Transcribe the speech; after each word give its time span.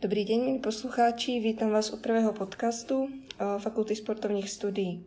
Dobrý 0.00 0.24
deň, 0.24 0.40
milí 0.40 0.60
poslucháči, 0.64 1.44
vítam 1.44 1.76
vás 1.76 1.92
u 1.92 2.00
prvého 2.00 2.32
podcastu 2.32 3.04
eh, 3.04 3.44
Fakulty 3.60 3.92
sportovních 3.92 4.48
studií. 4.50 5.04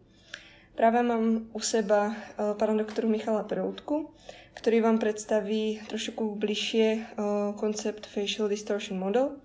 Práve 0.78 1.01
mám 1.01 1.49
u 1.49 1.60
seba 1.60 2.13
eh, 2.13 2.54
pána 2.54 2.78
doktoru 2.78 3.10
Michala 3.10 3.42
Peroutku, 3.42 4.13
ktorý 4.53 4.85
vám 4.85 5.01
predstaví 5.01 5.81
trošku 5.90 6.37
bližšie 6.37 6.85
eh, 6.94 7.03
koncept 7.58 8.06
Facial 8.06 8.46
Distortion 8.46 9.01
Model. 9.01 9.42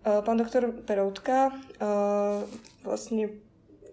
Pán 0.00 0.40
doktor 0.40 0.72
Peroutka 0.72 1.52
vlastne 2.80 3.36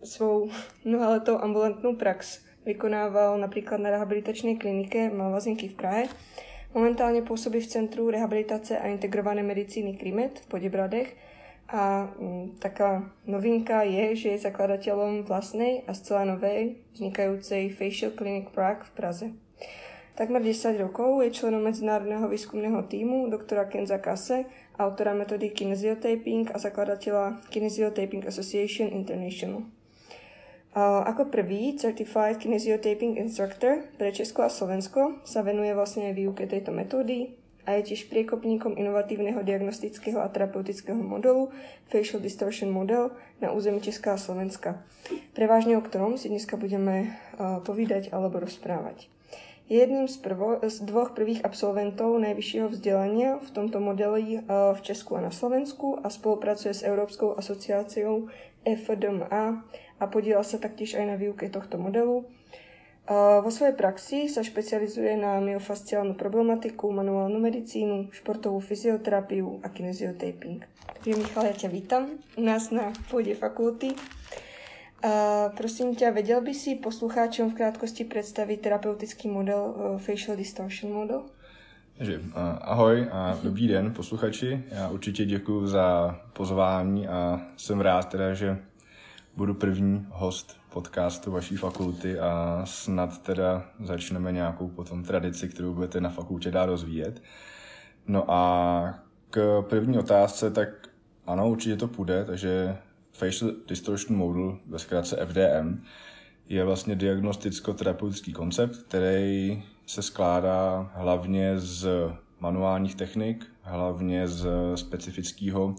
svou 0.07 0.47
mnohaletou 0.87 1.35
ambulantnú 1.35 1.99
prax 1.99 2.47
vykonával 2.63 3.35
napríklad 3.43 3.83
na 3.83 3.91
rehabilitačnej 3.91 4.55
klinike 4.55 5.11
Malvazinky 5.11 5.67
v 5.67 5.75
Prahe 5.75 6.03
Momentálně 6.77 7.21
působí 7.21 7.59
v 7.59 7.67
Centru 7.67 8.09
rehabilitace 8.09 8.77
a 8.77 8.87
integrované 8.87 9.43
medicíny 9.43 9.93
Krimet 9.93 10.39
v 10.39 10.47
Podebradech 10.47 11.17
a 11.69 12.13
m, 12.21 12.51
taká 12.59 13.11
novinka 13.25 13.81
je, 13.81 14.15
že 14.15 14.29
je 14.29 14.37
zakladatelom 14.37 15.23
vlastnej 15.23 15.81
a 15.89 15.97
zcela 15.97 16.25
novej 16.25 16.77
vznikajúcej 16.93 17.73
Facial 17.73 18.11
Clinic 18.13 18.53
Prague 18.53 18.85
v 18.85 18.91
Praze. 18.93 19.27
Takmer 20.15 20.37
10 20.45 20.77
rokov 20.77 21.25
je 21.25 21.33
členom 21.33 21.65
medzinárodného 21.65 22.29
výzkumného 22.29 22.85
týmu 22.85 23.25
doktora 23.33 23.65
Kenza 23.65 23.97
Kase, 23.97 24.45
autora 24.77 25.17
metody 25.17 25.49
Kinesiotaping 25.49 26.53
a 26.53 26.61
zakladateľa 26.61 27.41
Kinesiotaping 27.49 28.29
Association 28.29 28.93
International. 28.93 29.65
Ako 30.77 31.33
prvý 31.33 31.73
Certified 31.73 32.37
Kinesiotaping 32.37 33.17
Instructor 33.17 33.81
pre 33.97 34.13
Česko 34.13 34.45
a 34.45 34.49
Slovensko 34.53 35.25
sa 35.25 35.41
venuje 35.41 35.73
vlastne 35.73 36.13
výuke 36.13 36.45
tejto 36.45 36.69
metódy 36.69 37.33
a 37.65 37.81
je 37.81 37.89
tiež 37.89 38.05
priekopníkom 38.13 38.77
inovatívneho 38.77 39.41
diagnostického 39.41 40.21
a 40.21 40.29
terapeutického 40.29 41.01
modelu 41.01 41.49
Facial 41.89 42.21
Distortion 42.21 42.69
Model 42.69 43.09
na 43.41 43.57
území 43.57 43.81
Česka 43.81 44.13
a 44.13 44.21
Slovenska. 44.21 44.85
Prevážne 45.33 45.73
o 45.75 45.81
ktorom 45.81 46.13
si 46.13 46.29
dneska 46.29 46.61
budeme 46.61 47.17
povídať 47.65 48.13
alebo 48.13 48.37
rozprávať. 48.37 49.09
Je 49.67 49.81
jedným 49.81 50.05
z, 50.05 50.21
prvo, 50.21 50.61
z 50.61 50.77
dvoch 50.85 51.17
prvých 51.17 51.41
absolventov 51.41 52.21
najvyššieho 52.21 52.69
vzdelania 52.71 53.41
v 53.41 53.49
tomto 53.49 53.81
modeli 53.81 54.45
v 54.47 54.79
Česku 54.85 55.17
a 55.17 55.25
na 55.25 55.33
Slovensku 55.33 55.97
a 55.99 56.13
spolupracuje 56.13 56.71
s 56.71 56.85
Európskou 56.85 57.33
asociáciou 57.33 58.29
FDMA 58.63 59.67
a 59.97 60.07
podielal 60.07 60.45
sa 60.45 60.61
taktiež 60.61 60.95
aj 60.95 61.05
na 61.05 61.15
výuke 61.17 61.49
tohto 61.49 61.81
modelu. 61.81 62.25
Vo 63.07 63.47
svojej 63.47 63.71
praxi 63.71 64.27
sa 64.27 64.43
špecializuje 64.43 65.15
na 65.15 65.39
myofasciálnu 65.39 66.19
problematiku, 66.19 66.91
manuálnu 66.91 67.39
medicínu, 67.39 68.11
športovú 68.11 68.59
fyzioterapiu 68.59 69.63
a 69.63 69.71
kineziotaping. 69.71 70.67
Takže 70.99 71.15
Michal, 71.15 71.47
ja 71.47 71.55
ťa 71.55 71.69
vítam 71.71 72.19
u 72.35 72.43
nás 72.43 72.67
na 72.67 72.91
pôde 73.07 73.31
fakulty. 73.31 73.95
A 75.07 75.47
prosím 75.55 75.95
ťa, 75.95 76.11
vedel 76.11 76.43
by 76.43 76.51
si 76.51 76.75
poslucháčom 76.75 77.53
v 77.53 77.57
krátkosti 77.63 78.03
představit 78.03 78.59
terapeutický 78.59 79.31
model 79.31 79.61
uh, 79.71 80.01
Facial 80.01 80.35
Distortion 80.35 80.91
Model? 80.91 81.31
Takže, 81.97 82.21
ahoj 82.61 83.07
a 83.11 83.39
dobrý 83.43 83.67
den 83.67 83.93
posluchači. 83.93 84.63
Já 84.71 84.89
určitě 84.89 85.25
děkuji 85.25 85.67
za 85.67 86.19
pozvání 86.33 87.07
a 87.07 87.41
jsem 87.57 87.81
rád 87.81 88.09
teda, 88.09 88.33
že 88.33 88.57
budu 89.37 89.53
první 89.53 90.07
host 90.09 90.57
podcastu 90.69 91.31
vaší 91.31 91.57
fakulty 91.57 92.19
a 92.19 92.61
snad 92.65 93.21
teda 93.21 93.65
začneme 93.83 94.31
nějakou 94.31 94.67
potom 94.67 95.03
tradici, 95.03 95.49
kterou 95.49 95.73
budete 95.73 96.01
na 96.01 96.09
fakultě 96.09 96.51
dál 96.51 96.65
rozvíjet. 96.65 97.21
No 98.07 98.31
a 98.31 98.99
k 99.29 99.63
první 99.69 99.97
otázce, 99.97 100.51
tak 100.51 100.69
ano, 101.27 101.49
určitě 101.49 101.75
to 101.75 101.87
půjde, 101.87 102.25
takže 102.25 102.77
Facial 103.11 103.51
Distortion 103.67 104.17
Model, 104.17 104.57
ve 104.67 104.79
zkratce 104.79 105.25
FDM, 105.25 105.83
je 106.49 106.65
vlastně 106.65 106.95
diagnosticko-terapeutický 106.95 108.33
koncept, 108.33 108.77
který 108.77 109.63
se 109.85 110.01
skládá 110.01 110.91
hlavně 110.93 111.59
z 111.59 111.87
manuálních 112.39 112.95
technik, 112.95 113.45
hlavně 113.61 114.27
z 114.27 114.47
specifického 114.75 115.75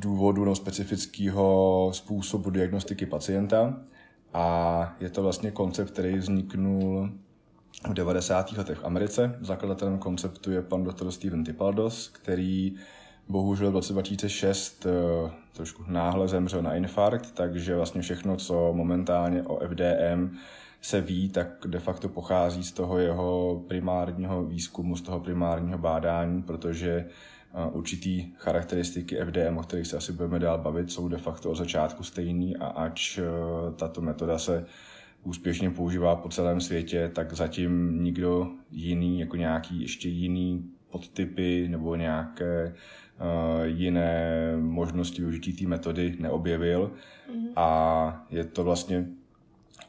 důvodu 0.00 0.44
nebo 0.44 0.56
specifického 0.56 1.90
způsobu 1.94 2.50
diagnostiky 2.50 3.06
pacienta. 3.06 3.80
A 4.34 4.96
je 5.00 5.10
to 5.10 5.22
vlastně 5.22 5.50
koncept, 5.50 5.90
který 5.90 6.18
vzniknul 6.18 7.10
v 7.88 7.94
90. 7.94 8.52
letech 8.52 8.78
v 8.78 8.84
Americe. 8.84 9.38
Zakladatelem 9.40 9.98
konceptu 9.98 10.50
je 10.50 10.62
pan 10.62 10.84
doktor 10.84 11.10
Steven 11.10 11.44
Tipaldos, 11.44 12.08
který 12.08 12.74
bohužel 13.28 13.70
v 13.70 13.74
roce 13.74 13.92
2006 13.92 14.86
eh, 14.86 15.30
trošku 15.52 15.84
náhle 15.86 16.28
zemřel 16.28 16.62
na 16.62 16.74
infarkt, 16.74 17.34
takže 17.34 17.76
vlastně 17.76 18.02
všechno, 18.02 18.36
co 18.36 18.72
momentálně 18.72 19.42
o 19.42 19.68
FDM 19.68 20.36
se 20.80 21.00
ví, 21.00 21.28
tak 21.28 21.48
de 21.66 21.78
facto 21.78 22.08
pochází 22.08 22.64
z 22.64 22.72
toho 22.72 22.98
jeho 22.98 23.62
primárního 23.68 24.44
výzkumu, 24.44 24.96
z 24.96 25.02
toho 25.02 25.20
primárního 25.20 25.78
bádání, 25.78 26.42
protože 26.42 27.06
určitý 27.72 28.32
charakteristiky 28.36 29.16
FDM, 29.24 29.58
o 29.58 29.62
kterých 29.62 29.86
se 29.86 29.96
asi 29.96 30.12
budeme 30.12 30.38
dál 30.38 30.58
bavit, 30.58 30.92
jsou 30.92 31.08
de 31.08 31.18
facto 31.18 31.50
od 31.50 31.54
začátku 31.54 32.02
stejný 32.02 32.56
a 32.56 32.66
ač 32.66 33.18
e, 33.18 33.22
tato 33.76 34.00
metoda 34.00 34.38
se 34.38 34.66
úspěšně 35.24 35.70
používá 35.70 36.16
po 36.16 36.28
celém 36.28 36.60
světě, 36.60 37.10
tak 37.14 37.32
zatím 37.32 38.04
nikdo 38.04 38.50
jiný, 38.70 39.20
jako 39.20 39.36
nějaký 39.36 39.80
ještě 39.80 40.08
jiný 40.08 40.70
podtypy 40.90 41.68
nebo 41.68 41.96
nějaké 41.96 42.74
uh, 43.20 43.62
jiné 43.64 44.52
možnosti 44.56 45.22
využití 45.22 45.52
té 45.52 45.66
metody 45.66 46.16
neobjevil. 46.20 46.90
Mm-hmm. 47.30 47.52
A 47.56 48.26
je 48.30 48.44
to 48.44 48.64
vlastně 48.64 49.06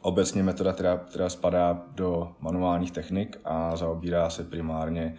obecně 0.00 0.42
metoda, 0.42 0.72
která, 0.72 0.96
která 0.96 1.28
spadá 1.28 1.84
do 1.94 2.32
manuálních 2.40 2.90
technik 2.90 3.40
a 3.44 3.76
zaobírá 3.76 4.30
se 4.30 4.44
primárně 4.44 5.14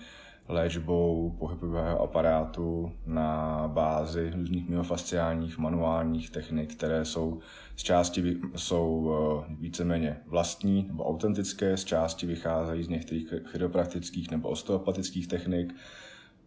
léčbou 0.48 1.36
pohybového 1.40 2.00
aparátu 2.00 2.92
na 3.06 3.64
bázi 3.68 4.32
různých 4.36 4.70
myofasciálních 4.70 5.58
manuálních 5.58 6.30
technik, 6.30 6.76
které 6.76 7.06
jsou 7.06 7.40
z 7.76 7.84
části 7.84 8.38
jsou 8.56 9.14
eh, 9.50 9.56
víceméně 9.60 10.22
vlastní 10.28 10.86
nebo 10.88 11.06
autentické, 11.06 11.78
z 11.78 11.84
části 11.84 12.26
vycházejí 12.26 12.84
z 12.84 12.90
některých 12.90 13.34
chiropraktických 13.46 14.32
nebo 14.32 14.50
osteopatických 14.50 15.28
technik 15.28 15.76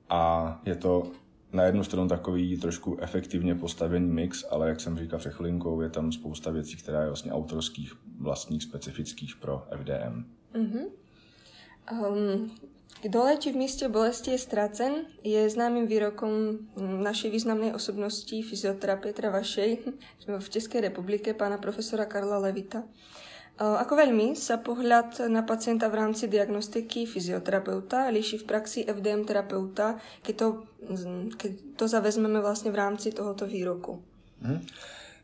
a 0.08 0.60
je 0.64 0.76
to 0.76 1.10
na 1.52 1.62
jednu 1.62 1.84
stranu 1.84 2.08
takový 2.08 2.56
trošku 2.56 2.98
efektivně 3.00 3.54
postavený 3.54 4.06
mix, 4.06 4.44
ale 4.50 4.68
jak 4.68 4.80
jsem 4.80 4.98
říkal 4.98 5.18
před 5.18 5.32
chvilinkou, 5.32 5.80
je 5.80 5.90
tam 5.90 6.12
spousta 6.12 6.50
věcí, 6.50 6.76
která 6.76 7.00
je 7.00 7.06
vlastně 7.06 7.32
autorských, 7.32 7.92
vlastních, 8.20 8.62
specifických 8.62 9.36
pro 9.36 9.66
FDM. 9.76 10.24
Mm-hmm. 10.54 10.86
Um, 11.92 12.50
kdo 13.02 13.24
léčí 13.24 13.52
v 13.52 13.56
místě 13.56 13.88
bolesti 13.88 14.30
je 14.30 14.38
ztracen, 14.38 14.92
je 15.24 15.50
známým 15.50 15.86
výrokom 15.86 16.58
našej 16.76 17.30
významnej 17.30 17.74
osobnosti 17.74 18.42
fyzioterapie, 18.42 19.12
teda 19.12 19.30
vašej, 19.30 19.78
v 20.38 20.48
České 20.48 20.80
republike, 20.80 21.34
pána 21.34 21.58
profesora 21.58 22.04
Karla 22.04 22.38
Levita. 22.38 22.82
Ako 23.56 23.96
veľmi 23.96 24.36
sa 24.36 24.60
pohľad 24.60 25.32
na 25.32 25.40
pacienta 25.40 25.88
v 25.88 26.04
rámci 26.04 26.28
diagnostiky 26.28 27.08
fyzioterapeuta 27.08 28.12
líši 28.12 28.44
v 28.44 28.44
praxi 28.44 28.84
FDM 28.84 29.24
terapeuta, 29.24 29.96
keď 30.20 30.34
to, 30.36 30.46
keď 31.40 31.52
to 31.76 31.88
zavezmeme 31.88 32.40
vlastně 32.40 32.70
v 32.70 32.74
rámci 32.74 33.12
tohoto 33.12 33.46
výroku? 33.46 34.04
Hmm. 34.42 34.60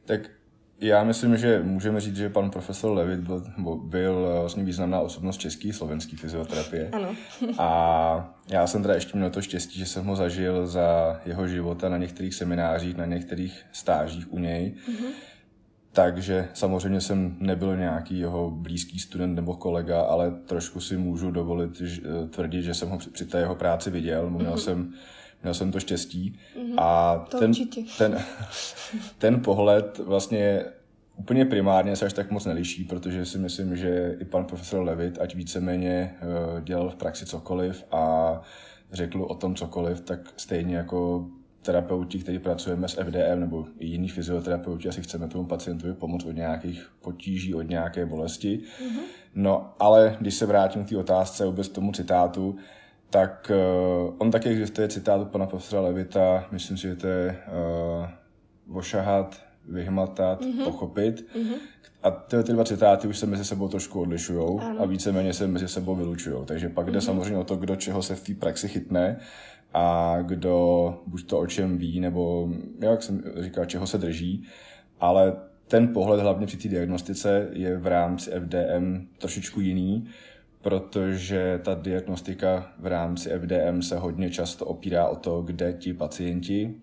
Tak 0.05 0.33
já 0.83 1.05
myslím, 1.05 1.37
že 1.37 1.63
můžeme 1.63 2.01
říct, 2.01 2.17
že 2.17 2.29
pan 2.29 2.51
profesor 2.51 2.93
Levit 2.93 3.21
byl, 3.21 3.43
byl 3.77 4.39
vlastně 4.41 4.65
významná 4.65 5.01
osobnost 5.01 5.39
české 5.39 5.73
slovenské 5.73 6.17
fyzioterapie. 6.17 6.89
Ano. 6.93 7.15
a 7.59 8.35
já 8.49 8.67
jsem 8.67 8.83
teda 8.83 8.95
ještě 8.95 9.19
měl 9.19 9.31
to 9.31 9.43
štěstí, 9.43 9.79
že 9.79 9.87
jsem 9.87 10.05
ho 10.05 10.17
zažil 10.17 10.67
za 10.67 11.21
jeho 11.27 11.49
života 11.49 11.89
na 11.89 11.97
některých 11.97 12.35
seminářích, 12.35 12.97
na 12.97 13.07
některých 13.07 13.65
stážích 13.73 14.33
u 14.33 14.39
něj. 14.39 14.75
Mm-hmm. 14.89 15.32
Takže 15.93 16.49
samozřejmě 16.55 17.01
jsem 17.01 17.37
nebyl 17.39 17.77
nějaký 17.77 18.19
jeho 18.19 18.51
blízký 18.51 18.99
student 18.99 19.37
nebo 19.37 19.57
kolega, 19.57 20.03
ale 20.03 20.31
trošku 20.31 20.81
si 20.81 20.97
můžu 20.97 21.31
dovolit 21.31 21.83
eh, 21.83 22.27
tvrdit, 22.27 22.63
že 22.63 22.75
jsem 22.75 22.89
ho 22.89 22.99
při 23.13 23.27
té 23.27 23.39
jeho 23.39 23.55
práci 23.55 23.91
viděl. 23.91 24.31
Měl 24.31 24.53
mm-hmm. 24.53 24.57
jsem 24.57 24.93
měl 25.43 25.55
jsem 25.55 25.73
to 25.73 25.81
štěstí. 25.81 26.39
Mm-hmm, 26.57 26.75
a 26.79 27.19
to 27.31 27.39
ten, 27.39 27.53
ten, 27.99 28.19
ten 29.19 29.41
pohled 29.41 29.99
vlastně 29.99 30.65
úplně 31.17 31.45
primárně 31.45 31.97
se 31.97 32.07
až 32.07 32.13
tak 32.13 32.31
moc 32.31 32.45
neliší, 32.45 32.85
protože 32.85 33.27
si 33.27 33.39
myslím, 33.39 33.77
že 33.77 34.17
i 34.21 34.25
pan 34.25 34.45
profesor 34.45 34.83
Levit, 34.83 35.19
ať 35.21 35.35
víceméně 35.35 36.15
eh, 36.15 36.63
dělal 36.63 36.91
v 36.91 36.95
praxi 36.95 37.27
cokoliv 37.27 37.85
a 37.91 38.41
řekl 38.93 39.23
o 39.23 39.35
tom 39.35 39.55
cokoliv, 39.55 40.01
tak 40.01 40.21
stejně 40.37 40.77
jako 40.77 41.27
terapeuti, 41.63 42.19
kteří 42.19 42.39
pracujeme 42.39 42.89
s 42.89 42.95
FDM 42.95 43.41
nebo 43.41 43.67
i 43.79 43.87
jiní 43.87 44.09
fyzioterapeuti, 44.09 44.89
asi 44.89 45.03
chceme 45.03 45.29
tomu 45.29 45.45
pacientovi 45.45 45.93
pomoct 45.93 46.25
od 46.25 46.33
nějakých 46.33 46.93
potíží, 47.03 47.55
od 47.55 47.63
nějaké 47.63 48.07
bolesti. 48.07 48.59
Mm-hmm. 48.59 49.01
No, 49.35 49.75
ale 49.79 50.17
když 50.21 50.35
se 50.35 50.47
vrátím 50.47 50.85
k 50.85 50.89
té 50.89 50.97
otázce 50.97 51.47
vůbec 51.47 51.69
tomu 51.69 51.93
citátu, 51.93 52.57
tak 53.11 53.53
uh, 54.07 54.15
on 54.19 54.31
taky 54.31 54.49
existuje 54.49 54.89
citát 54.89 55.21
od 55.21 55.29
pana 55.29 55.47
profesora 55.47 55.83
Levita, 55.83 56.47
myslím 56.51 56.77
si, 56.77 56.89
že 56.89 56.97
to 56.97 57.07
je 57.07 57.39
uh, 58.69 58.77
ošahat, 58.77 59.41
vyhmatat, 59.69 60.41
mm-hmm. 60.41 60.65
pochopit. 60.65 61.27
Mm-hmm. 61.37 61.55
A 62.03 62.11
ty, 62.11 62.43
ty 62.43 62.53
dva 62.53 62.65
citáty 62.65 63.09
už 63.09 63.19
se 63.19 63.27
mezi 63.27 63.45
sebou 63.45 63.69
trošku 63.69 64.01
odlišují 64.01 64.61
a 64.79 64.87
víceméně 64.87 65.33
se 65.33 65.47
mezi 65.47 65.69
sebou 65.69 65.95
vylučují. 65.95 66.45
Takže 66.45 66.69
pak 66.69 66.87
jde 66.91 66.99
mm-hmm. 66.99 67.05
samozřejmě 67.05 67.39
o 67.39 67.45
to, 67.45 67.57
kdo 67.57 67.77
čeho 67.77 68.03
se 68.03 68.15
v 68.15 68.25
té 68.25 68.35
praxi 68.35 68.69
chytne 68.69 69.21
a 69.75 70.19
kdo 70.23 70.99
buď 71.07 71.27
to 71.27 71.39
o 71.39 71.47
čem 71.47 71.79
ví, 71.79 72.01
nebo 72.01 72.49
jak 72.81 73.03
jsem 73.03 73.23
říkal, 73.41 73.65
čeho 73.65 73.87
se 73.87 73.99
drží. 73.99 74.45
Ale 75.01 75.37
ten 75.69 75.89
pohled 75.89 76.21
hlavně 76.21 76.47
při 76.47 76.57
té 76.57 76.69
diagnostice 76.69 77.49
je 77.53 77.79
v 77.79 77.87
rámci 77.87 78.31
FDM 78.31 79.07
trošičku 79.19 79.61
jiný, 79.61 80.09
protože 80.63 81.61
ta 81.65 81.75
diagnostika 81.75 82.73
v 82.79 82.87
rámci 82.87 83.31
FDM 83.31 83.83
se 83.83 83.99
hodně 83.99 84.31
často 84.31 84.67
opírá 84.67 85.09
o 85.09 85.17
to, 85.17 85.43
kde 85.43 85.73
ti 85.73 85.95
pacienti 85.95 86.75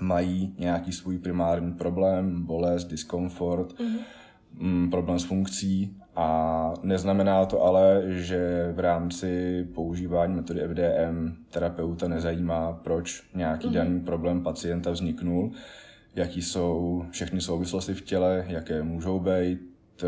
mají 0.00 0.54
nějaký 0.58 0.92
svůj 0.92 1.18
primární 1.18 1.72
problém, 1.72 2.46
bolest, 2.46 2.84
diskomfort, 2.84 3.72
mm-hmm. 3.72 4.90
problém 4.90 5.18
s 5.18 5.24
funkcí 5.24 5.96
a 6.16 6.74
neznamená 6.82 7.46
to 7.46 7.62
ale, 7.62 8.02
že 8.06 8.72
v 8.72 8.80
rámci 8.80 9.64
používání 9.74 10.34
metody 10.34 10.60
FDM 10.60 11.36
terapeuta 11.50 12.08
nezajímá, 12.08 12.72
proč 12.72 13.22
nějaký 13.34 13.68
mm-hmm. 13.68 13.72
daný 13.72 14.00
problém 14.00 14.42
pacienta 14.42 14.90
vzniknul, 14.90 15.50
jaký 16.14 16.42
jsou 16.42 17.04
všechny 17.10 17.40
souvislosti 17.40 17.94
v 17.94 18.02
těle, 18.02 18.44
jaké 18.48 18.82
můžou 18.82 19.20
být, 19.20 19.60
eh, 20.02 20.06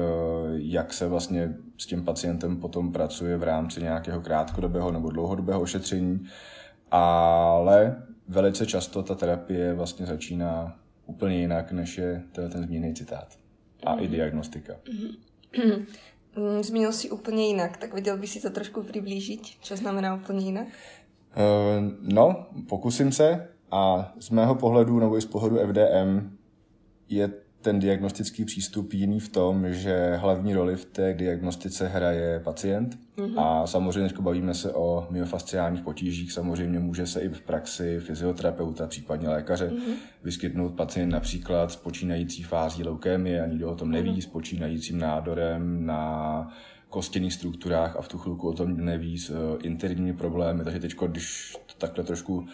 jak 0.52 0.92
se 0.92 1.08
vlastně 1.08 1.54
s 1.78 1.86
tím 1.86 2.04
pacientem 2.04 2.56
potom 2.56 2.92
pracuje 2.92 3.36
v 3.36 3.42
rámci 3.42 3.82
nějakého 3.82 4.20
krátkodobého 4.20 4.92
nebo 4.92 5.10
dlouhodobého 5.10 5.60
ošetření, 5.60 6.26
ale 6.90 8.02
velice 8.28 8.66
často 8.66 9.02
ta 9.02 9.14
terapie 9.14 9.74
vlastně 9.74 10.06
začíná 10.06 10.76
úplně 11.06 11.40
jinak, 11.40 11.72
než 11.72 11.98
je 11.98 12.22
ten 12.32 12.50
zmíněný 12.50 12.94
citát. 12.94 13.28
A 13.84 13.94
mm. 13.94 14.00
i 14.00 14.02
mhm. 14.02 14.12
diagnostika. 14.12 14.74
Mm. 14.92 15.27
Zmínil 16.60 16.92
si 16.92 17.10
úplně 17.10 17.46
jinak, 17.46 17.76
tak 17.76 17.94
viděl 17.94 18.16
by 18.16 18.26
si 18.26 18.40
to 18.40 18.50
trošku 18.50 18.82
přiblížit, 18.82 19.40
co 19.62 19.76
znamená 19.76 20.14
úplně 20.14 20.44
jinak? 20.44 20.66
Uh, 20.66 20.72
no, 22.00 22.46
pokusím 22.68 23.12
se. 23.12 23.48
A 23.70 24.12
z 24.20 24.30
mého 24.30 24.54
pohledu, 24.54 24.98
nebo 24.98 25.18
i 25.18 25.20
z 25.20 25.26
pohledu 25.26 25.58
FDM, 25.58 26.36
je 27.08 27.30
ten 27.62 27.78
diagnostický 27.78 28.44
přístup 28.44 28.92
jiný 28.92 29.20
v 29.20 29.28
tom, 29.28 29.72
že 29.72 30.16
hlavní 30.16 30.54
roli 30.54 30.76
v 30.76 30.84
té 30.84 31.14
diagnostice 31.14 31.88
hraje 31.88 32.40
pacient. 32.40 32.98
Mm-hmm. 33.16 33.40
A 33.40 33.66
samozřejmě, 33.66 34.00
když 34.00 34.20
bavíme 34.20 34.54
se 34.54 34.72
o 34.72 35.06
myofasciálních 35.10 35.82
potížích, 35.82 36.32
samozřejmě 36.32 36.78
může 36.78 37.06
se 37.06 37.20
i 37.20 37.28
v 37.28 37.40
praxi 37.40 38.00
fyzioterapeuta, 38.00 38.86
případně 38.86 39.28
lékaře, 39.28 39.68
mm-hmm. 39.68 39.94
vyskytnout 40.24 40.74
pacient 40.74 41.08
například 41.08 41.72
s 41.72 41.76
počínající 41.76 42.42
fází 42.42 42.84
leukémie, 42.84 43.42
ani 43.42 43.64
o 43.64 43.74
tom 43.74 43.90
neví, 43.90 44.10
mm-hmm. 44.10 44.22
s 44.22 44.26
počínajícím 44.26 44.98
nádorem 44.98 45.86
na 45.86 46.52
kostěných 46.88 47.34
strukturách 47.34 47.96
a 47.96 48.02
v 48.02 48.08
tu 48.08 48.18
chvilku 48.18 48.48
o 48.48 48.52
tom 48.52 48.76
neví 48.76 49.18
s 49.18 49.30
uh, 49.30 49.36
interními 49.62 50.12
problémy. 50.12 50.64
Takže 50.64 50.80
teď, 50.80 50.94
když 51.06 51.56
to 51.66 51.74
takhle 51.78 52.04
trošku 52.04 52.46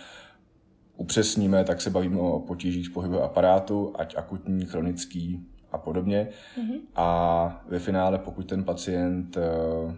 upřesníme, 0.96 1.64
tak 1.64 1.80
se 1.80 1.90
bavíme 1.90 2.20
o 2.20 2.40
potížích 2.40 2.86
z 2.86 2.90
pohybu 2.90 3.20
aparátu, 3.20 3.92
ať 3.98 4.16
akutní, 4.16 4.66
chronický 4.66 5.46
a 5.72 5.78
podobně. 5.78 6.28
Mm-hmm. 6.58 6.80
A 6.96 7.64
ve 7.68 7.78
finále, 7.78 8.18
pokud 8.18 8.46
ten 8.46 8.64
pacient 8.64 9.36
uh, 9.36 9.94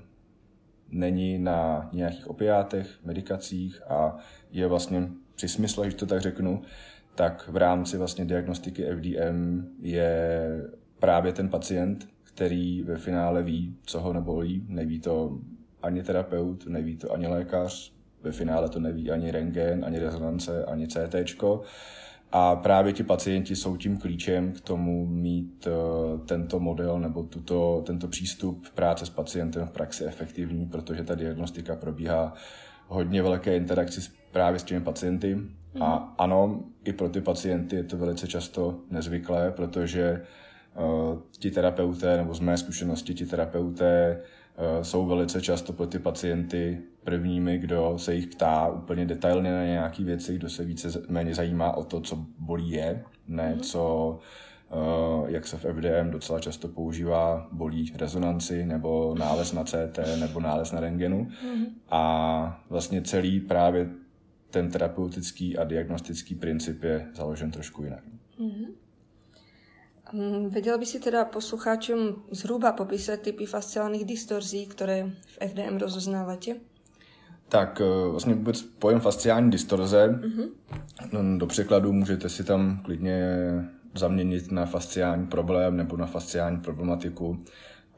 není 0.91 1.39
na 1.39 1.89
nějakých 1.93 2.31
opiátech, 2.31 2.99
medikacích 3.05 3.83
a 3.89 4.17
je 4.51 4.67
vlastně 4.67 5.09
při 5.35 5.49
smyslu, 5.49 5.83
když 5.83 5.95
to 5.95 6.07
tak 6.07 6.21
řeknu, 6.21 6.63
tak 7.15 7.49
v 7.49 7.57
rámci 7.57 7.99
vlastně 7.99 8.25
diagnostiky 8.25 8.85
FDM 8.85 9.67
je 9.81 10.63
právě 10.99 11.33
ten 11.33 11.49
pacient, 11.49 12.09
který 12.23 12.83
ve 12.83 12.97
finále 12.97 13.43
ví, 13.43 13.77
co 13.83 14.01
ho 14.01 14.13
nebolí. 14.13 14.67
Neví 14.69 15.01
to 15.01 15.39
ani 15.83 16.03
terapeut, 16.03 16.67
neví 16.67 16.97
to 16.97 17.13
ani 17.13 17.27
lékař, 17.27 17.96
ve 18.27 18.33
finále 18.33 18.69
to 18.69 18.81
neví 18.81 19.11
ani 19.11 19.31
rengen, 19.31 19.85
ani 19.85 19.99
rezonance, 19.99 20.65
ani 20.65 20.89
CT. 20.89 21.15
A 22.33 22.57
právě 22.57 22.93
ti 22.93 23.03
pacienti 23.03 23.57
jsou 23.57 23.77
tím 23.77 23.97
klíčem 23.97 24.53
k 24.53 24.61
tomu 24.61 25.07
mít 25.07 25.67
uh, 25.67 26.21
tento 26.21 26.61
model 26.61 27.01
nebo 27.01 27.23
tuto, 27.23 27.83
tento 27.87 28.09
přístup 28.09 28.69
práce 28.75 29.07
s 29.07 29.11
pacientem 29.11 29.67
v 29.67 29.71
praxi 29.71 30.05
efektivní, 30.05 30.67
protože 30.67 31.05
ta 31.05 31.15
diagnostika 31.15 31.77
probíhá 31.77 32.35
hodně 32.89 33.23
velké 33.23 33.57
interakci 33.57 34.01
právě 34.33 34.59
s 34.59 34.65
těmi 34.65 34.81
pacienty. 34.81 35.39
A 35.81 35.99
mhm. 35.99 36.09
ano, 36.19 36.65
i 36.85 36.93
pro 36.93 37.09
ty 37.09 37.21
pacienty 37.21 37.77
je 37.77 37.85
to 37.85 37.97
velice 37.97 38.27
často 38.27 38.81
nezvyklé, 38.91 39.51
protože 39.51 40.23
uh, 40.77 41.19
ti 41.39 41.51
terapeuté, 41.51 42.17
nebo 42.17 42.35
z 42.35 42.41
mé 42.41 42.59
zkušenosti 42.59 43.15
ti 43.15 43.27
terapeuté 43.27 44.21
jsou 44.83 45.07
velice 45.07 45.43
často 45.43 45.73
pro 45.73 45.87
ty 45.87 45.99
pacienty 45.99 46.83
prvními, 47.05 47.59
kdo 47.59 47.99
se 47.99 48.15
jich 48.15 48.27
ptá 48.27 48.69
úplně 48.69 49.07
detailně 49.07 49.53
na 49.53 49.65
nějaké 49.65 50.05
věci, 50.05 50.35
kdo 50.35 50.49
se 50.49 50.65
více 50.65 51.03
méně 51.09 51.35
zajímá 51.35 51.73
o 51.73 51.85
to, 51.85 52.01
co 52.01 52.27
bolí 52.39 52.71
je, 52.71 53.05
ne 53.29 53.55
mm. 53.55 53.61
co, 53.61 54.19
uh, 55.21 55.31
jak 55.31 55.47
se 55.47 55.57
v 55.57 55.65
FDM 55.65 56.11
docela 56.11 56.41
často 56.41 56.69
používá, 56.69 57.49
bolí 57.53 57.93
rezonanci 57.97 58.67
nebo 58.67 59.15
nález 59.19 59.53
na 59.53 59.65
CT 59.65 59.99
nebo 60.21 60.41
nález 60.41 60.73
na 60.73 60.81
rengenu. 60.81 61.29
Mm. 61.55 61.65
A 61.91 62.65
vlastně 62.71 63.03
celý 63.03 63.41
právě 63.41 63.91
ten 64.51 64.71
terapeutický 64.71 65.59
a 65.59 65.65
diagnostický 65.65 66.35
princip 66.35 66.83
je 66.83 67.07
založen 67.15 67.51
trošku 67.51 67.85
jinak. 67.85 68.05
Mm. 68.39 68.65
Vedel 70.49 70.79
by 70.79 70.87
si 70.87 71.01
teda 71.01 71.25
poslucháčům 71.25 72.23
zhruba 72.31 72.73
popísat 72.73 73.21
typy 73.21 73.47
fasciálnych 73.47 74.05
distorzí, 74.05 74.67
které 74.67 75.11
v 75.27 75.49
FDM 75.49 75.77
rozoznáváte? 75.77 76.55
tak 77.49 77.81
eh, 77.81 78.09
vlastně 78.11 78.35
vůbec 78.35 78.63
pojem 78.63 79.01
fasciální 79.01 79.51
distorze, 79.51 80.09
mm-hmm. 80.09 81.39
do 81.39 81.47
překladu 81.47 81.93
můžete 81.93 82.29
si 82.29 82.45
tam 82.45 82.81
klidně 82.85 83.39
zaměnit 83.95 84.53
na 84.53 84.67
fasciální 84.67 85.27
problém 85.27 85.77
nebo 85.77 85.97
na 85.97 86.07
fasciální 86.07 86.61
problematiku, 86.61 87.39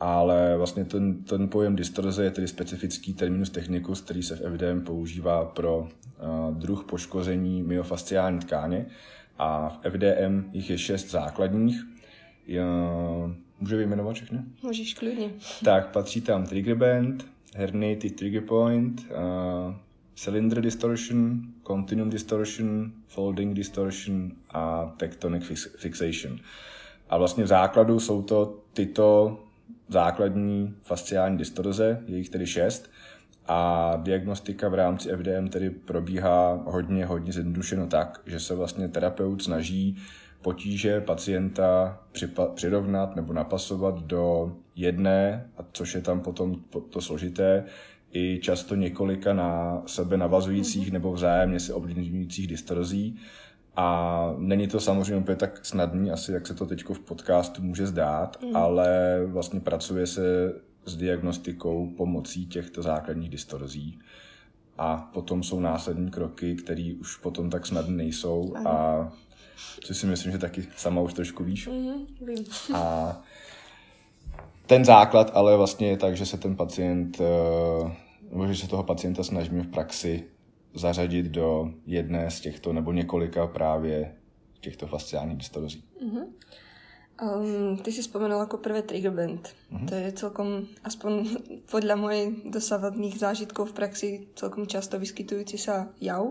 ale 0.00 0.56
vlastně 0.56 0.84
ten, 0.84 1.24
ten 1.24 1.48
pojem 1.48 1.76
distorze 1.76 2.24
je 2.24 2.30
tedy 2.30 2.48
specifický 2.48 3.14
terminus 3.14 3.50
technicus, 3.50 4.00
který 4.00 4.22
se 4.22 4.36
v 4.36 4.40
FDM 4.40 4.80
používá 4.80 5.44
pro 5.44 5.78
uh, 5.78 6.54
druh 6.54 6.84
poškození 6.84 7.62
myofasciální 7.62 8.38
tkáně 8.38 8.86
a 9.38 9.68
v 9.68 9.90
FDM 9.90 10.50
jich 10.52 10.70
je 10.70 10.78
šest 10.78 11.10
základních. 11.10 11.84
Uh, 12.48 13.30
můžu 13.60 13.76
vyjmenovat 13.76 14.16
všechny? 14.16 14.38
Můžeš 14.62 14.94
klidně. 14.94 15.30
Tak 15.64 15.92
patří 15.92 16.20
tam 16.20 16.46
trigger 16.46 16.76
band, 16.76 17.26
herniated 17.56 18.16
trigger 18.16 18.42
point, 18.42 19.06
uh, 19.10 19.74
cylinder 20.14 20.60
distortion, 20.60 21.42
continuum 21.66 22.10
distortion, 22.10 22.92
folding 23.06 23.56
distortion 23.56 24.32
a 24.50 24.94
tectonic 24.96 25.44
fixation. 25.78 26.38
A 27.10 27.18
vlastně 27.18 27.44
v 27.44 27.46
základu 27.46 28.00
jsou 28.00 28.22
to 28.22 28.60
tyto 28.72 29.38
základní 29.88 30.74
fasciální 30.82 31.38
distorze, 31.38 32.02
je 32.06 32.18
jich 32.18 32.28
tedy 32.28 32.46
šest, 32.46 32.90
a 33.46 33.92
diagnostika 33.96 34.68
v 34.68 34.74
rámci 34.74 35.08
FDM 35.16 35.48
tedy 35.48 35.70
probíhá 35.70 36.62
hodně, 36.64 37.06
hodně 37.06 37.32
zjednodušeno 37.32 37.86
tak, 37.86 38.20
že 38.26 38.40
se 38.40 38.54
vlastně 38.54 38.88
terapeut 38.88 39.42
snaží 39.42 39.96
potíže 40.42 41.00
pacienta 41.00 42.00
přirovnat 42.54 43.16
nebo 43.16 43.32
napasovat 43.32 44.02
do 44.02 44.52
jedné, 44.76 45.50
a 45.58 45.64
což 45.72 45.94
je 45.94 46.00
tam 46.00 46.20
potom 46.20 46.56
to 46.90 47.00
složité, 47.00 47.64
i 48.12 48.38
často 48.42 48.74
několika 48.74 49.32
na 49.32 49.82
sebe 49.86 50.16
navazujících 50.16 50.92
nebo 50.92 51.12
vzájemně 51.12 51.60
se 51.60 51.74
ovlivňujících 51.74 52.46
distorzí. 52.46 53.18
A 53.76 54.34
není 54.38 54.68
to 54.68 54.80
samozřejmě 54.80 55.16
úplně 55.16 55.36
tak 55.36 55.66
snadný, 55.66 56.10
asi 56.10 56.32
jak 56.32 56.46
se 56.46 56.54
to 56.54 56.66
teď 56.66 56.84
v 56.84 57.00
podcastu 57.00 57.62
může 57.62 57.86
zdát, 57.86 58.42
mm. 58.42 58.56
ale 58.56 59.20
vlastně 59.26 59.60
pracuje 59.60 60.06
se 60.06 60.54
s 60.84 60.96
diagnostikou 60.96 61.90
pomocí 61.96 62.46
těchto 62.46 62.82
základních 62.82 63.30
distorzí. 63.30 63.98
A 64.78 65.10
potom 65.12 65.42
jsou 65.42 65.60
následní 65.60 66.10
kroky, 66.10 66.56
které 66.56 66.94
už 67.00 67.16
potom 67.16 67.50
tak 67.50 67.66
snadné 67.66 67.96
nejsou 67.96 68.52
Aha. 68.56 68.70
a 68.70 69.12
což 69.84 69.96
si 69.96 70.06
myslím, 70.06 70.32
že 70.32 70.38
taky 70.38 70.66
sama 70.76 71.00
už 71.00 71.14
trošku 71.14 71.44
víš. 71.44 71.68
Mm-hmm, 71.68 72.06
vím. 72.20 72.44
A 72.74 73.22
ten 74.66 74.84
základ 74.84 75.30
ale 75.34 75.56
vlastně 75.56 75.88
je 75.88 75.96
tak, 75.96 76.16
že 76.16 76.26
se 76.26 76.38
ten 76.38 76.56
pacient, 76.56 77.20
eh, 77.20 77.96
nebo 78.30 78.46
že 78.46 78.54
se 78.54 78.68
toho 78.68 78.82
pacienta 78.82 79.24
snažíme 79.24 79.62
v 79.62 79.70
praxi 79.70 80.24
zařadit 80.74 81.26
do 81.26 81.70
jedné 81.86 82.30
z 82.30 82.40
těchto 82.40 82.72
nebo 82.72 82.92
několika 82.92 83.46
právě 83.46 84.14
těchto 84.60 84.86
fasciálních 84.86 85.36
distorzí. 85.36 85.84
Mm-hmm. 86.04 86.26
Um, 87.22 87.76
ty 87.76 87.92
si 87.92 88.02
spomenul 88.02 88.40
jako 88.40 88.56
prvé 88.56 88.82
trigger 88.82 89.12
band. 89.12 89.48
Mm-hmm. 89.72 89.88
To 89.88 89.94
je 89.94 90.12
celkom, 90.12 90.66
aspoň 90.84 91.36
podle 91.70 91.96
mojej 91.96 92.36
dosavadných 92.44 93.18
zážitků 93.18 93.64
v 93.64 93.72
praxi, 93.72 94.26
celkom 94.34 94.66
často 94.66 94.98
vyskytující 94.98 95.58
se 95.58 95.88
jav. 96.00 96.24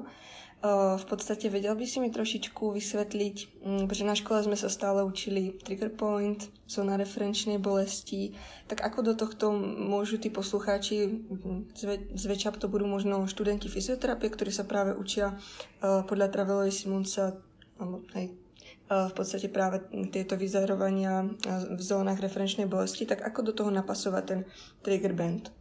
Uh, 0.57 0.97
v 0.97 1.05
podstatě 1.05 1.49
věděl 1.49 1.75
by 1.75 1.87
si 1.87 1.99
mi 1.99 2.09
trošičku 2.09 2.71
vysvětlit, 2.71 3.35
um, 3.61 3.87
protože 3.87 4.03
na 4.03 4.15
škole 4.15 4.43
jsme 4.43 4.55
se 4.55 4.69
stále 4.69 5.03
učili 5.03 5.53
trigger 5.63 5.89
point, 5.89 6.49
zóna 6.67 6.97
referenčnej 6.97 7.57
bolesti, 7.57 8.31
tak 8.67 8.81
ako 8.81 9.01
do 9.01 9.15
tohto 9.15 9.51
můžu 9.77 10.17
ty 10.17 10.29
posluchači, 10.29 11.21
zve, 11.77 11.97
zväčša 12.09 12.51
to 12.57 12.67
budou 12.67 12.87
možno 12.89 13.27
studenti 13.27 13.69
fyzioterapie, 13.69 14.29
kteří 14.29 14.51
se 14.51 14.63
právě 14.63 14.95
učí 14.95 15.21
podle 16.09 16.27
Travelovi 16.27 16.71
Simonsa, 16.71 17.33
hej, 18.13 18.29
v 18.89 19.13
podstate 19.13 19.51
práve 19.51 19.83
tieto 20.11 20.39
vyzarovania 20.39 21.27
v 21.75 21.81
zónach 21.81 22.19
referenčnej 22.19 22.65
bolesti, 22.65 23.05
tak 23.05 23.21
ako 23.21 23.41
do 23.41 23.53
toho 23.53 23.71
napasovat 23.71 24.25
ten 24.25 24.45
trigger 24.81 25.13
band? 25.13 25.51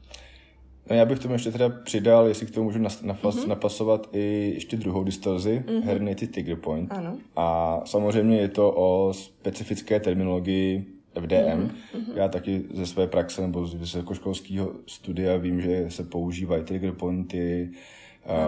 No 0.91 0.97
já 0.97 1.05
bych 1.05 1.19
tomu 1.19 1.35
ještě 1.35 1.53
teda 1.53 1.69
přidal, 1.69 2.27
jestli 2.27 2.47
k 2.47 2.51
tomu 2.51 2.65
můžu 2.65 2.79
nas, 2.79 3.03
nafas, 3.03 3.37
mm-hmm. 3.37 3.49
napasovat 3.49 4.09
i 4.13 4.53
ještě 4.55 4.77
druhou 4.77 5.05
distorzi, 5.05 5.65
mm-hmm. 5.67 5.83
herniated 5.83 6.31
trigger 6.31 6.57
point. 6.57 6.93
Ano. 6.93 7.19
A 7.37 7.81
samozřejmě 7.85 8.39
je 8.39 8.49
to 8.49 8.73
o 8.77 9.13
specifické 9.13 10.01
terminologii 10.01 10.87
FDM. 11.21 11.71
Mm-hmm. 11.95 12.15
Já 12.15 12.29
taky 12.29 12.65
ze 12.75 12.87
své 12.87 13.07
praxe 13.07 13.43
nebo 13.43 13.67
z 13.67 13.75
vysokoškolského 13.75 14.73
studia 14.87 15.37
vím, 15.37 15.61
že 15.61 15.87
se 15.89 16.05
používají 16.05 16.65
trigger 16.65 16.93
pointy, 16.93 17.71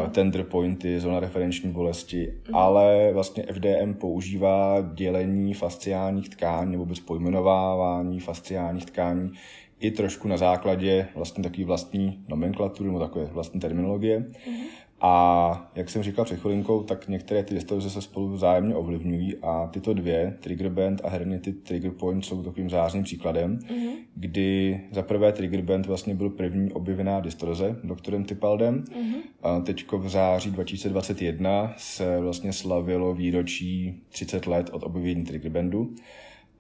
uh, 0.02 0.10
tender 0.10 0.44
pointy, 0.44 1.00
zóna 1.00 1.20
referenční 1.20 1.72
bolesti, 1.72 2.34
mm. 2.48 2.54
ale 2.54 3.10
vlastně 3.12 3.44
FDM 3.52 3.94
používá 3.94 4.90
dělení 4.94 5.54
fasciálních 5.54 6.28
tkání 6.28 6.72
nebo 6.72 6.86
bez 6.86 7.00
pojmenovávání 7.00 8.20
fasciálních 8.20 8.86
tkání 8.86 9.32
i 9.80 9.90
trošku 9.90 10.28
na 10.28 10.36
základě 10.36 11.08
vlastně 11.14 11.44
takové 11.44 11.64
vlastní 11.64 12.24
nomenklatury 12.28 12.86
nebo 12.86 12.98
takové 13.00 13.24
vlastní 13.24 13.60
terminologie. 13.60 14.18
Mm. 14.18 14.56
A 15.00 15.70
jak 15.74 15.90
jsem 15.90 16.02
říkal 16.02 16.24
před 16.24 16.40
chvilinkou, 16.40 16.82
tak 16.82 17.08
některé 17.08 17.42
ty 17.42 17.54
distorze 17.54 17.90
se 17.90 18.02
spolu 18.02 18.28
vzájemně 18.28 18.74
ovlivňují 18.74 19.36
a 19.42 19.66
tyto 19.66 19.94
dvě, 19.94 20.36
trigger 20.40 20.68
band 20.68 21.00
a 21.04 21.08
herniated 21.08 21.62
trigger 21.62 21.90
point, 21.90 22.24
jsou 22.24 22.42
takovým 22.42 22.70
zářným 22.70 23.02
příkladem, 23.02 23.58
mm-hmm. 23.58 23.90
kdy 24.14 24.80
za 24.92 25.02
prvé 25.02 25.32
trigger 25.32 25.62
band 25.62 25.86
vlastně 25.86 26.14
byl 26.14 26.30
první 26.30 26.72
objevená 26.72 27.20
distorze 27.20 27.76
doktorem 27.84 28.24
Typaldem. 28.24 28.84
Mm-hmm. 28.84 29.20
A 29.42 29.60
teďko 29.60 29.98
v 29.98 30.08
září 30.08 30.50
2021 30.50 31.74
se 31.76 32.20
vlastně 32.20 32.52
slavilo 32.52 33.14
výročí 33.14 34.02
30 34.08 34.46
let 34.46 34.70
od 34.72 34.82
objevení 34.82 35.24
trigger 35.24 35.52
bandu. 35.52 35.94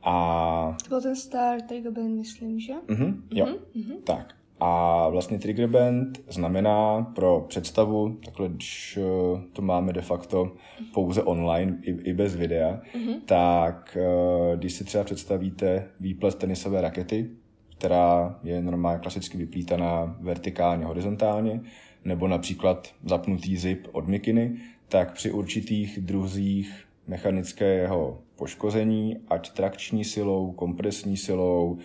A... 0.02 0.76
To 0.82 0.88
byl 0.88 1.00
ten 1.00 1.16
star 1.16 1.60
trigger 1.60 1.92
band, 1.92 2.16
myslím, 2.16 2.60
že? 2.60 2.72
Mm-hmm, 2.72 3.22
jo, 3.30 3.46
mm-hmm. 3.46 3.96
tak. 4.04 4.34
A 4.60 5.08
vlastně 5.08 5.38
trigger 5.38 5.68
band 5.68 6.20
znamená 6.28 7.02
pro 7.02 7.44
představu, 7.48 8.18
takhle 8.24 8.48
když 8.48 8.98
eh, 9.02 9.40
to 9.52 9.62
máme 9.62 9.92
de 9.92 10.00
facto 10.00 10.52
pouze 10.94 11.22
online 11.22 11.78
i, 11.82 11.90
i 11.90 12.12
bez 12.12 12.36
videa, 12.36 12.80
mm-hmm. 12.94 13.20
tak 13.24 13.96
eh, 14.00 14.56
když 14.56 14.72
si 14.72 14.84
třeba 14.84 15.04
představíte 15.04 15.88
výplet 16.00 16.34
tenisové 16.34 16.80
rakety, 16.80 17.30
která 17.78 18.38
je 18.42 18.62
normálně 18.62 19.00
klasicky 19.00 19.38
vyplítaná 19.38 20.16
vertikálně, 20.20 20.84
horizontálně, 20.84 21.60
nebo 22.04 22.28
například 22.28 22.88
zapnutý 23.04 23.56
zip 23.56 23.86
od 23.92 24.08
mikiny, 24.08 24.56
tak 24.88 25.12
při 25.12 25.32
určitých 25.32 26.00
druzích 26.00 26.84
mechanického 27.06 28.18
poškození, 28.38 29.16
ať 29.28 29.50
trakční 29.50 30.04
silou, 30.04 30.52
kompresní 30.52 31.16
silou, 31.16 31.78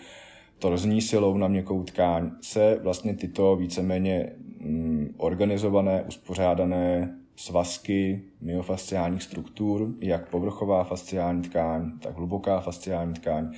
torzní 0.58 1.00
silou 1.02 1.36
na 1.36 1.48
měkkou 1.48 1.82
tkáň 1.82 2.30
se 2.40 2.78
vlastně 2.82 3.14
tyto 3.14 3.56
víceméně 3.56 4.32
mm, 4.60 5.14
organizované, 5.16 6.02
uspořádané 6.02 7.18
svazky 7.36 8.22
myofasciálních 8.40 9.22
struktur, 9.22 9.94
jak 10.00 10.28
povrchová 10.30 10.84
fasciální 10.84 11.42
tkáň, 11.42 11.98
tak 11.98 12.16
hluboká 12.16 12.60
fasciální 12.60 13.14
tkáň, 13.14 13.54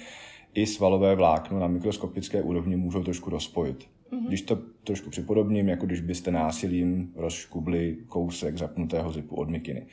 i 0.55 0.67
svalové 0.67 1.15
vlákno 1.15 1.61
na 1.61 1.67
mikroskopické 1.67 2.43
úrovni 2.43 2.77
můžou 2.77 3.03
trošku 3.03 3.31
rozpojit. 3.31 3.89
Mm-hmm. 4.13 4.29
Když 4.29 4.43
to 4.43 4.59
trošku 4.85 5.11
připodobním, 5.11 5.69
jako 5.69 5.87
když 5.87 6.01
byste 6.01 6.31
násilím 6.31 7.13
rozškubli 7.17 7.97
kousek 8.09 8.59
zapnutého 8.59 9.13
zipu 9.13 9.37
od 9.37 9.51
mikiny. 9.51 9.87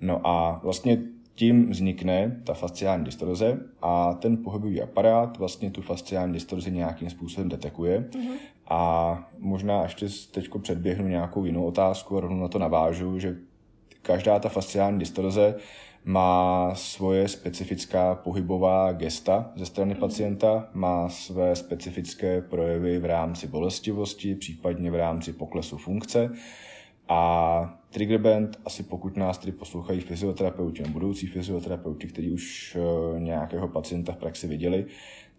No 0.00 0.26
a 0.26 0.60
vlastně 0.62 1.02
tím 1.34 1.70
vznikne 1.70 2.40
ta 2.44 2.54
fasciální 2.54 3.04
distorze 3.04 3.60
a 3.82 4.14
ten 4.14 4.36
pohybový 4.36 4.82
aparát 4.82 5.38
vlastně 5.38 5.70
tu 5.70 5.82
fasciální 5.82 6.32
distorzi 6.32 6.70
nějakým 6.70 7.10
způsobem 7.10 7.48
detekuje. 7.48 8.00
Mm-hmm. 8.00 8.34
A 8.68 9.30
možná 9.38 9.82
ještě 9.82 10.06
teď 10.30 10.48
předběhnu 10.62 11.08
nějakou 11.08 11.44
jinou 11.44 11.64
otázku 11.64 12.16
a 12.16 12.20
rovnou 12.20 12.40
na 12.42 12.48
to 12.48 12.58
navážu, 12.58 13.18
že 13.18 13.36
každá 14.02 14.38
ta 14.38 14.48
fasciální 14.48 14.98
distorze 14.98 15.54
má 16.04 16.70
svoje 16.74 17.28
specifická 17.28 18.14
pohybová 18.14 18.92
gesta 18.92 19.52
ze 19.56 19.66
strany 19.66 19.94
mm-hmm. 19.94 20.00
pacienta, 20.00 20.68
má 20.74 21.08
své 21.08 21.56
specifické 21.56 22.40
projevy 22.40 22.98
v 22.98 23.04
rámci 23.04 23.48
bolestivosti, 23.48 24.34
případně 24.34 24.90
v 24.90 24.94
rámci 24.94 25.32
poklesu 25.32 25.78
funkce. 25.78 26.30
A 27.08 27.82
trigger 27.90 28.20
band, 28.20 28.60
asi 28.64 28.82
pokud 28.82 29.16
nás 29.16 29.38
tedy 29.38 29.52
poslouchají 29.52 30.00
fyzioterapeuti 30.00 30.82
nebo 30.82 30.92
budoucí 30.92 31.26
fyzioterapeuti, 31.26 32.06
kteří 32.06 32.32
už 32.32 32.76
eh, 32.76 33.20
nějakého 33.20 33.68
pacienta 33.68 34.12
v 34.12 34.16
praxi 34.16 34.48
viděli, 34.48 34.86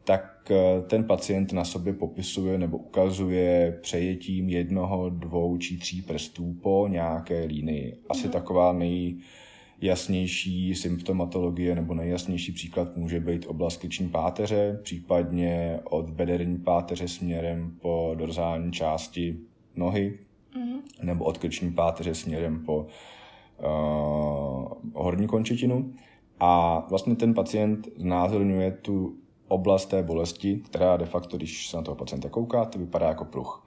tak 0.03 0.51
eh, 0.51 0.81
ten 0.81 1.03
pacient 1.03 1.53
na 1.53 1.65
sobě 1.65 1.93
popisuje 1.93 2.57
nebo 2.57 2.77
ukazuje 2.77 3.79
přejetím 3.81 4.49
jednoho, 4.49 5.09
dvou 5.09 5.57
či 5.57 5.77
tří 5.77 6.01
prstů 6.01 6.55
po 6.61 6.87
nějaké 6.89 7.43
línii. 7.43 7.97
Asi 8.09 8.27
mm-hmm. 8.27 8.31
taková 8.31 8.73
nejjasnější 8.73 10.75
symptomatologie 10.75 11.75
nebo 11.75 11.93
nejjasnější 11.93 12.51
příklad 12.51 12.97
může 12.97 13.19
být 13.19 13.45
oblast 13.45 13.77
klíční 13.77 14.09
páteře, 14.09 14.79
případně 14.83 15.79
od 15.83 16.09
bederní 16.09 16.57
páteře 16.57 17.07
směrem 17.07 17.77
po 17.81 18.15
dorzální 18.17 18.71
části 18.71 19.37
nohy, 19.75 20.19
mm-hmm. 20.55 20.81
nebo 21.01 21.25
od 21.25 21.37
krční 21.37 21.71
páteře 21.71 22.15
směrem 22.15 22.65
po 22.65 22.77
uh, 22.77 24.73
horní 24.93 25.27
končetinu. 25.27 25.93
A 26.39 26.79
vlastně 26.89 27.15
ten 27.15 27.33
pacient 27.33 27.87
znázorňuje 27.97 28.71
tu 28.71 29.17
oblast 29.47 29.85
té 29.85 30.03
bolesti, 30.03 30.61
která 30.65 30.97
de 30.97 31.05
facto, 31.05 31.37
když 31.37 31.69
se 31.69 31.77
na 31.77 31.83
toho 31.83 31.95
pacienta 31.95 32.29
kouká, 32.29 32.65
to 32.65 32.79
vypadá 32.79 33.07
jako 33.07 33.25
pruh. 33.25 33.65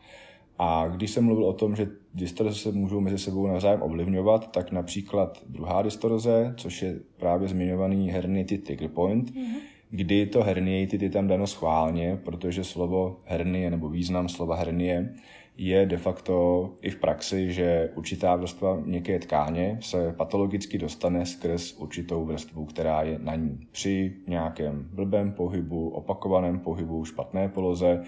A 0.59 0.89
když 0.89 1.11
jsem 1.11 1.25
mluvil 1.25 1.45
o 1.45 1.53
tom, 1.53 1.77
že 1.77 1.91
distorze 2.15 2.55
se 2.55 2.73
můžou 2.73 3.01
mezi 3.01 3.19
sebou 3.19 3.47
navzájem 3.47 3.83
ovlivňovat, 3.83 4.53
tak 4.53 4.73
například 4.73 5.43
druhá 5.47 5.83
distorze, 5.83 6.55
což 6.57 6.83
je 6.83 7.01
právě 7.17 7.49
zmiňovaný 7.49 8.11
herniated 8.11 8.65
trigger 8.65 8.89
point, 8.89 9.31
mm-hmm. 9.31 9.59
kdy 9.91 10.27
to 10.27 10.43
herniated 10.43 11.03
je 11.03 11.11
tam 11.11 11.29
dano 11.29 11.47
schválně, 11.47 12.21
protože 12.25 12.65
slovo 12.65 13.17
hernie 13.25 13.71
nebo 13.71 13.89
význam 13.89 14.29
slova 14.29 14.57
hernie 14.57 15.15
je 15.57 15.87
de 15.87 15.97
facto 15.97 16.71
i 16.83 16.91
v 16.91 16.97
praxi, 16.97 17.53
že 17.53 17.91
určitá 17.95 18.37
vrstva 18.37 18.77
měkké 18.77 19.19
tkáně 19.19 19.79
se 19.81 20.13
patologicky 20.13 20.79
dostane 20.79 21.27
skrz 21.27 21.73
určitou 21.73 22.25
vrstvu, 22.25 22.65
která 22.65 23.03
je 23.03 23.19
na 23.19 23.35
ní. 23.35 23.67
Při 23.71 24.17
nějakém 24.27 24.89
blbém 24.93 25.33
pohybu, 25.33 25.89
opakovaném 25.89 26.61
pohybu, 26.61 27.05
špatné 27.05 27.49
poloze. 27.49 28.03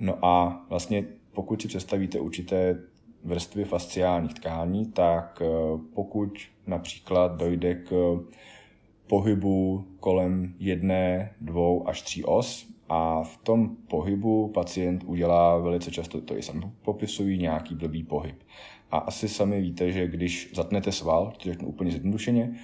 No 0.00 0.24
a 0.24 0.64
vlastně 0.68 1.04
pokud 1.32 1.62
si 1.62 1.68
představíte 1.68 2.20
určité 2.20 2.78
vrstvy 3.24 3.64
fasciálních 3.64 4.34
tkání, 4.34 4.86
tak 4.86 5.42
eh, 5.42 5.78
pokud 5.94 6.38
například 6.66 7.36
dojde 7.36 7.74
k 7.74 8.20
pohybu 9.06 9.84
kolem 10.00 10.54
jedné, 10.58 11.32
dvou 11.40 11.88
až 11.88 12.02
tří 12.02 12.24
os, 12.24 12.66
a 12.94 13.22
v 13.22 13.36
tom 13.36 13.76
pohybu 13.88 14.48
pacient 14.48 15.04
udělá 15.06 15.58
velice 15.58 15.90
často, 15.90 16.20
to 16.20 16.38
i 16.38 16.42
sami 16.42 16.62
popisují, 16.82 17.38
nějaký 17.38 17.74
blbý 17.74 18.04
pohyb. 18.04 18.36
A 18.90 18.98
asi 18.98 19.28
sami 19.28 19.60
víte, 19.60 19.92
že 19.92 20.08
když 20.08 20.50
zatnete 20.54 20.92
sval, 20.92 21.32
to 21.42 21.50
řeknu 21.50 21.68
úplně 21.68 21.90
zjednodušeně, 21.90 22.54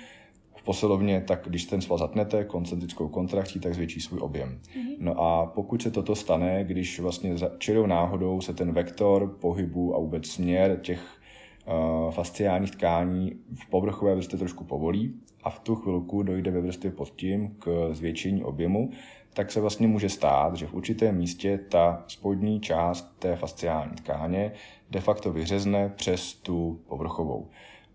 v 0.56 0.62
posilovně, 0.62 1.20
tak 1.20 1.44
když 1.46 1.64
ten 1.64 1.80
sval 1.80 1.98
zatnete 1.98 2.44
koncentrickou 2.44 3.08
kontrakcí, 3.08 3.60
tak 3.60 3.74
zvětší 3.74 4.00
svůj 4.00 4.20
objem. 4.20 4.48
Mm-hmm. 4.48 4.96
No 4.98 5.20
a 5.20 5.46
pokud 5.46 5.82
se 5.82 5.90
toto 5.90 6.14
stane, 6.14 6.64
když 6.64 7.00
vlastně 7.00 7.34
čirou 7.58 7.86
náhodou 7.86 8.40
se 8.40 8.54
ten 8.54 8.72
vektor 8.72 9.36
pohybu 9.40 9.94
a 9.96 9.98
vůbec 9.98 10.26
směr 10.26 10.78
těch 10.82 11.20
uh, 11.66 12.10
fasciálních 12.10 12.70
tkání 12.70 13.32
v 13.54 13.70
povrchové 13.70 14.14
vrstvě 14.14 14.38
trošku 14.38 14.64
povolí 14.64 15.14
a 15.42 15.50
v 15.50 15.58
tu 15.58 15.74
chvilku 15.74 16.22
dojde 16.22 16.50
ve 16.50 16.60
vrstvě 16.60 16.92
pod 16.92 17.10
tím 17.10 17.56
k 17.58 17.88
zvětšení 17.92 18.44
objemu, 18.44 18.90
tak 19.34 19.52
se 19.52 19.60
vlastně 19.60 19.88
může 19.88 20.08
stát, 20.08 20.56
že 20.56 20.66
v 20.66 20.74
určitém 20.74 21.16
místě 21.16 21.58
ta 21.58 22.04
spodní 22.08 22.60
část 22.60 23.18
té 23.18 23.36
fasciální 23.36 23.96
tkáně 23.96 24.52
de 24.90 25.00
facto 25.00 25.32
vyřezne 25.32 25.88
přes 25.88 26.34
tu 26.34 26.80
povrchovou. 26.88 27.48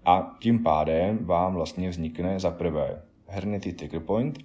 A 0.06 0.36
tím 0.40 0.64
pádem 0.64 1.26
vám 1.26 1.54
vlastně 1.54 1.90
vznikne 1.90 2.40
za 2.40 2.52
prvé 2.52 3.02
trigger 3.76 4.02
point 4.02 4.38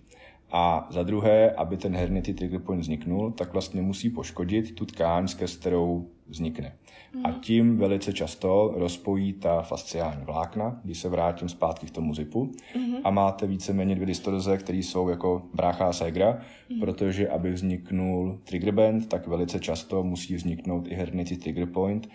A 0.50 0.88
za 0.90 1.02
druhé, 1.02 1.50
aby 1.50 1.76
ten 1.76 1.96
hernity 1.96 2.34
trigger 2.34 2.60
point 2.60 2.82
vzniknul, 2.82 3.30
tak 3.30 3.52
vlastně 3.52 3.82
musí 3.82 4.10
poškodit 4.10 4.74
tu 4.74 4.86
tkáň, 4.86 5.28
skrz 5.28 5.56
kterou 5.56 6.08
vznikne. 6.28 6.72
Mm. 7.14 7.26
A 7.26 7.32
tím 7.32 7.78
velice 7.78 8.12
často 8.12 8.74
rozpojí 8.76 9.32
ta 9.32 9.62
fasciální 9.62 10.24
vlákna, 10.24 10.80
když 10.84 10.98
se 10.98 11.08
vrátím 11.08 11.48
zpátky 11.48 11.86
k 11.86 11.90
tomu 11.90 12.14
zipu 12.14 12.52
mm. 12.76 12.94
a 13.04 13.10
máte 13.10 13.46
víceméně 13.46 13.94
dvě 13.94 14.06
distorze, 14.06 14.58
které 14.58 14.78
jsou 14.78 15.08
jako 15.08 15.42
brácha 15.54 15.86
a 15.86 15.92
segra, 15.92 16.38
mm. 16.70 16.80
protože 16.80 17.28
aby 17.28 17.52
vzniknul 17.52 18.38
trigger 18.44 18.74
band, 18.74 19.08
tak 19.08 19.26
velice 19.26 19.60
často 19.60 20.02
musí 20.02 20.34
vzniknout 20.34 20.88
i 20.88 20.94
hernity 20.94 21.36
trigger 21.36 21.66
point. 21.66 22.08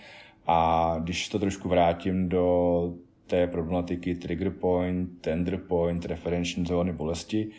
A 0.48 0.96
když 1.00 1.30
to 1.30 1.40
trošku 1.40 1.70
vrátím 1.70 2.30
do 2.30 2.94
té 3.28 3.48
problematiky 3.48 4.16
trigger 4.16 4.50
point, 4.50 5.10
tender 5.22 5.58
point, 5.58 6.06
referenční 6.06 6.66
zóny 6.66 6.94
bolesti, 6.94 7.50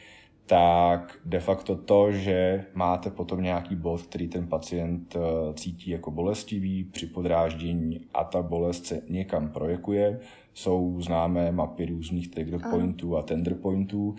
tak 0.47 1.19
de 1.25 1.41
facto 1.41 1.77
to, 1.77 2.13
že 2.13 2.65
máte 2.75 3.11
potom 3.11 3.43
nějaký 3.43 3.77
bod, 3.77 4.03
který 4.03 4.29
ten 4.29 4.47
pacient 4.47 5.17
eh, 5.17 5.55
cítí 5.55 5.91
jako 5.91 6.11
bolestivý 6.11 6.85
při 6.85 7.07
podráždění 7.07 8.01
a 8.15 8.25
ta 8.25 8.43
bolest 8.43 8.87
se 8.87 9.03
někam 9.09 9.49
projekuje, 9.49 10.21
jsou 10.55 11.01
známé 11.01 11.53
mapy 11.53 11.87
různých 11.87 12.29
trigger 12.29 12.61
pointů 12.71 13.17
a 13.17 13.23
tender 13.23 13.55
pointů, 13.55 14.15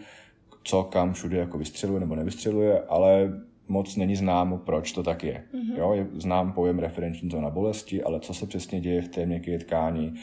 co 0.64 0.84
kam 0.84 1.14
všude 1.14 1.38
jako 1.38 1.58
vystřeluje 1.58 2.00
nebo 2.00 2.16
nevystřeluje, 2.16 2.82
ale 2.82 3.42
moc 3.68 3.96
není 3.96 4.16
známo, 4.16 4.58
proč 4.58 4.92
to 4.92 5.04
tak 5.04 5.24
je. 5.24 5.44
Mm-hmm. 5.54 5.78
Jo, 5.78 5.94
je 5.94 6.08
znám 6.14 6.54
pojem 6.54 6.80
referenční 6.80 7.30
zóna 7.30 7.50
bolesti, 7.50 8.04
ale 8.04 8.20
co 8.20 8.34
se 8.34 8.48
přesně 8.48 8.82
děje 8.82 9.02
v 9.02 9.08
té 9.08 9.26
měkké 9.26 9.60
tkání, 9.60 10.16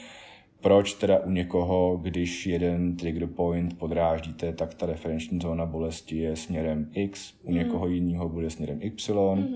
proč 0.62 0.94
teda 0.94 1.18
u 1.18 1.30
někoho, 1.30 1.96
když 2.02 2.46
jeden 2.46 2.96
trigger 2.96 3.26
point 3.26 3.78
podráždíte, 3.78 4.52
tak 4.52 4.74
ta 4.74 4.86
referenční 4.86 5.40
zóna 5.40 5.66
bolesti 5.66 6.16
je 6.16 6.36
směrem 6.36 6.90
X, 6.94 7.34
u 7.42 7.50
mm. 7.50 7.56
někoho 7.56 7.88
jiného 7.88 8.28
bude 8.28 8.50
směrem 8.50 8.78
Y, 8.82 9.34
mm. 9.34 9.54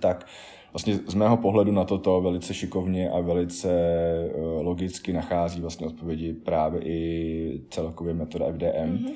tak 0.00 0.26
vlastně 0.72 0.94
z 1.06 1.14
mého 1.14 1.36
pohledu 1.36 1.72
na 1.72 1.84
toto 1.84 2.20
velice 2.20 2.54
šikovně 2.54 3.10
a 3.10 3.20
velice 3.20 3.70
eh, 3.70 4.40
logicky 4.40 5.12
nachází 5.12 5.60
vlastně 5.60 5.86
odpovědi 5.86 6.32
právě 6.32 6.80
i 6.84 7.60
celkově 7.70 8.14
metoda 8.14 8.52
FDM 8.52 8.90
mm. 8.90 9.06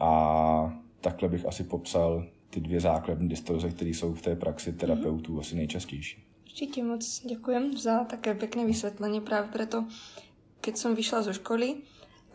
a 0.00 0.80
takhle 1.00 1.28
bych 1.28 1.46
asi 1.46 1.64
popsal 1.64 2.24
ty 2.50 2.60
dvě 2.60 2.80
základní 2.80 3.28
distorze, 3.28 3.70
které 3.70 3.90
jsou 3.90 4.14
v 4.14 4.22
té 4.22 4.36
praxi 4.36 4.72
terapeutů 4.72 5.32
mm. 5.32 5.38
asi 5.38 5.56
nejčastější. 5.56 6.22
Určitě 6.44 6.84
moc 6.84 7.22
děkujem 7.26 7.76
za 7.76 8.04
také 8.04 8.34
pěkné 8.34 8.66
vysvětlení. 8.66 9.20
Právě 9.20 9.50
proto 9.52 9.84
keď 10.62 10.74
som 10.74 10.92
vyšla 10.94 11.26
zo 11.26 11.32
školy 11.34 11.86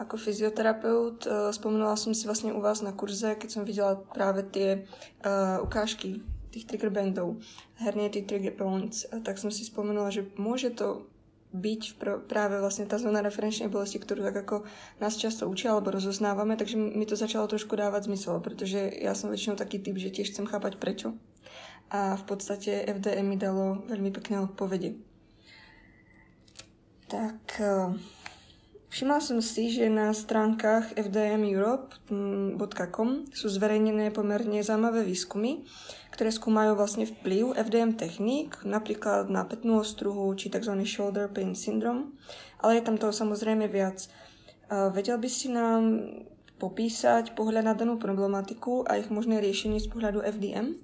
ako 0.01 0.17
fyzioterapeut, 0.17 1.29
uh, 1.29 1.53
spomenula 1.53 1.93
som 1.93 2.17
si 2.17 2.25
vlastne 2.25 2.49
u 2.49 2.59
vás 2.59 2.81
na 2.81 2.91
kurze, 2.91 3.37
keď 3.37 3.49
som 3.49 3.63
videla 3.63 4.01
práve 4.13 4.41
tie 4.49 4.89
uh, 5.21 5.61
ukážky 5.61 6.25
tých 6.49 6.65
trigger 6.65 6.89
bandov, 6.89 7.37
hernie 7.77 8.09
tie 8.09 8.25
trigger 8.25 8.57
points, 8.57 9.05
uh, 9.09 9.21
tak 9.21 9.37
som 9.37 9.53
si 9.53 9.61
spomenula, 9.61 10.09
že 10.09 10.25
môže 10.37 10.73
to 10.73 11.05
byť 11.53 11.81
pr- 12.01 12.21
práve 12.25 12.57
vlastne 12.57 12.89
tá 12.89 12.97
zóna 12.97 13.21
referenčnej 13.21 13.69
bolesti, 13.69 14.01
ktorú 14.01 14.25
tak 14.25 14.41
ako 14.41 14.55
nás 14.97 15.13
často 15.13 15.45
učia 15.45 15.77
alebo 15.77 15.93
rozoznávame, 15.93 16.57
takže 16.57 16.75
mi 16.75 17.05
to 17.05 17.13
začalo 17.13 17.45
trošku 17.45 17.77
dávať 17.77 18.09
zmysel, 18.09 18.41
pretože 18.41 18.89
ja 18.97 19.13
som 19.13 19.29
väčšinou 19.29 19.53
taký 19.53 19.77
typ, 19.77 19.93
že 20.01 20.09
tiež 20.09 20.33
chcem 20.33 20.49
chápať 20.49 20.81
prečo. 20.81 21.13
A 21.93 22.17
v 22.17 22.23
podstate 22.25 22.89
FDM 22.89 23.29
mi 23.29 23.37
dalo 23.37 23.85
veľmi 23.85 24.09
pekné 24.09 24.41
odpovede. 24.41 25.12
Tak 27.07 27.61
Všimla 28.93 29.25
som 29.25 29.41
si, 29.41 29.73
že 29.73 29.89
na 29.89 30.13
stránkach 30.13 30.93
fdmeurope.com 30.93 33.09
sú 33.33 33.49
zverejnené 33.49 34.13
pomerne 34.13 34.61
zaujímavé 34.61 35.01
výskumy, 35.01 35.65
ktoré 36.13 36.29
skúmajú 36.29 36.77
vlastne 36.77 37.09
vplyv 37.09 37.57
FDM 37.57 37.97
techník, 37.97 38.61
napríklad 38.61 39.33
na 39.33 39.49
petnú 39.49 39.81
ostruhu 39.81 40.29
či 40.37 40.53
tzv. 40.53 40.77
shoulder 40.85 41.25
pain 41.25 41.57
syndrome, 41.57 42.13
ale 42.61 42.77
je 42.77 42.85
tam 42.85 43.01
toho 43.01 43.09
samozrejme 43.09 43.65
viac. 43.65 44.05
Vedel 44.69 45.17
by 45.17 45.25
si 45.25 45.49
nám 45.49 46.05
popísať 46.61 47.33
pohľad 47.33 47.65
na 47.65 47.73
danú 47.73 47.97
problematiku 47.97 48.85
a 48.85 49.01
ich 49.01 49.09
možné 49.09 49.41
riešenie 49.41 49.81
z 49.81 49.89
pohľadu 49.89 50.21
FDM? 50.21 50.77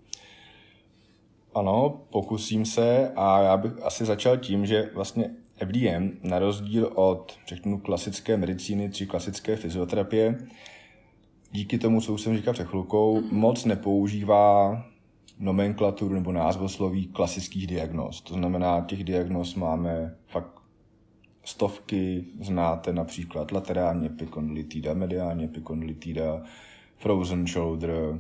Ano, 1.54 2.10
pokusím 2.10 2.66
se 2.66 3.14
a 3.16 3.42
já 3.42 3.58
bych 3.58 3.86
asi 3.86 4.06
začal 4.06 4.38
tím, 4.38 4.66
že 4.66 4.90
vlastně 4.94 5.30
FDM, 5.66 6.12
na 6.24 6.40
rozdíl 6.40 6.92
od, 6.96 7.38
řeknu, 7.48 7.80
klasické 7.80 8.38
medicíny 8.38 8.92
či 8.92 9.08
klasické 9.08 9.56
fyzioterapie, 9.56 10.38
díky 11.52 11.78
tomu, 11.78 12.02
co 12.02 12.14
už 12.14 12.22
jsem 12.22 12.38
říkal 12.38 12.54
před 12.54 12.68
chvilkou, 12.68 13.22
mm-hmm. 13.22 13.32
moc 13.32 13.66
nepoužívá 13.66 14.84
nomenklaturu 15.40 16.14
nebo 16.14 16.32
názvosloví 16.32 17.08
klasických 17.08 17.68
diagnóz. 17.68 18.22
To 18.22 18.34
znamená, 18.34 18.82
těch 18.82 19.04
diagnóz 19.04 19.56
máme 19.56 20.16
fakt 20.28 20.60
stovky, 21.44 22.26
znáte 22.42 22.94
například 22.94 23.52
laterální 23.52 24.06
epikondylitida, 24.06 24.94
mediální 24.94 25.44
epikondylitida, 25.44 26.44
frozen 26.98 27.48
shoulder, 27.48 28.20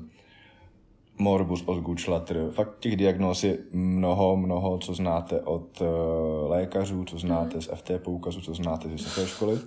morbus 1.20 1.64
osgutschlatter. 1.66 2.50
Fakt 2.52 2.80
těch 2.80 2.96
diagnóz 2.96 3.44
je 3.44 3.58
mnoho, 3.74 4.38
mnoho, 4.38 4.78
co 4.78 4.94
znáte 4.94 5.42
od 5.42 5.82
uh, 5.82 5.88
lékařů, 6.50 7.04
co 7.04 7.18
znáte 7.18 7.56
mm. 7.56 7.62
z 7.62 7.70
FT 7.76 7.92
poukazu, 7.98 8.42
co 8.42 8.54
znáte 8.54 8.88
z 8.88 8.92
vysoké 8.92 9.28
školy. 9.28 9.60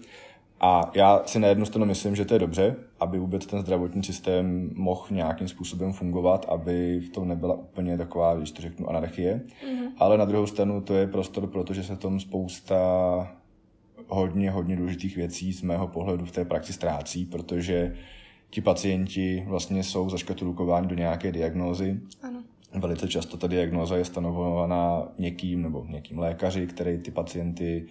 A 0.61 0.91
já 0.95 1.23
si 1.27 1.39
na 1.39 1.49
jednu 1.49 1.65
stranu 1.65 1.87
myslím, 1.87 2.17
že 2.17 2.25
to 2.25 2.35
je 2.35 2.41
dobře, 2.41 2.77
aby 3.01 3.19
vůbec 3.19 3.47
ten 3.47 3.61
zdravotní 3.61 4.03
systém 4.03 4.71
mohl 4.75 5.07
nějakým 5.11 5.49
způsobem 5.49 5.93
fungovat, 5.93 6.47
aby 6.49 7.01
v 7.01 7.09
tom 7.09 7.29
nebyla 7.29 7.55
úplně 7.55 7.99
taková, 7.99 8.35
když 8.35 8.51
to 8.51 8.63
řeknu, 8.63 8.89
anarchie. 8.89 9.41
Mm-hmm. 9.67 9.89
Ale 9.99 10.19
na 10.19 10.25
druhou 10.25 10.47
stranu 10.47 10.81
to 10.81 10.95
je 10.95 11.07
prostor, 11.07 11.47
protože 11.47 11.85
se 11.85 11.97
tom 11.97 12.21
spousta 12.21 12.77
hodně, 14.09 14.51
hodně 14.51 14.77
důležitých 14.77 15.17
věcí 15.17 15.53
z 15.53 15.63
mého 15.63 15.89
pohledu 15.89 16.25
v 16.25 16.33
té 16.33 16.45
praxi 16.45 16.73
ztrácí, 16.73 17.25
protože 17.25 17.97
ti 18.53 18.61
pacienti 18.61 19.45
vlastně 19.47 19.85
jsou 19.85 20.11
zaškatulkováni 20.11 20.87
do 20.87 20.95
nějaké 20.95 21.33
diagnózy. 21.33 22.01
Ano. 22.23 22.43
Velice 22.75 23.09
často 23.09 23.37
ta 23.37 23.47
diagnóza 23.47 23.97
je 23.97 24.05
stanovovaná 24.05 25.09
někým 25.19 25.63
nebo 25.63 25.87
někým 25.89 26.19
lékaři, 26.19 26.67
který 26.67 26.99
ty 26.99 27.11
pacienty 27.11 27.87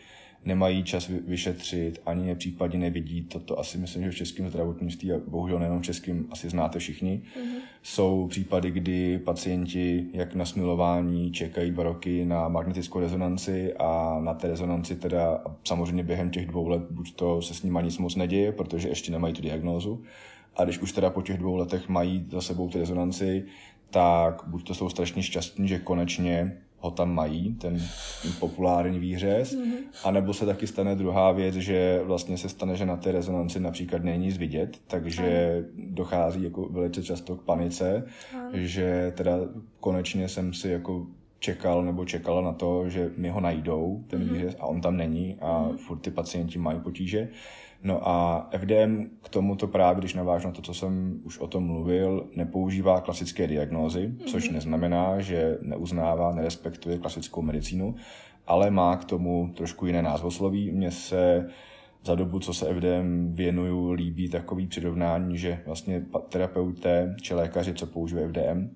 nemají 0.45 0.83
čas 0.83 1.07
vyšetřit, 1.27 2.01
ani 2.05 2.27
je 2.27 2.35
případně 2.35 2.79
nevidí. 2.79 3.21
Toto 3.21 3.59
asi 3.59 3.77
myslím, 3.77 4.03
že 4.03 4.11
v 4.11 4.15
českém 4.15 4.49
zdravotnictví, 4.49 5.11
a 5.11 5.19
bohužel 5.27 5.59
nejenom 5.59 5.79
v 5.79 5.85
českém, 5.85 6.27
asi 6.31 6.49
znáte 6.49 6.79
všichni. 6.79 7.21
Mm-hmm. 7.21 7.59
Jsou 7.83 8.27
případy, 8.27 8.71
kdy 8.71 9.19
pacienti, 9.19 10.05
jak 10.13 10.35
na 10.35 10.45
smilování, 10.45 11.31
čekají 11.31 11.71
dva 11.71 11.83
roky 11.83 12.25
na 12.25 12.47
magnetickou 12.47 12.99
rezonanci 12.99 13.73
a 13.73 14.19
na 14.23 14.33
té 14.33 14.47
rezonanci 14.47 14.95
teda 14.95 15.43
samozřejmě 15.63 16.03
během 16.03 16.29
těch 16.29 16.47
dvou 16.47 16.67
let 16.67 16.81
buď 16.89 17.15
to 17.15 17.41
se 17.41 17.53
s 17.53 17.63
nimi 17.63 17.79
nic 17.83 17.97
moc 17.97 18.15
neděje, 18.15 18.51
protože 18.51 18.89
ještě 18.89 19.11
nemají 19.11 19.33
tu 19.33 19.41
diagnózu, 19.41 20.03
a 20.55 20.63
když 20.63 20.79
už 20.79 20.91
teda 20.91 21.09
po 21.09 21.21
těch 21.21 21.37
dvou 21.37 21.55
letech 21.55 21.89
mají 21.89 22.25
za 22.31 22.41
sebou 22.41 22.69
ty 22.69 22.79
rezonanci, 22.79 23.45
tak 23.89 24.43
buď 24.47 24.67
to 24.67 24.75
jsou 24.75 24.89
strašně 24.89 25.23
šťastní, 25.23 25.67
že 25.67 25.79
konečně 25.79 26.57
ho 26.81 26.91
tam 26.91 27.13
mají, 27.13 27.53
ten 27.53 27.81
populární 28.39 28.99
výřez, 28.99 29.55
mm-hmm. 29.55 29.77
anebo 30.03 30.33
se 30.33 30.45
taky 30.45 30.67
stane 30.67 30.95
druhá 30.95 31.31
věc, 31.31 31.55
že 31.55 32.01
vlastně 32.03 32.37
se 32.37 32.49
stane, 32.49 32.75
že 32.75 32.85
na 32.85 32.97
té 32.97 33.11
rezonanci 33.11 33.59
například 33.59 34.03
není 34.03 34.25
nic 34.25 34.37
vidět, 34.37 34.77
takže 34.87 35.57
mm. 35.75 35.95
dochází 35.95 36.43
jako 36.43 36.69
velice 36.69 37.03
často 37.03 37.35
k 37.35 37.43
panice, 37.43 38.03
mm. 38.33 38.49
že 38.53 39.13
teda 39.17 39.37
konečně 39.79 40.29
jsem 40.29 40.53
si 40.53 40.69
jako 40.69 41.07
čekal 41.39 41.83
nebo 41.83 42.05
čekala 42.05 42.41
na 42.41 42.53
to, 42.53 42.89
že 42.89 43.11
mi 43.17 43.29
ho 43.29 43.39
najdou, 43.39 44.03
ten 44.07 44.21
mm-hmm. 44.21 44.33
výřez, 44.33 44.55
a 44.59 44.65
on 44.65 44.81
tam 44.81 44.97
není 44.97 45.37
a 45.41 45.47
mm-hmm. 45.47 45.77
furt 45.77 45.99
ty 45.99 46.11
pacienti 46.11 46.59
mají 46.59 46.79
potíže. 46.79 47.29
No 47.83 48.09
a 48.09 48.49
FDM 48.57 49.09
k 49.21 49.29
tomuto 49.29 49.67
právě, 49.67 49.99
když 49.99 50.13
navážu 50.13 50.47
na 50.47 50.53
to, 50.53 50.61
co 50.61 50.73
jsem 50.73 51.21
už 51.23 51.39
o 51.39 51.47
tom 51.47 51.63
mluvil, 51.63 52.27
nepoužívá 52.35 53.01
klasické 53.01 53.47
diagnózy, 53.47 54.07
mm-hmm. 54.07 54.25
což 54.25 54.49
neznamená, 54.49 55.21
že 55.21 55.57
neuznává, 55.61 56.31
nerespektuje 56.31 56.97
klasickou 56.97 57.41
medicínu, 57.41 57.95
ale 58.47 58.71
má 58.71 58.97
k 58.97 59.05
tomu 59.05 59.53
trošku 59.57 59.85
jiné 59.85 60.01
názvosloví. 60.01 60.71
Mně 60.71 60.91
se 60.91 61.49
za 62.05 62.15
dobu, 62.15 62.39
co 62.39 62.53
se 62.53 62.73
FDM 62.73 63.33
věnuju, 63.33 63.91
líbí 63.91 64.29
takový 64.29 64.67
přirovnání, 64.67 65.37
že 65.37 65.59
vlastně 65.65 66.05
terapeuté 66.29 67.15
či 67.21 67.33
lékaři, 67.33 67.73
co 67.73 67.87
používají 67.87 68.27
FDM, 68.27 68.69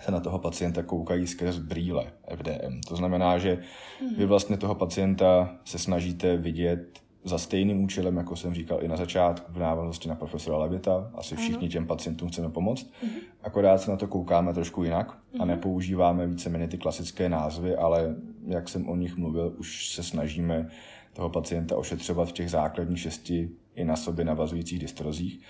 se 0.00 0.10
na 0.10 0.20
toho 0.20 0.38
pacienta 0.38 0.82
koukají 0.82 1.26
skrz 1.26 1.58
brýle 1.58 2.06
FDM. 2.36 2.80
To 2.88 2.96
znamená, 2.96 3.38
že 3.38 3.56
vy 4.00 4.16
mhm. 4.16 4.26
vlastně 4.26 4.56
toho 4.56 4.74
pacienta 4.74 5.56
se 5.64 5.78
snažíte 5.78 6.36
vidět 6.36 7.02
za 7.24 7.38
stejným 7.38 7.84
účelem, 7.84 8.16
jako 8.16 8.36
jsem 8.36 8.54
říkal 8.54 8.82
i 8.82 8.88
na 8.88 8.96
začátku, 8.96 9.52
v 9.52 9.58
návaznosti 9.58 10.08
na 10.08 10.14
profesora 10.14 10.58
Levita. 10.58 11.10
Asi 11.14 11.36
všichni 11.36 11.68
těm 11.68 11.86
pacientům 11.86 12.28
chceme 12.28 12.48
pomoct. 12.48 12.86
Uh-huh. 12.86 13.10
Akorát 13.42 13.78
se 13.78 13.90
na 13.90 13.96
to 13.96 14.06
koukáme 14.06 14.54
trošku 14.54 14.84
jinak 14.84 15.08
uh-huh. 15.08 15.40
a 15.40 15.44
mhm. 15.44 15.48
nepoužíváme 15.48 16.26
víceméně 16.26 16.68
ty 16.68 16.78
klasické 16.78 17.28
názvy, 17.28 17.76
ale 17.76 18.16
jak 18.46 18.68
jsem 18.68 18.88
o 18.88 18.96
nich 18.96 19.16
mluvil, 19.16 19.54
už 19.58 19.94
se 19.94 20.02
snažíme 20.02 20.68
toho 21.12 21.30
pacienta 21.30 21.76
ošetřovat 21.76 22.28
v 22.28 22.32
těch 22.32 22.50
základních 22.50 23.00
šesti 23.00 23.50
i 23.74 23.84
na 23.84 23.96
sobě 23.96 24.24
navazujících 24.24 24.78
dystrozích. 24.78 25.40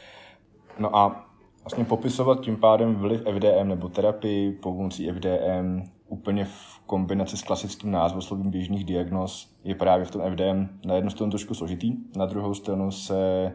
No 0.79 0.97
a 0.97 1.27
vlastně 1.65 1.85
popisovat 1.85 2.41
tím 2.41 2.57
pádem 2.57 2.95
vliv 2.95 3.21
FDM 3.21 3.69
nebo 3.69 3.89
terapii 3.89 4.53
pomocí 4.53 5.11
FDM 5.11 5.83
úplně 6.13 6.45
v 6.45 6.81
kombinaci 6.87 7.37
s 7.37 7.43
klasickým 7.43 7.91
názvoslovím 7.91 8.51
běžných 8.51 8.85
diagnóz 8.85 9.55
je 9.65 9.75
právě 9.75 10.05
v 10.05 10.11
tom 10.11 10.23
FDM 10.33 10.69
na 10.85 10.95
jednu 10.95 11.11
stranu 11.11 11.31
trošku 11.31 11.55
složitý, 11.55 11.97
na 12.17 12.27
druhou 12.27 12.55
stranu 12.55 12.91
se 12.91 13.53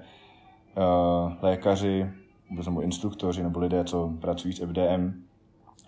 uh, 0.77 1.33
lékaři, 1.41 2.09
nebo 2.65 2.81
instruktoři 2.81 3.43
nebo 3.43 3.59
lidé, 3.59 3.83
co 3.83 4.13
pracují 4.21 4.53
s 4.53 4.59
FDM, 4.59 5.23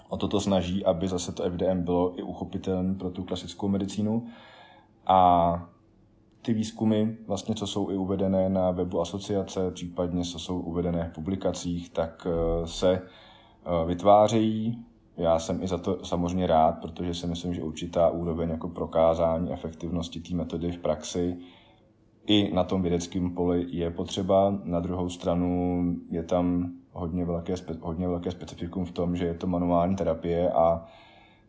o 0.09 0.17
toto 0.17 0.39
snaží, 0.39 0.85
aby 0.85 1.07
zase 1.07 1.31
to 1.31 1.43
FDM 1.43 1.83
bylo 1.83 2.19
i 2.19 2.23
uchopitelné 2.23 2.95
pro 2.95 3.09
tu 3.09 3.23
klasickou 3.23 3.67
medicínu. 3.67 4.27
A 5.05 5.69
ty 6.41 6.53
výzkumy, 6.53 7.17
vlastně, 7.27 7.55
co 7.55 7.67
jsou 7.67 7.89
i 7.89 7.97
uvedené 7.97 8.49
na 8.49 8.71
webu 8.71 9.01
asociace, 9.01 9.71
případně 9.71 10.23
co 10.23 10.39
jsou 10.39 10.59
uvedené 10.59 11.09
v 11.09 11.13
publikacích, 11.13 11.89
tak 11.89 12.27
eh, 12.29 12.67
se 12.67 12.91
eh, 12.91 13.85
vytvářejí. 13.85 14.85
Já 15.19 15.39
jsem 15.39 15.63
i 15.63 15.67
za 15.67 15.77
to 15.77 16.05
samozřejmě 16.05 16.47
rád, 16.47 16.71
protože 16.71 17.13
si 17.13 17.27
myslím, 17.27 17.53
že 17.53 17.63
určitá 17.63 18.09
úroveň 18.09 18.49
jako 18.49 18.69
prokázání 18.69 19.51
efektivnosti 19.51 20.19
té 20.19 20.35
metody 20.35 20.71
v 20.71 20.77
praxi 20.77 21.37
i 22.27 22.53
na 22.53 22.63
tom 22.63 22.81
vědeckém 22.81 23.29
poli 23.29 23.65
je 23.69 23.91
potřeba. 23.91 24.59
Na 24.63 24.79
druhou 24.79 25.09
stranu 25.09 25.83
je 26.09 26.23
tam 26.23 26.71
hodně 26.91 27.25
velké, 27.25 27.53
hodně 27.81 28.07
velké 28.07 28.31
specifikum 28.31 28.85
v 28.85 28.91
tom, 28.91 29.15
že 29.15 29.25
je 29.25 29.33
to 29.33 29.47
manuální 29.47 29.95
terapie 29.95 30.51
a 30.51 30.85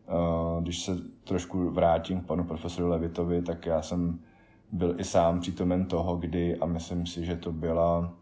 uh, 0.06 0.62
když 0.62 0.82
se 0.82 0.96
trošku 1.24 1.70
vrátím 1.70 2.20
k 2.20 2.26
panu 2.26 2.44
profesoru 2.44 2.88
Levitovi, 2.88 3.42
tak 3.42 3.66
já 3.66 3.82
jsem 3.82 4.18
byl 4.72 4.94
i 4.98 5.04
sám 5.04 5.40
přítomen 5.40 5.86
toho, 5.86 6.16
kdy, 6.16 6.56
a 6.56 6.66
myslím 6.66 7.06
si, 7.06 7.24
že 7.24 7.36
to 7.36 7.52
byla, 7.52 8.12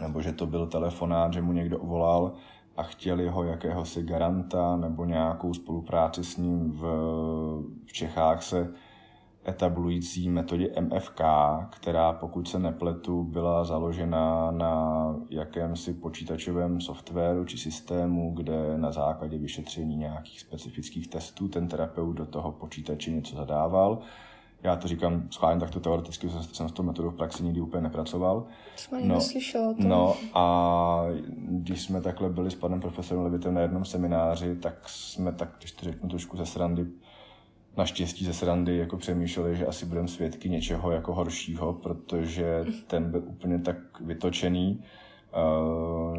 nebo 0.00 0.22
že 0.22 0.32
to 0.32 0.46
byl 0.46 0.66
telefonát, 0.66 1.32
že 1.32 1.42
mu 1.42 1.52
někdo 1.52 1.78
volal 1.78 2.32
a 2.78 2.82
chtěli 2.82 3.28
ho 3.28 3.44
jakéhosi 3.44 4.02
garanta 4.02 4.76
nebo 4.76 5.04
nějakou 5.04 5.54
spolupráci 5.54 6.24
s 6.24 6.36
ním 6.36 6.72
v, 6.72 6.80
v 7.86 7.92
Čechách 7.92 8.42
se 8.42 8.72
etablující 9.48 10.28
metodě 10.28 10.70
MFK, 10.80 11.20
která, 11.70 12.12
pokud 12.12 12.48
se 12.48 12.58
nepletu, 12.58 13.24
byla 13.24 13.64
založena 13.64 14.50
na 14.50 15.14
jakémsi 15.30 15.94
počítačovém 15.94 16.80
softwaru 16.80 17.44
či 17.44 17.58
systému, 17.58 18.34
kde 18.34 18.78
na 18.78 18.92
základě 18.92 19.38
vyšetření 19.38 19.96
nějakých 19.96 20.40
specifických 20.40 21.08
testů 21.08 21.48
ten 21.48 21.68
terapeut 21.68 22.16
do 22.16 22.26
toho 22.26 22.52
počítače 22.52 23.10
něco 23.10 23.36
zadával 23.36 23.98
já 24.62 24.76
to 24.76 24.88
říkám 24.88 25.28
schválně 25.30 25.60
takto 25.60 25.80
teoreticky, 25.80 26.30
jsem 26.52 26.68
s 26.68 26.72
tou 26.72 26.82
metodou 26.82 27.10
v 27.10 27.16
praxi 27.16 27.42
nikdy 27.42 27.60
úplně 27.60 27.82
nepracoval. 27.82 28.46
Jsem 28.76 29.08
no, 29.08 29.14
neslyšela 29.14 29.74
to. 29.74 29.82
No 29.82 30.16
a 30.34 31.04
když 31.36 31.82
jsme 31.82 32.00
takhle 32.00 32.30
byli 32.30 32.50
s 32.50 32.54
panem 32.54 32.80
profesorem 32.80 33.24
Levitem 33.24 33.54
na 33.54 33.60
jednom 33.60 33.84
semináři, 33.84 34.56
tak 34.56 34.88
jsme 34.88 35.32
tak, 35.32 35.48
když 35.58 35.72
to 35.72 35.84
řeknu 35.84 36.08
trošku 36.08 36.36
ze 36.36 36.46
srandy, 36.46 36.86
naštěstí 37.76 38.24
ze 38.24 38.34
srandy 38.34 38.76
jako 38.76 38.96
přemýšleli, 38.96 39.56
že 39.56 39.66
asi 39.66 39.86
budeme 39.86 40.08
svědky 40.08 40.48
něčeho 40.48 40.90
jako 40.90 41.14
horšího, 41.14 41.72
protože 41.72 42.64
ten 42.86 43.10
byl 43.10 43.22
úplně 43.26 43.58
tak 43.58 43.76
vytočený, 44.00 44.84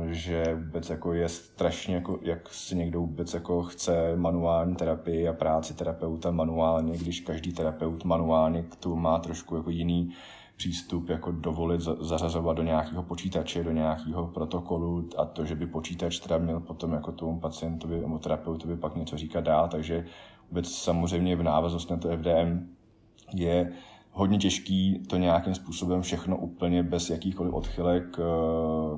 že 0.10 0.56
vůbec 0.56 0.90
jako 0.90 1.14
je 1.14 1.30
strašně, 1.30 1.96
jako, 1.96 2.20
jak 2.22 2.54
si 2.54 2.76
někdo 2.76 3.00
vůbec 3.00 3.34
jako 3.34 3.64
chce 3.64 4.16
manuální 4.16 4.76
terapii 4.76 5.28
a 5.28 5.34
práci 5.34 5.74
terapeuta 5.74 6.32
manuálně, 6.32 6.98
když 6.98 7.20
každý 7.20 7.54
terapeut 7.54 8.06
manuálně 8.06 8.64
k 8.64 8.76
tomu 8.76 8.96
má 8.96 9.20
trošku 9.20 9.56
jako 9.56 9.70
jiný 9.70 10.14
přístup, 10.58 11.10
jako 11.10 11.32
dovolit 11.32 11.82
zařazovat 11.82 12.58
do 12.58 12.64
nějakého 12.64 13.04
počítače, 13.04 13.64
do 13.64 13.72
nějakého 13.72 14.28
protokolu 14.28 15.10
a 15.18 15.26
to, 15.26 15.46
že 15.46 15.56
by 15.56 15.68
počítač 15.68 16.20
teda 16.20 16.38
měl 16.38 16.60
potom 16.60 16.94
jako 16.94 17.12
tomu 17.12 17.40
pacientovi 17.40 18.00
nebo 18.00 18.20
terapeutovi 18.20 18.78
pak 18.78 18.96
něco 18.96 19.18
říkat 19.18 19.44
dál, 19.44 19.68
takže 19.68 20.06
vůbec 20.50 20.72
samozřejmě 20.72 21.36
v 21.36 21.44
návaznosti 21.44 21.94
na 21.94 22.00
to 22.00 22.10
FDM 22.18 22.68
je 23.34 23.72
hodně 24.12 24.38
těžký 24.38 25.04
to 25.08 25.18
nějakým 25.18 25.56
způsobem 25.56 26.02
všechno 26.02 26.38
úplně 26.38 26.84
bez 26.84 27.10
jakýchkoliv 27.10 27.54
odchylek 27.54 28.20
eh, 28.20 28.24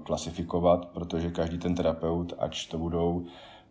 klasifikovat, 0.04 0.86
protože 0.86 1.32
každý 1.32 1.58
ten 1.58 1.76
terapeut, 1.76 2.34
ač 2.40 2.66
to 2.66 2.78
budou 2.78 3.26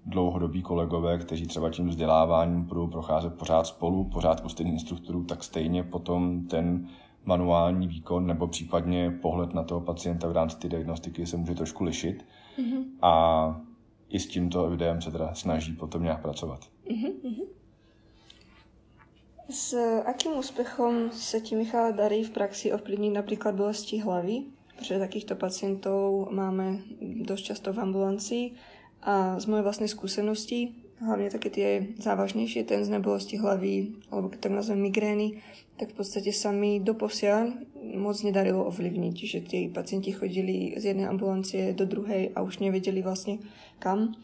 dlouhodobí 0.07 0.62
kolegové, 0.62 1.18
kteří 1.18 1.46
třeba 1.46 1.70
tím 1.70 1.88
vzděláváním 1.88 2.62
budou 2.62 2.87
procházet 2.87 3.35
pořád 3.35 3.66
spolu, 3.66 4.05
pořád 4.05 4.44
u 4.44 4.48
stejných 4.48 4.74
instruktorů, 4.74 5.24
tak 5.24 5.44
stejně 5.44 5.83
potom 5.83 6.46
ten 6.46 6.88
manuální 7.24 7.88
výkon 7.88 8.26
nebo 8.26 8.46
případně 8.46 9.11
pohled 9.11 9.55
na 9.55 9.62
toho 9.62 9.81
pacienta 9.81 10.29
v 10.29 10.33
rámci 10.33 10.57
té 10.59 10.68
diagnostiky 10.68 11.26
se 11.26 11.37
může 11.37 11.55
trošku 11.55 11.85
lišit. 11.85 12.26
Mm-hmm. 12.59 12.85
A 13.03 13.61
i 14.09 14.18
s 14.18 14.26
tímto 14.26 14.66
evidem 14.66 15.00
se 15.00 15.11
teda 15.11 15.35
snaží 15.35 15.72
potom 15.72 16.03
nějak 16.03 16.22
pracovat. 16.22 16.61
Mm-hmm. 16.90 17.46
S 19.50 19.74
akým 20.06 20.38
úspechom 20.38 21.10
sa 21.10 21.42
ti, 21.42 21.58
Michale, 21.58 21.90
darí 21.90 22.22
v 22.22 22.30
praxi 22.30 22.70
ovplyvniť 22.70 23.12
napríklad 23.18 23.58
bolesti 23.58 23.98
hlavy? 23.98 24.46
Protože 24.78 25.02
takýchto 25.02 25.34
pacientov 25.34 26.30
máme 26.30 26.86
dosť 27.26 27.44
často 27.44 27.74
v 27.74 27.82
ambulancii 27.82 28.44
a 29.02 29.42
z 29.42 29.44
mojej 29.50 29.66
vlastnej 29.66 29.90
skúsenosti, 29.90 30.78
hlavne 31.02 31.34
také 31.34 31.50
tie 31.50 31.68
závažnejšie 31.98 32.62
tenzné 32.62 33.02
bolesti 33.02 33.42
hlavy, 33.42 34.06
alebo 34.14 34.30
keď 34.30 34.38
tak 34.38 34.54
nazvem 34.54 34.86
migrény, 34.86 35.42
tak 35.82 35.92
v 35.92 35.98
podstate 35.98 36.30
sa 36.30 36.54
mi 36.54 36.78
doposiaľ 36.78 37.50
moc 37.98 38.22
nedarilo 38.22 38.62
ovlivniť, 38.70 39.16
že 39.18 39.40
tí 39.42 39.66
pacienti 39.66 40.14
chodili 40.14 40.78
z 40.78 40.94
jednej 40.94 41.10
ambulancie 41.10 41.74
do 41.74 41.90
druhej 41.90 42.38
a 42.38 42.46
už 42.46 42.62
nevedeli 42.62 43.02
vlastne 43.02 43.42
kam. 43.82 44.14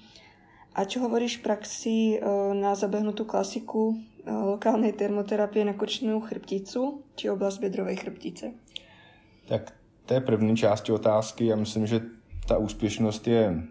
A 0.76 0.84
čo 0.84 1.02
hovoríš 1.02 1.40
v 1.40 1.44
praxi 1.48 1.96
e, 2.14 2.16
na 2.52 2.76
zabehnutú 2.76 3.24
klasiku 3.24 3.96
lokálnej 4.26 4.92
termoterapie 4.92 5.64
na 5.64 5.72
kočnou 5.72 6.20
chrbticu 6.20 7.02
či 7.14 7.30
oblast 7.30 7.58
bedrovej 7.58 7.96
chrbtice? 7.96 8.52
Tak 9.48 9.72
té 10.06 10.20
první 10.20 10.56
části 10.56 10.92
otázky, 10.92 11.46
já 11.46 11.56
myslím, 11.56 11.86
že 11.86 12.00
ta 12.48 12.58
úspěšnost 12.58 13.26
je 13.26 13.62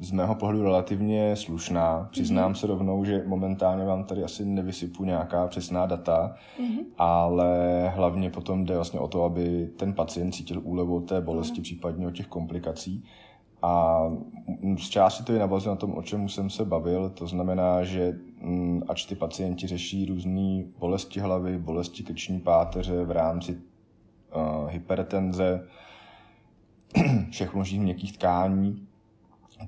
z 0.00 0.10
mého 0.10 0.34
pohledu 0.34 0.62
relativně 0.62 1.36
slušná. 1.36 2.08
Přiznám 2.10 2.52
mm-hmm. 2.52 2.56
se 2.56 2.66
rovnou, 2.66 3.04
že 3.04 3.22
momentálně 3.26 3.84
vám 3.84 4.04
tady 4.04 4.24
asi 4.24 4.44
nevysypu 4.44 5.04
nějaká 5.04 5.46
přesná 5.46 5.86
data, 5.86 6.36
mm-hmm. 6.60 6.84
ale 6.98 7.88
hlavně 7.88 8.30
potom 8.30 8.64
jde 8.64 8.74
vlastně 8.74 9.00
o 9.00 9.08
to, 9.08 9.24
aby 9.24 9.70
ten 9.76 9.92
pacient 9.92 10.32
cítil 10.32 10.60
úlevu 10.64 11.00
té 11.00 11.20
bolesti, 11.20 11.58
mm-hmm. 11.58 11.62
případně 11.62 12.06
od 12.06 12.14
těch 12.14 12.26
komplikací. 12.26 13.04
A 13.62 14.02
z 14.78 14.88
části 14.88 15.24
to 15.24 15.32
je 15.32 15.38
navazuje 15.38 15.70
na 15.70 15.76
tom, 15.76 15.94
o 15.94 16.02
čem 16.02 16.28
jsem 16.28 16.50
se 16.50 16.64
bavil. 16.64 17.10
To 17.10 17.26
znamená, 17.26 17.84
že 17.84 18.18
ač 18.88 19.04
ty 19.04 19.14
pacienti 19.14 19.66
řeší 19.66 20.06
různé 20.06 20.64
bolesti 20.78 21.20
hlavy, 21.20 21.58
bolesti 21.58 22.02
krční 22.02 22.40
páteře 22.40 23.04
v 23.04 23.10
rámci 23.10 23.60
uh, 24.34 24.68
hypertenze, 24.68 25.68
všech 27.30 27.54
možných 27.54 27.80
měkkých 27.80 28.12
tkání, 28.12 28.88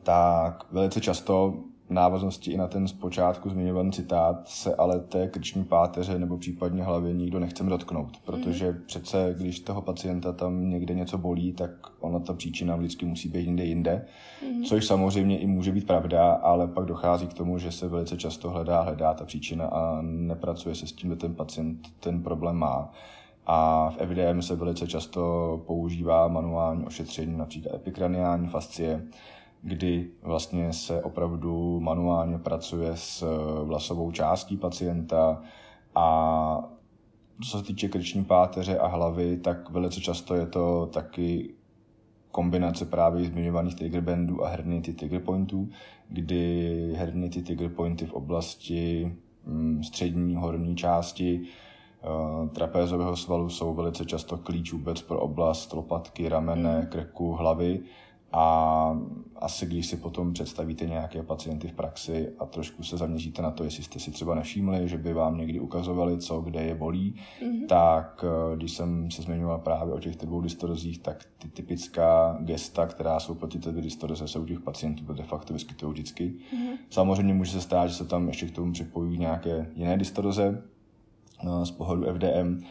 tak 0.03 0.73
velice 0.73 1.01
často 1.01 1.65
návaznosti 1.91 2.53
i 2.53 2.57
na 2.57 2.67
ten 2.67 2.89
zpočátku 2.89 3.51
zmiňovaný 3.51 3.93
citát 3.93 4.49
se 4.49 4.75
ale 4.75 5.01
té 5.01 5.29
krční 5.29 5.65
páteře 5.65 6.19
nebo 6.19 6.39
případně 6.39 6.83
hlavě 6.83 7.13
nikdo 7.13 7.39
nechceme 7.39 7.71
dotknout, 7.71 8.17
protože 8.25 8.73
mm. 8.73 8.79
přece, 8.87 9.35
když 9.39 9.61
toho 9.61 9.83
pacienta 9.83 10.33
tam 10.33 10.71
někde 10.71 10.95
něco 10.95 11.19
bolí, 11.19 11.53
tak 11.53 11.71
ona 12.01 12.19
ta 12.19 12.33
příčina 12.33 12.77
vždycky 12.77 13.07
musí 13.07 13.29
být 13.29 13.45
jinde 13.45 13.65
jinde, 13.65 14.07
mm. 14.43 14.65
což 14.65 14.87
samozřejmě 14.87 15.39
i 15.39 15.47
může 15.47 15.73
být 15.73 15.87
pravda, 15.87 16.33
ale 16.33 16.67
pak 16.67 16.85
dochází 16.85 17.27
k 17.27 17.35
tomu, 17.35 17.59
že 17.59 17.73
se 17.73 17.89
velice 17.89 18.17
často 18.17 18.51
hledá, 18.51 18.81
hledá 18.81 19.15
ta 19.15 19.25
příčina 19.25 19.67
a 19.67 19.99
nepracuje 20.03 20.75
se 20.75 20.87
s 20.87 20.93
tím, 20.93 21.11
že 21.11 21.17
ten 21.17 21.35
pacient 21.35 21.79
ten 22.01 22.23
problém 22.23 22.57
má. 22.57 22.93
A 23.47 23.91
v 23.91 23.97
FDM 23.97 24.43
se 24.43 24.57
velice 24.57 24.87
často 24.87 25.63
používá 25.67 26.29
manuální 26.29 26.87
ošetření, 26.87 27.37
například 27.37 27.75
epikraniální 27.75 28.49
fascie, 28.49 29.03
kdy 29.65 30.11
vlastně 30.23 30.73
se 30.73 31.03
opravdu 31.03 31.81
manuálně 31.81 32.39
pracuje 32.39 32.91
s 32.95 33.23
eh, 33.23 33.65
vlasovou 33.65 34.11
částí 34.11 34.57
pacienta 34.57 35.43
a 35.95 36.69
co 37.43 37.59
se 37.59 37.65
týče 37.65 37.89
krční 37.89 38.25
páteře 38.25 38.79
a 38.79 38.87
hlavy, 38.87 39.37
tak 39.37 39.71
velice 39.71 40.01
často 40.01 40.35
je 40.35 40.47
to 40.47 40.87
taky 40.87 41.55
kombinace 42.31 42.85
právě 42.85 43.25
zmiňovaných 43.25 43.75
trigger 43.75 44.01
bandů 44.01 44.45
a 44.45 44.49
hernity 44.49 44.93
trigger 44.93 45.21
pointů, 45.21 45.69
kdy 46.09 46.93
hernity 46.97 47.43
trigger 47.43 47.71
pointy 47.71 48.07
v 48.07 48.13
oblasti 48.13 49.13
mm, 49.47 49.83
střední 49.83 50.37
horní 50.37 50.77
části 50.77 51.41
uh, 51.41 52.49
trapézového 52.49 53.17
svalu 53.17 53.49
jsou 53.49 53.75
velice 53.75 54.05
často 54.05 54.37
klíč 54.37 54.73
vůbec 54.73 55.03
pro 55.03 55.21
oblast 55.21 55.73
lopatky, 55.73 56.29
ramene, 56.29 56.89
krku, 56.91 57.33
hlavy 57.33 57.81
A 58.37 58.99
asi 59.37 59.67
když 59.67 59.87
si 59.87 59.97
potom 59.97 60.33
představíte 60.33 60.87
nějaké 60.87 61.23
pacienty 61.23 61.69
v 61.69 61.73
praxi 61.73 62.33
a 62.39 62.47
trošku 62.47 62.83
se 62.83 62.97
zaměříte 62.97 63.43
na 63.43 63.51
to, 63.51 63.65
jestli 63.65 63.83
jste 63.83 63.99
si 63.99 64.11
třeba 64.11 64.35
nevšimli, 64.35 64.89
že 64.89 64.99
by 64.99 65.13
vám 65.13 65.39
někdy 65.39 65.61
ukazovali, 65.61 66.19
co 66.19 66.41
kde 66.41 66.63
je 66.63 66.75
bolí, 66.75 67.15
mm-hmm. 67.43 67.67
tak 67.67 68.25
eh, 68.25 68.57
když 68.57 68.73
jsem 68.73 69.11
se 69.11 69.23
zmiňoval 69.23 69.59
právě 69.59 69.95
o 69.95 70.01
těchto 70.01 70.27
dvou 70.27 70.41
distorzích, 70.41 70.99
tak 70.99 71.25
ty 71.39 71.49
typická 71.49 72.39
gesta, 72.41 72.87
která 72.87 73.21
jsou 73.21 73.35
proti 73.35 73.59
té 73.59 73.73
distorze, 73.73 74.29
se 74.29 74.39
u 74.39 74.47
těch 74.47 74.61
pacientů 74.61 75.13
de 75.13 75.23
facto 75.23 75.53
vyskytují 75.53 75.93
vždycky. 75.93 76.29
Mm-hmm. 76.29 76.77
Samozřejmě 76.91 77.35
může 77.35 77.53
se 77.53 77.61
stát, 77.61 77.87
že 77.87 77.95
se 77.95 78.05
tam 78.05 78.29
ještě 78.29 78.47
k 78.47 78.55
tomu 78.55 78.73
připojují 78.73 79.19
nějaké 79.19 79.71
jiné 79.75 79.99
distorze 79.99 80.63
eh, 81.43 81.67
z 81.67 81.71
pohledu 81.71 82.05
FDM, 82.15 82.65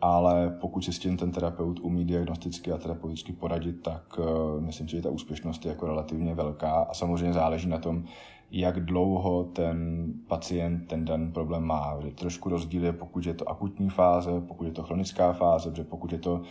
ale 0.00 0.56
pokud 0.60 0.84
si 0.84 0.92
s 0.92 0.98
tím 0.98 1.16
ten 1.16 1.32
terapeut 1.32 1.80
umí 1.80 2.04
diagnosticky 2.04 2.72
a 2.72 2.78
terapeuticky 2.78 3.32
poradit, 3.32 3.82
tak 3.82 4.18
uh, 4.18 4.60
myslím 4.60 4.88
si, 4.88 4.96
že 4.96 5.02
ta 5.02 5.10
úspěšnost 5.10 5.64
je 5.64 5.68
jako 5.68 5.86
relativně 5.86 6.34
velká 6.34 6.72
a 6.72 6.94
samozřejmě 6.94 7.32
záleží 7.32 7.68
na 7.68 7.78
tom, 7.78 8.04
jak 8.50 8.80
dlouho 8.84 9.44
ten 9.44 10.06
pacient 10.28 10.86
ten 10.86 11.04
daný 11.04 11.32
problém 11.32 11.62
má. 11.62 11.96
Že 12.00 12.10
trošku 12.10 12.48
rozdíl 12.48 12.84
je, 12.84 12.92
pokud 12.92 13.26
je 13.26 13.34
to 13.34 13.48
akutní 13.48 13.90
fáze, 13.90 14.40
pokud 14.40 14.64
je 14.64 14.72
to 14.72 14.82
chronická 14.82 15.32
fáze, 15.32 15.70
protože 15.70 15.84
pokud 15.84 16.12
je 16.12 16.18
to 16.18 16.42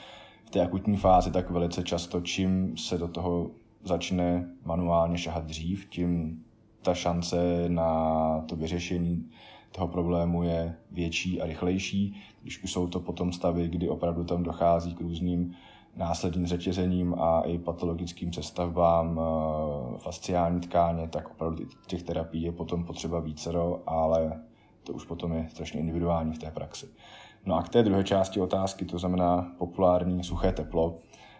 v 0.45 0.49
té 0.49 0.61
akutní 0.61 0.97
fázi, 0.97 1.31
tak 1.31 1.49
velice 1.49 1.83
často, 1.83 2.21
čím 2.21 2.77
se 2.77 2.97
do 2.97 3.07
toho 3.07 3.51
začne 3.83 4.49
manuálně 4.65 5.17
šahat 5.17 5.45
dřív, 5.45 5.89
tím 5.89 6.39
ta 6.81 6.93
šance 6.93 7.65
na 7.67 8.41
to 8.47 8.55
vyřešení 8.55 9.29
toho 9.75 9.87
problému 9.87 10.43
je 10.43 10.75
větší 10.91 11.41
a 11.41 11.45
rychlejší. 11.45 12.21
Když 12.41 12.63
už 12.63 12.71
jsou 12.71 12.87
to 12.87 12.99
potom 12.99 13.33
stavy, 13.33 13.67
kdy 13.67 13.89
opravdu 13.89 14.23
tam 14.23 14.43
dochází 14.43 14.95
k 14.95 15.01
různým 15.01 15.53
následným 15.95 16.47
řetězením 16.47 17.15
a 17.19 17.41
i 17.41 17.57
patologickým 17.57 18.29
přestavbám 18.29 19.19
eh, 19.19 19.97
fasciální 19.97 20.61
tkáně, 20.61 21.07
tak 21.07 21.31
opravdu 21.31 21.63
těch 21.87 22.03
terapií 22.03 22.43
je 22.43 22.51
potom 22.51 22.83
potřeba 22.83 23.19
vícero, 23.19 23.83
ale 23.87 24.41
to 24.83 24.93
už 24.93 25.05
potom 25.05 25.33
je 25.33 25.47
strašně 25.49 25.79
individuální 25.79 26.33
v 26.33 26.39
té 26.39 26.51
praxi. 26.51 26.87
No 27.45 27.55
a 27.55 27.63
k 27.63 27.69
té 27.69 27.83
druhé 27.83 28.03
části 28.03 28.41
otázky, 28.41 28.85
to 28.85 28.99
znamená 28.99 29.51
populární 29.57 30.23
suché 30.23 30.51
teplo, 30.51 30.97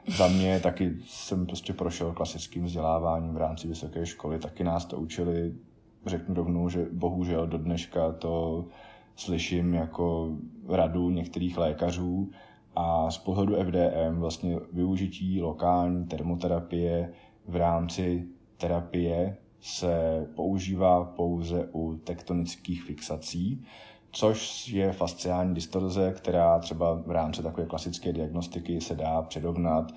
za 0.08 0.28
mě 0.28 0.60
taky 0.60 0.96
jsem 1.08 1.46
prostě 1.46 1.74
prošel 1.74 2.14
klasickým 2.14 2.66
vzděláváním 2.66 3.34
v 3.34 3.38
rámci 3.38 3.68
vysoké 3.68 4.06
školy, 4.06 4.40
taky 4.40 4.64
nás 4.64 4.86
to 4.86 4.98
učili 4.98 5.54
řeknu 6.06 6.36
rovnou, 6.36 6.70
že 6.70 6.88
bohužel 6.92 7.48
do 7.48 7.58
dneška 7.58 8.12
to 8.12 8.66
slyším 9.16 9.74
jako 9.74 10.36
radu 10.68 11.10
některých 11.10 11.58
lékařů 11.58 12.32
a 12.76 13.12
z 13.12 13.18
pohledu 13.18 13.56
FDM 13.56 14.20
vlastně 14.20 14.60
využití 14.74 15.42
lokální 15.42 16.06
termoterapie 16.06 17.14
v 17.48 17.56
rámci 17.56 18.28
terapie 18.58 19.38
se 19.62 20.28
používá 20.36 21.04
pouze 21.04 21.70
u 21.72 21.96
tektonických 21.96 22.84
fixací, 22.84 23.66
což 24.12 24.68
je 24.68 24.92
fasciální 24.92 25.56
distorze, 25.56 26.14
která 26.18 26.60
třeba 26.60 26.94
v 26.94 27.12
rámci 27.12 27.44
takové 27.44 27.68
klasické 27.68 28.14
diagnostiky 28.14 28.82
se 28.82 28.96
dá 28.96 29.22
předovnat 29.22 29.92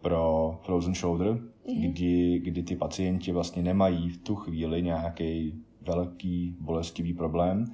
pro 0.00 0.58
frozen 0.62 0.94
shoulder, 0.94 1.38
mm-hmm. 1.66 1.92
kdy, 1.92 2.38
kdy 2.38 2.62
ty 2.62 2.76
pacienti 2.76 3.32
vlastně 3.32 3.62
nemají 3.62 4.08
v 4.08 4.18
tu 4.18 4.34
chvíli 4.34 4.82
nějaký 4.82 5.62
velký 5.80 6.56
bolestivý 6.60 7.14
problém, 7.14 7.64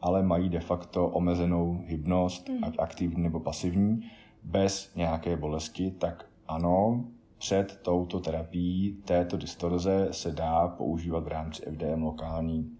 ale 0.00 0.22
mají 0.22 0.48
de 0.48 0.60
facto 0.60 1.08
omezenou 1.08 1.82
hybnost, 1.86 2.48
mm. 2.48 2.64
ať 2.64 2.74
aktivní 2.78 3.22
nebo 3.22 3.40
pasivní, 3.40 4.10
bez 4.44 4.92
nějaké 4.96 5.36
bolesti, 5.36 5.90
tak 5.90 6.26
ano, 6.48 7.04
před 7.38 7.78
touto 7.82 8.20
terapií 8.20 8.92
této 9.04 9.36
distorze 9.36 10.08
se 10.10 10.32
dá 10.32 10.68
používat 10.68 11.24
v 11.24 11.28
rámci 11.28 11.62
FDM 11.62 12.02
lokální 12.02 12.70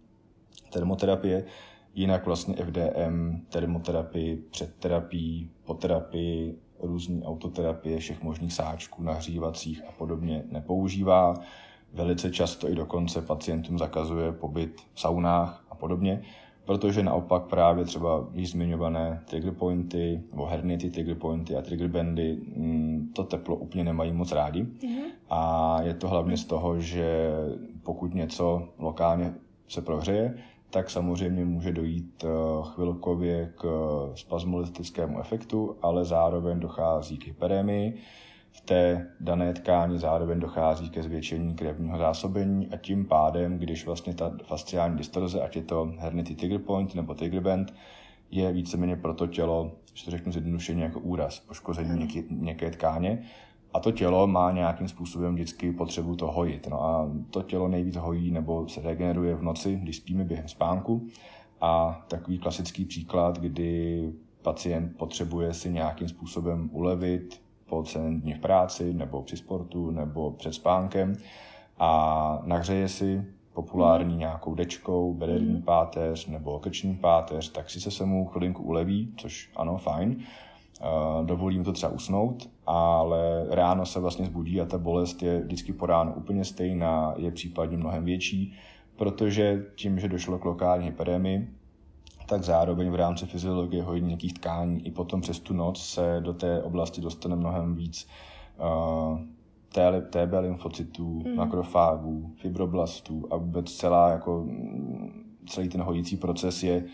termoterapie. 0.72 1.44
Jinak 1.94 2.26
vlastně 2.26 2.54
FDM, 2.54 3.40
termoterapii, 3.48 4.36
před 4.36 4.74
terapií, 4.74 5.50
po 5.64 5.74
terapii, 5.74 6.58
různé 6.80 7.26
autoterapie, 7.26 7.98
všech 7.98 8.22
možných 8.22 8.52
sáčků, 8.52 9.02
nahřívacích 9.02 9.82
a 9.88 9.92
podobně 9.92 10.44
nepoužívá. 10.50 11.34
Velice 11.92 12.30
často 12.30 12.70
i 12.70 12.74
dokonce 12.74 13.22
pacientům 13.22 13.78
zakazuje 13.78 14.32
pobyt 14.32 14.80
v 14.94 15.00
saunách 15.00 15.66
a 15.70 15.74
podobně, 15.74 16.22
protože 16.64 17.02
naopak 17.02 17.42
právě 17.42 17.84
třeba 17.84 18.28
již 18.32 18.50
zmiňované 18.50 19.22
trigger 19.30 19.52
pointy, 19.52 20.22
nebo 20.30 20.46
hernity 20.46 20.90
trigger 20.90 21.16
pointy 21.16 21.56
a 21.56 21.62
trigger 21.62 21.88
bandy 21.88 22.38
mm, 22.56 23.10
to 23.14 23.24
teplo 23.24 23.56
úplně 23.56 23.84
nemají 23.84 24.12
moc 24.12 24.32
rádi. 24.32 24.62
Mm-hmm. 24.62 25.04
A 25.30 25.78
je 25.82 25.94
to 25.94 26.08
hlavně 26.08 26.36
z 26.36 26.44
toho, 26.44 26.80
že 26.80 27.30
pokud 27.82 28.14
něco 28.14 28.68
lokálně 28.78 29.34
se 29.68 29.82
prohřeje, 29.82 30.34
tak 30.74 30.90
samozřejmě 30.90 31.44
může 31.44 31.72
dojít 31.72 32.24
eh, 32.24 32.28
chvilkově 32.62 33.52
k 33.56 33.64
spazmolistickému 34.14 35.20
efektu, 35.20 35.76
ale 35.82 36.04
zároveň 36.04 36.60
dochází 36.60 37.18
k 37.18 37.26
hyperémii, 37.26 37.98
v 38.52 38.60
té 38.60 39.10
dané 39.20 39.52
tkáni 39.52 39.98
zároveň 39.98 40.40
dochází 40.40 40.90
ke 40.90 41.02
zvětšení 41.02 41.54
krevního 41.54 41.98
zásobení 41.98 42.68
a 42.72 42.76
tím 42.76 43.04
pádem, 43.04 43.58
když 43.58 43.86
vlastně 43.86 44.14
ta 44.14 44.32
fasciální 44.44 44.96
distorze, 44.96 45.40
ať 45.40 45.56
je 45.56 45.62
to 45.62 45.92
hernity 45.98 46.34
trigger 46.34 46.58
point 46.58 46.94
nebo 46.94 47.14
trigger 47.14 47.42
band, 47.42 47.74
je 48.30 48.52
víceméně 48.52 48.96
pro 48.96 49.14
to 49.14 49.26
tělo, 49.26 49.72
že 49.94 50.04
to 50.04 50.10
řeknu 50.10 50.32
zjednodušeně 50.32 50.84
jako 50.84 51.00
úraz, 51.00 51.40
poškození 51.40 51.90
měkké, 51.90 52.22
měkké 52.30 52.70
tkáně, 52.70 53.22
a 53.74 53.80
to 53.80 53.92
tělo 53.92 54.26
má 54.26 54.52
nějakým 54.52 54.88
způsobem 54.88 55.34
vždycky 55.34 55.72
potřebu 55.72 56.16
to 56.16 56.26
hojit. 56.26 56.66
No 56.70 56.84
a 56.84 57.10
to 57.30 57.42
tělo 57.42 57.68
nejvíc 57.68 57.96
hojí 57.96 58.30
nebo 58.30 58.68
se 58.68 58.80
regeneruje 58.80 59.34
v 59.34 59.42
noci, 59.42 59.76
když 59.82 59.96
spíme 59.96 60.24
během 60.24 60.48
spánku. 60.48 61.06
A 61.60 62.04
takový 62.08 62.38
klasický 62.38 62.84
příklad, 62.84 63.38
kdy 63.38 64.12
pacient 64.42 64.96
potřebuje 64.96 65.54
si 65.54 65.72
nějakým 65.72 66.08
způsobem 66.08 66.70
ulevit, 66.72 67.44
po 67.66 67.82
celém 67.82 68.20
dní 68.20 68.32
v 68.32 68.38
práci, 68.38 68.94
nebo 68.94 69.22
při 69.22 69.36
sportu, 69.36 69.90
nebo 69.90 70.30
před 70.30 70.54
spánkem 70.54 71.12
a 71.78 72.42
nahřeje 72.44 72.88
si 72.88 73.24
populární 73.52 74.16
nějakou 74.16 74.54
dečkou, 74.54 75.14
bederní 75.14 75.62
páteř 75.62 76.26
nebo 76.26 76.58
krční 76.58 76.96
páteř, 76.96 77.52
tak 77.52 77.70
si 77.70 77.80
se 77.80 78.04
mu 78.04 78.26
chvilinku 78.26 78.62
uleví, 78.62 79.14
což 79.16 79.50
ano, 79.56 79.76
fajn. 79.78 80.16
Dovolí 81.24 81.58
mu 81.58 81.64
to 81.64 81.72
třeba 81.72 81.92
usnout, 81.92 82.50
ale 82.66 83.46
ráno 83.50 83.86
se 83.86 84.00
vlastně 84.00 84.24
zbudí 84.24 84.60
a 84.60 84.64
ta 84.64 84.78
bolest 84.78 85.22
je 85.22 85.40
vždycky 85.40 85.72
po 85.72 85.86
ránu 85.86 86.14
úplně 86.14 86.44
stejná, 86.44 87.14
je 87.16 87.30
případně 87.30 87.76
mnohem 87.76 88.04
větší, 88.04 88.54
protože 88.96 89.64
tím, 89.74 89.98
že 89.98 90.08
došlo 90.08 90.38
k 90.38 90.44
lokální 90.44 90.84
hyperémii, 90.84 91.48
tak 92.26 92.42
zároveň 92.42 92.90
v 92.90 92.94
rámci 92.94 93.26
fyziologie 93.26 93.82
hojení 93.82 94.06
měkkých 94.06 94.34
tkání 94.34 94.86
i 94.86 94.90
potom 94.90 95.20
přes 95.20 95.40
tu 95.40 95.54
noc 95.54 95.86
se 95.86 96.16
do 96.20 96.32
té 96.34 96.62
oblasti 96.62 97.00
dostane 97.00 97.36
mnohem 97.36 97.74
víc 97.74 98.08
uh, 98.58 99.18
TB 100.10 100.32
lymfocytů, 100.40 101.22
mm. 101.26 101.36
makrofágů, 101.36 102.32
fibroblastů 102.36 103.26
a 103.30 103.36
vůbec 103.36 103.72
celá 103.72 104.08
jako, 104.08 104.46
celý 105.46 105.68
ten 105.68 105.82
hojící 105.82 106.16
proces 106.16 106.62
je 106.62 106.84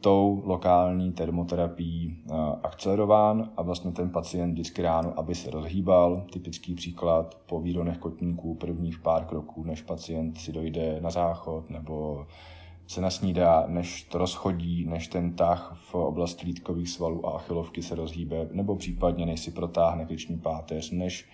tou 0.00 0.42
lokální 0.44 1.12
termoterapií 1.12 2.16
uh, 2.30 2.38
akcelerován 2.62 3.50
a 3.56 3.62
vlastně 3.62 3.92
ten 3.92 4.10
pacient 4.10 4.52
vždycky 4.52 4.82
ráno, 4.82 5.12
aby 5.16 5.34
se 5.34 5.50
rozhýbal, 5.50 6.26
typický 6.32 6.74
příklad 6.74 7.38
po 7.46 7.60
výronech 7.60 7.98
kotníků 7.98 8.54
prvních 8.54 8.98
pár 8.98 9.24
kroků, 9.24 9.64
než 9.64 9.82
pacient 9.82 10.38
si 10.38 10.52
dojde 10.52 11.00
na 11.00 11.10
záchod 11.10 11.70
nebo 11.70 12.26
se 12.86 13.00
nasnídá, 13.00 13.64
než 13.66 14.02
to 14.02 14.18
rozchodí, 14.18 14.84
než 14.84 15.08
ten 15.08 15.32
tah 15.32 15.76
v 15.90 15.94
oblasti 15.94 16.46
lítkových 16.46 16.88
svalů 16.88 17.26
a 17.26 17.30
achilovky 17.30 17.82
se 17.82 17.94
rozhýbe, 17.94 18.48
nebo 18.52 18.76
případně 18.76 19.26
než 19.26 19.40
si 19.40 19.50
protáhne 19.50 20.04
kliční 20.04 20.38
páteř, 20.38 20.90
než 20.90 21.28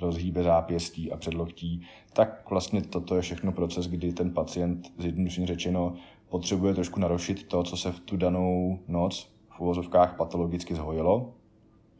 rozhýbe 0.00 0.42
zápěstí 0.42 1.12
a 1.12 1.16
předloktí, 1.16 1.82
tak 2.12 2.50
vlastně 2.50 2.82
toto 2.82 3.16
je 3.16 3.22
všechno 3.22 3.52
proces, 3.52 3.86
kdy 3.86 4.12
ten 4.12 4.30
pacient, 4.30 4.92
zjednodušeně 4.98 5.46
řečeno, 5.46 5.94
potřebuje 6.30 6.74
trošku 6.74 7.00
narušit 7.00 7.44
to, 7.44 7.62
co 7.62 7.76
se 7.76 7.92
v 7.92 8.00
tu 8.00 8.16
danou 8.16 8.78
noc 8.88 9.32
v 9.48 9.60
uvozovkách 9.60 10.16
patologicky 10.16 10.74
zhojilo, 10.74 11.34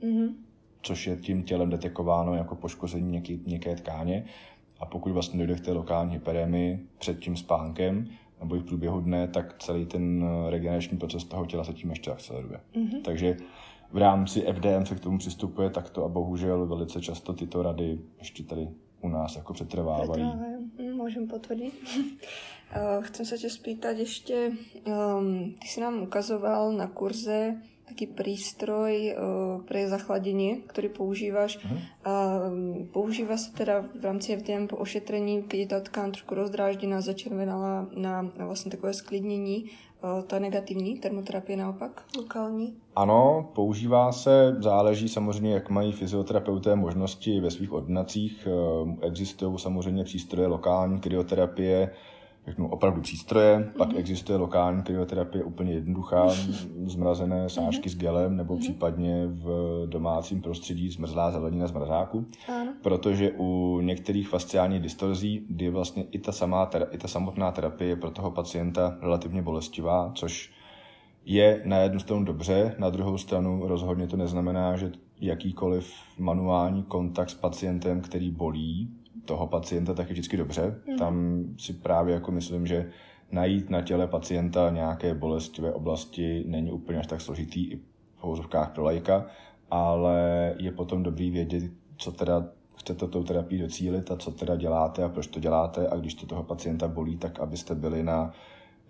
mm-hmm. 0.02 0.34
což 0.82 1.06
je 1.06 1.16
tím 1.16 1.42
tělem 1.42 1.70
detekováno 1.70 2.34
jako 2.34 2.54
poškození 2.54 3.10
něké, 3.10 3.36
něké 3.46 3.76
tkáně. 3.76 4.24
A 4.80 4.86
pokud 4.86 5.12
vlastně 5.12 5.38
dojde 5.38 5.54
k 5.54 5.64
té 5.64 5.72
lokální 5.72 6.12
hyperémii 6.12 6.86
před 6.98 7.18
tím 7.18 7.36
spánkem, 7.36 8.06
nebo 8.40 8.56
i 8.56 8.58
v 8.58 8.64
průběhu 8.64 9.00
dne, 9.00 9.28
tak 9.28 9.62
celý 9.62 9.86
ten 9.86 10.24
eh, 10.24 10.50
regenerační 10.50 10.98
proces 10.98 11.24
toho 11.24 11.46
těla 11.46 11.64
se 11.64 11.72
tím 11.72 11.90
ještě 11.90 12.10
akceleruje. 12.10 12.60
Mm-hmm. 12.74 13.02
Takže 13.02 13.36
v 13.92 13.96
rámci 13.96 14.40
FDM 14.40 14.86
se 14.86 14.94
k 14.94 15.00
tomu 15.00 15.18
přistupuje 15.18 15.70
takto 15.70 16.04
a 16.04 16.08
bohužel 16.08 16.66
velice 16.66 17.00
často 17.00 17.32
tyto 17.32 17.62
rady 17.62 17.98
ještě 18.18 18.42
tady 18.42 18.68
u 19.00 19.08
nás 19.08 19.36
jako 19.36 19.52
přetrvávají. 19.52 20.22
Mm, 20.22 20.96
můžem 20.96 21.28
potvrdit. 21.28 21.74
Eh, 22.72 23.02
Chcem 23.02 23.26
se 23.26 23.38
tě 23.38 23.50
spýtat 23.50 23.98
ještě, 23.98 24.52
um, 24.86 25.54
ty 25.62 25.68
jsi 25.68 25.80
nám 25.80 26.02
ukazoval 26.02 26.72
na 26.72 26.86
kurze 26.86 27.56
taký 27.90 28.06
prístroj 28.06 29.18
pre 29.66 29.90
zachladenie, 29.90 30.62
ktorý 30.70 30.94
používaš. 30.94 31.58
Uh-huh. 31.58 31.78
A 32.06 32.14
používa 32.94 33.34
sa 33.34 33.50
teda 33.50 33.82
v 33.82 34.02
rámci 34.06 34.38
FDM 34.38 34.70
po 34.70 34.78
ošetrení, 34.78 35.42
keď 35.50 35.58
je 35.58 35.68
tá 35.74 35.78
tkán 35.82 36.14
trošku 36.14 36.38
rozdráždená, 36.38 37.02
začervenala 37.02 37.90
na, 37.98 38.30
na 38.30 38.44
vlastne 38.46 38.70
takové 38.70 38.94
sklidnění, 38.94 39.74
ta 40.00 40.38
negativní 40.38 41.02
termoterapie 41.02 41.56
naopak 41.56 42.06
lokální? 42.16 42.78
Ano, 42.96 43.50
používá 43.54 44.12
se, 44.12 44.56
záleží 44.58 45.08
samozřejmě, 45.08 45.54
jak 45.54 45.70
mají 45.70 45.92
fyzioterapeuté 45.92 46.76
možnosti 46.76 47.40
ve 47.40 47.50
svých 47.50 47.72
ordinacích. 47.72 48.48
Existují 49.02 49.58
samozřejmě 49.58 50.04
přístroje 50.04 50.48
lokální 50.48 51.00
kryoterapie, 51.00 51.90
řeknu, 52.50 52.68
opravdu 52.68 53.00
přístroje, 53.00 53.58
mm-hmm. 53.58 53.76
pak 53.78 53.88
existuje 53.96 54.38
lokální 54.38 54.82
kryoterapie 54.82 55.44
úplně 55.44 55.72
jednoduchá, 55.72 56.28
zmrazené 56.84 57.48
sáčky 57.48 57.88
mm-hmm. 57.88 57.92
s 57.92 57.96
gelem, 57.96 58.36
nebo 58.36 58.54
mm-hmm. 58.54 58.60
případně 58.60 59.26
v 59.26 59.82
domácím 59.86 60.42
prostředí 60.42 60.90
zmrzlá 60.90 61.30
zelenina 61.30 61.66
z 61.66 61.72
mrazáku, 61.72 62.26
ano. 62.48 62.74
protože 62.82 63.32
u 63.38 63.80
některých 63.80 64.28
fasciálních 64.28 64.82
distorzí, 64.82 65.46
kdy 65.48 65.70
vlastně 65.70 66.02
i 66.02 66.18
ta, 66.18 66.32
samá, 66.32 66.70
i 66.90 66.98
ta 66.98 67.08
samotná 67.08 67.50
terapie 67.50 67.88
je 67.88 67.96
pro 67.96 68.10
toho 68.10 68.30
pacienta 68.30 68.98
relativně 69.00 69.42
bolestivá, 69.42 70.12
což 70.14 70.52
je 71.24 71.62
na 71.64 71.76
jednu 71.76 72.00
stranu 72.00 72.24
dobře, 72.24 72.74
na 72.78 72.90
druhou 72.90 73.18
stranu 73.18 73.68
rozhodně 73.68 74.06
to 74.06 74.16
neznamená, 74.16 74.76
že 74.76 74.92
jakýkoliv 75.20 75.92
manuální 76.18 76.82
kontakt 76.82 77.30
s 77.30 77.34
pacientem, 77.34 78.00
který 78.00 78.30
bolí, 78.30 78.99
toho 79.24 79.46
pacienta, 79.46 79.94
tak 79.94 80.08
je 80.08 80.12
vždycky 80.12 80.36
dobře. 80.36 80.80
Mm. 80.88 80.98
Tam 80.98 81.44
si 81.58 81.72
právě 81.72 82.14
jako 82.14 82.32
myslím, 82.32 82.66
že 82.66 82.90
najít 83.32 83.70
na 83.70 83.82
těle 83.82 84.06
pacienta 84.06 84.70
nějaké 84.70 85.14
bolestivé 85.14 85.72
oblasti 85.72 86.44
není 86.46 86.72
úplně 86.72 86.98
až 86.98 87.06
tak 87.06 87.20
složitý 87.20 87.70
i 87.70 87.76
v 87.76 87.82
houzovkách 88.18 88.70
pro 88.70 88.84
lajka, 88.84 89.26
ale 89.70 90.54
je 90.58 90.72
potom 90.72 91.02
dobrý 91.02 91.30
vědět, 91.30 91.64
co 91.96 92.12
teda 92.12 92.44
chcete 92.76 93.08
tou 93.08 93.24
terapii 93.24 93.62
docílit 93.62 94.10
a 94.10 94.16
co 94.16 94.30
teda 94.30 94.56
děláte 94.56 95.04
a 95.04 95.08
proč 95.08 95.26
to 95.26 95.40
děláte 95.40 95.88
a 95.88 95.96
když 95.96 96.14
to 96.14 96.26
toho 96.26 96.42
pacienta 96.42 96.88
bolí, 96.88 97.16
tak 97.16 97.40
abyste 97.40 97.74
byli 97.74 98.02
na 98.02 98.32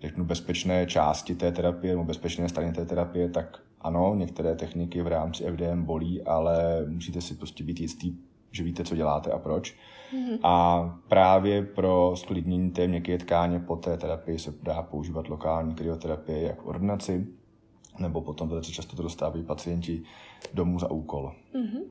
řeknu, 0.01 0.25
bezpečné 0.25 0.85
části 0.85 1.35
té 1.35 1.51
terapie 1.51 1.93
nebo 1.93 2.03
bezpečné 2.03 2.49
straně 2.49 2.71
té 2.71 2.85
terapie, 2.85 3.29
tak 3.29 3.63
ano, 3.81 4.15
některé 4.15 4.55
techniky 4.55 5.01
v 5.01 5.07
rámci 5.07 5.43
FDM 5.43 5.83
bolí, 5.83 6.21
ale 6.21 6.85
musíte 6.87 7.21
si 7.21 7.35
prostě 7.35 7.63
být 7.63 7.79
jistý, 7.79 8.15
že 8.51 8.63
víte, 8.63 8.83
co 8.83 8.95
děláte 8.95 9.31
a 9.31 9.39
proč. 9.39 9.75
Mm-hmm. 10.13 10.39
A 10.43 10.83
právě 11.07 11.65
pro 11.65 12.13
sklidnění 12.15 12.71
té 12.71 12.87
měkké 12.87 13.17
tkáně 13.17 13.59
po 13.59 13.75
té 13.75 13.97
terapii 13.97 14.39
se 14.39 14.53
dá 14.63 14.81
používat 14.81 15.29
lokální 15.29 15.75
kryoterapie 15.75 16.41
jak 16.41 16.61
v 16.61 16.67
ordinaci, 16.67 17.27
nebo 17.99 18.21
potom 18.21 18.49
velice 18.49 18.71
často 18.71 18.95
to 18.95 19.03
dostávají 19.03 19.43
pacienti 19.43 20.03
domů 20.53 20.79
za 20.79 20.91
úkol. 20.91 21.33
Mm-hmm. 21.55 21.81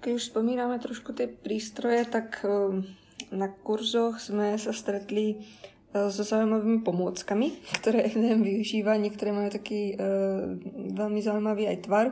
Když 0.00 0.14
už 0.14 0.22
vzpomínáme 0.22 0.78
trošku 0.78 1.12
ty 1.12 1.26
přístroje, 1.26 2.04
tak 2.04 2.46
ehm, 2.48 2.84
na 3.32 3.48
kurzoch 3.48 4.20
jsme 4.20 4.58
se 4.58 4.72
stretli 4.72 5.34
so 5.92 6.24
zaujímavými 6.24 6.80
pomôckami, 6.80 7.52
ktoré 7.80 8.08
FDM 8.08 8.40
využíva. 8.42 8.96
Niektoré 8.96 9.30
majú 9.32 9.52
taký 9.52 9.96
uh, 9.96 10.56
veľmi 10.96 11.20
zaujímavý 11.20 11.68
aj 11.68 11.78
tvar. 11.84 12.06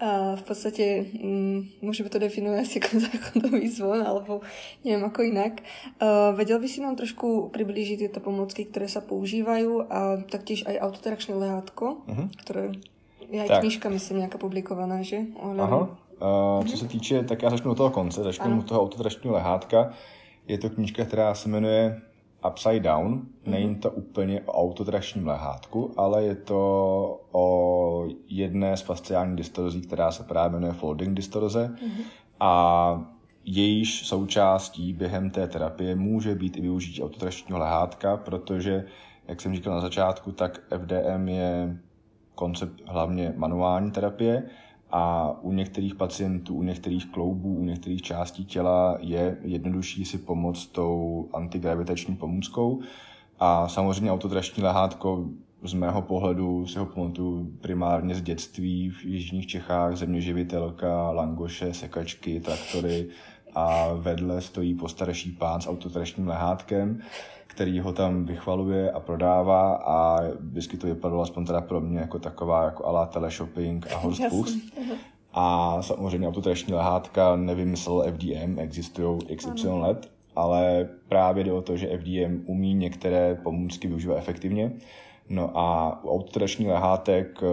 A 0.00 0.32
v 0.32 0.42
podstate 0.48 1.12
mm, 1.12 1.84
môžeme 1.84 2.08
to 2.08 2.16
definovať 2.16 2.58
asi 2.64 2.80
ako 2.80 2.90
záchodový 3.04 3.68
zvon, 3.68 4.00
alebo 4.00 4.40
neviem 4.80 5.04
ako 5.04 5.20
inak. 5.28 5.60
Uh, 6.00 6.32
vedel 6.32 6.56
by 6.56 6.68
si 6.70 6.80
nám 6.80 6.96
trošku 6.96 7.52
priblížiť 7.52 8.08
tieto 8.08 8.24
pomocky, 8.24 8.64
ktoré 8.64 8.88
sa 8.88 9.04
používajú 9.04 9.92
a 9.92 10.24
taktiež 10.24 10.64
aj 10.64 10.80
autotrakčné 10.80 11.36
lehátko, 11.36 12.00
uh-huh. 12.08 12.32
ktoré 12.40 12.72
je 13.28 13.38
aj 13.44 13.48
tak. 13.48 13.60
knižka, 13.60 13.86
myslím, 13.92 14.24
nejaká 14.24 14.38
publikovaná, 14.40 15.04
že? 15.04 15.28
Aha. 15.36 15.92
Uh, 16.20 16.64
co 16.64 16.76
se 16.76 16.88
týče, 16.88 17.24
tak 17.24 17.42
já 17.42 17.50
začnu 17.50 17.70
od 17.70 17.74
toho 17.74 17.90
konce, 17.90 18.22
začnu 18.22 18.58
od 18.58 18.68
toho 18.68 18.80
autotračního 18.80 19.34
lehátka. 19.34 19.92
Je 20.48 20.58
to 20.58 20.70
knížka, 20.70 21.04
která 21.04 21.34
se 21.34 21.48
jmenuje 21.48 22.00
Upside 22.48 22.80
Down. 22.80 23.14
Mm-hmm. 23.14 23.50
Není 23.50 23.76
to 23.76 23.90
úplně 23.90 24.40
o 24.40 24.52
autotračním 24.52 25.26
lehátku, 25.26 25.94
ale 25.96 26.24
je 26.24 26.34
to 26.34 27.20
o 27.32 28.06
jedné 28.28 28.76
z 28.76 28.80
fasciálních 28.82 29.36
distorzí, 29.36 29.80
která 29.80 30.12
se 30.12 30.22
právě 30.22 30.52
jmenuje 30.52 30.72
folding 30.72 31.16
distorze. 31.16 31.74
Mm-hmm. 31.74 32.02
A 32.40 33.04
jejíž 33.44 34.06
součástí 34.06 34.92
během 34.92 35.30
té 35.30 35.48
terapie 35.48 35.96
může 35.96 36.34
být 36.34 36.56
i 36.56 36.60
využití 36.60 37.02
autotračního 37.02 37.58
lehátka, 37.58 38.16
protože, 38.16 38.84
jak 39.28 39.40
jsem 39.40 39.54
říkal 39.54 39.74
na 39.74 39.80
začátku, 39.80 40.32
tak 40.32 40.60
FDM 40.78 41.28
je 41.28 41.78
koncept 42.34 42.82
hlavně 42.86 43.34
manuální 43.36 43.90
terapie 43.90 44.42
a 44.92 45.34
u 45.42 45.52
některých 45.52 45.94
pacientů, 45.94 46.54
u 46.54 46.62
některých 46.62 47.06
kloubů, 47.06 47.54
u 47.54 47.64
některých 47.64 48.02
částí 48.02 48.44
těla 48.44 48.96
je 49.00 49.38
jednodušší 49.42 50.04
si 50.04 50.18
pomoct 50.18 50.66
tou 50.66 51.28
antigravitační 51.32 52.16
pomůckou. 52.16 52.80
A 53.38 53.68
samozřejmě 53.68 54.12
autotrační 54.12 54.62
lehátko 54.62 55.24
z 55.62 55.74
mého 55.74 56.02
pohledu 56.02 56.66
si 56.66 56.78
ho 56.78 56.86
pamatuju 56.86 57.52
primárně 57.60 58.14
z 58.14 58.22
dětství 58.22 58.90
v 58.90 59.04
jižních 59.04 59.46
Čechách, 59.46 59.96
zeměživitelka, 59.96 61.10
langoše, 61.10 61.74
sekačky, 61.74 62.40
traktory 62.40 63.08
a 63.54 63.92
vedle 63.94 64.40
stojí 64.40 64.74
postarší 64.74 65.32
pán 65.32 65.60
s 65.60 65.68
autotračním 65.68 66.28
lehátkem 66.28 67.00
který 67.50 67.80
ho 67.80 67.92
tam 67.92 68.24
vychvaluje 68.24 68.90
a 68.90 69.00
prodává 69.00 69.74
a 69.74 70.20
vždycky 70.40 70.76
to 70.76 70.86
vypadalo 70.86 71.22
aspoň 71.22 71.46
teda 71.46 71.60
pro 71.60 71.80
mě 71.80 72.00
jako 72.00 72.18
taková 72.18 72.64
jako 72.64 72.86
alá 72.86 73.06
teleshopping 73.06 73.92
a 73.92 73.96
horst 73.96 74.22
A 75.32 75.76
samozřejmě 75.82 76.28
autotrační 76.28 76.74
lehátka 76.74 77.36
nevymyslel 77.36 78.12
FDM, 78.12 78.58
existují 78.58 79.20
XY 79.36 79.68
let, 79.68 80.10
ale 80.36 80.88
právě 81.08 81.44
jde 81.44 81.52
o 81.52 81.62
to, 81.62 81.76
že 81.76 81.98
FDM 81.98 82.42
umí 82.46 82.74
některé 82.74 83.34
pomůcky 83.34 83.88
využívat 83.88 84.16
efektivně. 84.16 84.72
No 85.28 85.58
a 85.58 85.98
u 86.04 86.10
autotračních 86.10 86.68
lehátek, 86.68 87.40
eh, 87.42 87.46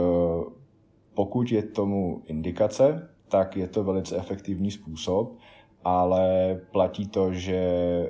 pokud 1.13 1.51
je 1.51 1.63
tomu 1.63 2.21
indikace, 2.25 3.09
tak 3.29 3.57
je 3.57 3.67
to 3.67 3.83
velice 3.83 4.17
efektivní 4.17 4.71
způsob, 4.71 5.37
ale 5.83 6.59
platí 6.71 7.07
to, 7.07 7.33
že 7.33 7.59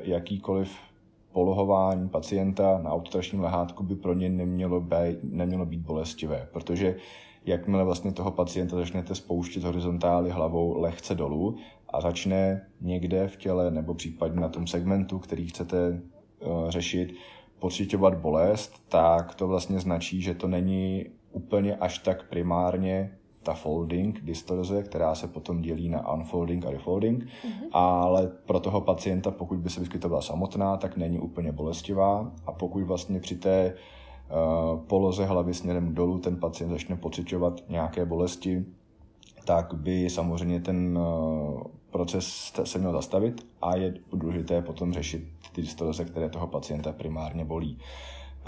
jakýkoliv 0.03 0.86
polohování 1.37 2.09
pacienta 2.09 2.79
na 2.83 2.91
autotračním 2.91 3.41
lehátku 3.41 3.83
by 3.83 3.95
pro 3.95 4.13
ně 4.13 4.29
nemělo 4.29 4.81
být, 4.81 5.17
nemělo 5.23 5.65
být 5.65 5.81
bolestivé, 5.81 6.47
protože 6.51 6.95
jakmile 7.45 7.83
vlastně 7.83 8.11
toho 8.11 8.31
pacienta 8.31 8.75
začnete 8.75 9.15
spouštět 9.15 9.63
horizontály 9.63 10.29
hlavou 10.29 10.81
lehce 10.81 11.15
dolů 11.15 11.57
a 11.89 12.01
začne 12.01 12.67
někde 12.81 13.27
v 13.27 13.37
těle 13.37 13.71
nebo 13.71 13.93
případně 13.93 14.41
na 14.41 14.49
tom 14.49 14.67
segmentu, 14.67 15.19
který 15.19 15.47
chcete 15.47 16.01
uh, 16.39 16.69
řešit, 16.69 17.13
pocitovat 17.59 18.17
bolest, 18.17 18.81
tak 18.89 19.35
to 19.35 19.47
vlastně 19.47 19.79
značí, 19.79 20.21
že 20.21 20.33
to 20.33 20.47
není 20.47 21.05
úplně 21.31 21.75
až 21.75 21.99
tak 21.99 22.29
primárně 22.29 23.17
ta 23.47 23.53
folding 23.53 24.21
distorze, 24.23 24.83
která 24.83 25.15
se 25.15 25.27
potom 25.27 25.61
dělí 25.61 25.89
na 25.89 26.13
unfolding 26.13 26.65
a 26.65 26.71
refolding, 26.71 27.23
mm-hmm. 27.23 27.69
ale 27.71 28.31
pro 28.45 28.59
toho 28.59 28.81
pacienta, 28.81 29.31
pokud 29.31 29.57
by 29.57 29.69
se 29.69 29.79
vyskytovala 29.79 30.21
samotná, 30.21 30.77
tak 30.77 30.97
není 30.97 31.19
úplně 31.19 31.51
bolestivá 31.51 32.31
a 32.45 32.51
pokud 32.51 32.83
vlastně 32.83 33.19
při 33.19 33.35
té 33.35 33.73
uh, 33.73 34.79
poloze 34.79 35.25
hlavy 35.25 35.53
směrem 35.53 35.95
dolů 35.95 36.19
ten 36.19 36.35
pacient 36.35 36.69
začne 36.69 36.95
pocitovat 36.95 37.61
nějaké 37.69 38.05
bolesti, 38.05 38.65
tak 39.45 39.73
by 39.73 40.09
samozřejmě 40.09 40.59
ten 40.59 40.97
uh, 40.97 41.61
proces 41.91 42.53
se 42.63 42.79
měl 42.79 42.91
zastavit 42.91 43.47
a 43.61 43.77
je 43.77 43.93
důležité 44.13 44.61
potom 44.61 44.93
řešit 44.93 45.23
ty 45.51 45.61
distorze, 45.61 46.05
které 46.05 46.29
toho 46.29 46.47
pacienta 46.47 46.91
primárně 46.91 47.45
bolí. 47.45 47.77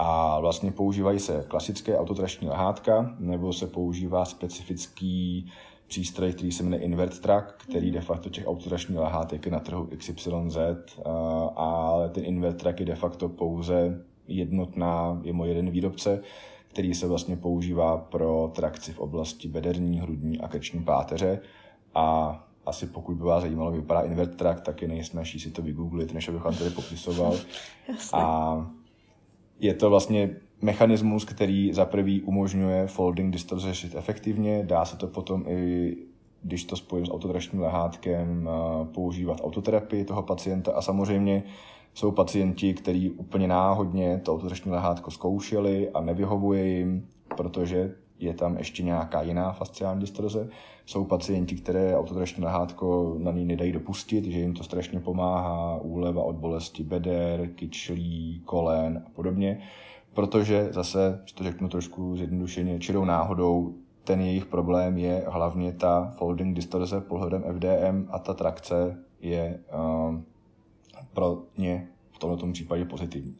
A 0.02 0.40
vlastně 0.40 0.72
používají 0.72 1.18
se 1.18 1.44
klasické 1.48 1.98
autotrační 1.98 2.48
lehátka, 2.48 3.14
nebo 3.18 3.52
se 3.52 3.66
používá 3.66 4.24
specifický 4.24 5.50
přístroj, 5.86 6.32
který 6.32 6.52
se 6.52 6.62
jmenuje 6.62 6.82
Invert 6.82 7.20
Track, 7.20 7.54
který 7.68 7.90
de 7.90 8.00
facto 8.00 8.28
těch 8.28 8.46
autotračních 8.46 8.98
lehátek 8.98 9.46
je 9.46 9.52
na 9.52 9.60
trhu 9.60 9.88
XYZ, 9.96 10.58
ale 11.56 12.08
ten 12.08 12.24
Invert 12.24 12.56
Track 12.56 12.80
je 12.80 12.86
de 12.86 12.94
facto 12.94 13.28
pouze 13.28 14.04
jednotná, 14.28 15.20
je 15.22 15.32
můj 15.32 15.48
jeden 15.48 15.70
výrobce, 15.70 16.20
který 16.68 16.94
se 16.94 17.06
vlastně 17.06 17.36
používá 17.36 17.96
pro 17.96 18.52
trakci 18.54 18.92
v 18.92 18.98
oblasti 18.98 19.48
bederní, 19.48 20.00
hrudní 20.00 20.40
a 20.40 20.48
krční 20.48 20.84
páteře. 20.84 21.40
A 21.94 22.36
asi 22.66 22.86
pokud 22.86 23.16
by 23.16 23.24
vás 23.24 23.42
zajímalo, 23.42 23.70
vypadá 23.70 24.00
Invert 24.00 24.36
Track, 24.36 24.60
tak 24.60 24.82
je 24.82 24.88
nejsnažší 24.88 25.40
si 25.40 25.50
to 25.50 25.62
vygooglit, 25.62 26.14
než 26.14 26.28
abych 26.28 26.44
vám 26.44 26.54
tady 26.54 26.70
popisoval. 26.70 27.36
A 28.12 28.70
je 29.60 29.74
to 29.74 29.90
vlastně 29.90 30.36
mechanismus, 30.62 31.24
který 31.24 31.72
za 31.72 31.84
prvý 31.84 32.22
umožňuje 32.22 32.86
folding 32.86 33.32
distorze 33.32 33.68
řešit 33.68 33.94
efektivně, 33.94 34.62
dá 34.66 34.84
se 34.84 34.96
to 34.96 35.06
potom 35.06 35.44
i 35.48 35.96
když 36.42 36.64
to 36.64 36.76
spojím 36.76 37.06
s 37.06 37.10
autotračním 37.10 37.62
lehátkem, 37.62 38.48
používat 38.94 39.40
autoterapii 39.42 40.04
toho 40.04 40.22
pacienta. 40.22 40.72
A 40.72 40.82
samozřejmě 40.82 41.42
jsou 41.94 42.10
pacienti, 42.10 42.74
kteří 42.74 43.10
úplně 43.10 43.48
náhodně 43.48 44.20
to 44.24 44.32
autotrační 44.32 44.70
lehátko 44.70 45.10
zkoušeli 45.10 45.90
a 45.90 46.00
nevyhovuje 46.00 46.66
jim, 46.66 47.08
protože 47.36 47.94
je 48.20 48.34
tam 48.34 48.56
ještě 48.56 48.82
nějaká 48.82 49.22
jiná 49.22 49.52
fasciální 49.52 50.00
distorze. 50.00 50.48
Jsou 50.86 51.04
pacienti, 51.04 51.54
které 51.54 51.96
autotrační 51.96 52.44
lehátko 52.44 53.16
na 53.18 53.32
ní 53.32 53.44
nedají 53.44 53.72
dopustit, 53.72 54.24
že 54.24 54.38
jim 54.38 54.54
to 54.54 54.64
strašně 54.64 55.00
pomáhá, 55.00 55.76
úleva 55.82 56.22
od 56.22 56.36
bolesti 56.36 56.82
beder, 56.82 57.48
kyčlí, 57.54 58.42
kolen 58.44 59.02
a 59.06 59.10
podobně. 59.10 59.60
Protože 60.14 60.68
zase, 60.70 61.22
že 61.24 61.34
to 61.34 61.44
řeknu 61.44 61.68
trošku 61.68 62.16
zjednodušeně, 62.16 62.78
čirou 62.78 63.04
náhodou, 63.04 63.74
ten 64.04 64.20
jejich 64.20 64.46
problém 64.46 64.98
je 64.98 65.24
hlavně 65.28 65.72
ta 65.72 66.14
folding 66.18 66.56
distorze 66.56 67.00
pohledem 67.00 67.42
FDM 67.42 68.08
a 68.10 68.18
ta 68.18 68.34
trakce 68.34 68.98
je 69.20 69.58
um, 70.08 70.24
pro 71.14 71.42
ně 71.58 71.88
v 72.12 72.18
tomto 72.18 72.52
případě 72.52 72.84
pozitivní. 72.84 73.36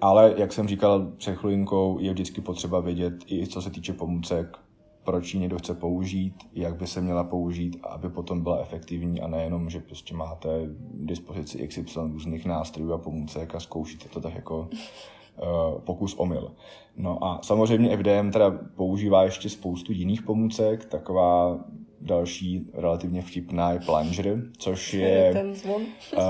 Ale, 0.00 0.34
jak 0.36 0.52
jsem 0.52 0.68
říkal 0.68 1.12
před 1.16 1.36
chvilinkou, 1.36 1.98
je 1.98 2.12
vždycky 2.12 2.40
potřeba 2.40 2.80
vědět 2.80 3.14
i 3.26 3.46
co 3.46 3.62
se 3.62 3.70
týče 3.70 3.92
pomůcek, 3.92 4.58
proč 5.04 5.34
ji 5.34 5.40
někdo 5.40 5.58
chce 5.58 5.74
použít, 5.74 6.34
jak 6.52 6.76
by 6.76 6.86
se 6.86 7.00
měla 7.00 7.24
použít, 7.24 7.76
aby 7.82 8.08
potom 8.08 8.42
byla 8.42 8.58
efektivní 8.58 9.20
a 9.20 9.26
nejenom, 9.26 9.70
že 9.70 9.80
prostě 9.80 10.14
máte 10.14 10.48
dispozici 10.94 11.68
XY 11.68 11.82
různých 11.96 12.46
nástrojů 12.46 12.92
a 12.92 12.98
pomůcek 12.98 13.54
a 13.54 13.60
zkoušíte 13.60 14.08
to 14.08 14.20
tak 14.20 14.34
jako 14.34 14.58
uh, 14.58 15.80
pokus 15.80 16.14
omyl. 16.14 16.52
No 16.96 17.24
a 17.24 17.40
samozřejmě 17.42 17.96
FDM 17.96 18.30
teda 18.30 18.58
používá 18.76 19.24
ještě 19.24 19.48
spoustu 19.48 19.92
jiných 19.92 20.22
pomůcek, 20.22 20.84
taková 20.84 21.58
Další 22.04 22.70
relativně 22.74 23.22
vtipná 23.22 23.72
je 23.72 23.80
plunger, 23.80 24.42
což 24.58 24.94
je 24.94 25.30
ten 25.32 25.54
zvon. 25.54 25.82
uh, 25.82 26.20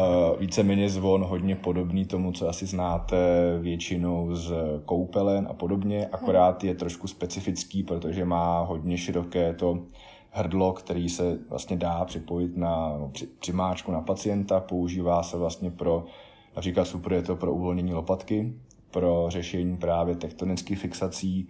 víceméně 0.40 0.88
zvon 0.88 1.24
hodně 1.24 1.56
podobný 1.56 2.04
tomu, 2.04 2.32
co 2.32 2.48
asi 2.48 2.66
znáte 2.66 3.16
většinou 3.60 4.34
z 4.34 4.54
koupelen 4.84 5.46
a 5.50 5.54
podobně, 5.54 6.06
akorát 6.06 6.64
je 6.64 6.74
trošku 6.74 7.08
specifický, 7.08 7.82
protože 7.82 8.24
má 8.24 8.60
hodně 8.60 8.98
široké 8.98 9.54
to 9.54 9.78
hrdlo, 10.30 10.72
který 10.72 11.08
se 11.08 11.38
vlastně 11.50 11.76
dá 11.76 12.04
připojit 12.04 12.56
na 12.56 12.96
no, 12.98 13.08
při, 13.12 13.26
přimáčku 13.26 13.92
na 13.92 14.00
pacienta, 14.00 14.60
používá 14.60 15.22
se 15.22 15.36
vlastně 15.36 15.70
pro, 15.70 16.04
například 16.56 16.84
super 16.84 17.12
je 17.12 17.22
to 17.22 17.36
pro 17.36 17.52
uvolnění 17.52 17.94
lopatky, 17.94 18.52
pro 18.90 19.26
řešení 19.28 19.76
právě 19.76 20.16
tektonických 20.16 20.78
fixací 20.78 21.48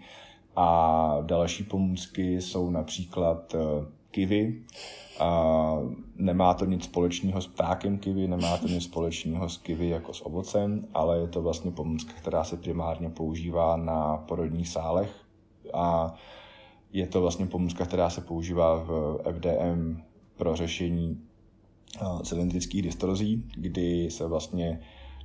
a 0.57 1.19
další 1.23 1.65
pomůcky 1.65 2.41
jsou 2.41 2.71
například 2.71 3.55
eh, 4.15 4.27
kivy. 4.27 4.63
A 5.19 5.79
nemá 6.17 6.55
to 6.55 6.65
nic 6.65 6.85
společného 6.85 7.41
s 7.41 7.47
ptákem 7.47 7.99
kivy, 7.99 8.29
nemá 8.29 8.57
to 8.57 8.69
nic 8.69 8.85
společného 8.85 9.49
s 9.49 9.57
kivy 9.57 9.89
jako 9.89 10.15
s 10.15 10.27
ovocem, 10.27 10.87
ale 10.95 11.19
je 11.19 11.29
to 11.29 11.43
vlastně 11.43 11.71
pomůcka, 11.71 12.13
která 12.13 12.45
se 12.45 12.57
primárně 12.57 13.11
používá 13.11 13.77
na 13.77 14.17
porodních 14.17 14.69
sálech 14.69 15.11
a 15.75 16.15
je 16.93 17.07
to 17.07 17.21
vlastně 17.21 17.47
pomůcka, 17.47 17.85
která 17.85 18.11
se 18.11 18.21
používá 18.21 18.77
v 18.77 19.21
FDM 19.33 20.03
pro 20.37 20.57
řešení 20.57 21.21
cylindrických 22.23 22.83
distorzí, 22.83 23.45
kdy 23.57 24.11
se 24.11 24.27
vlastně 24.27 24.81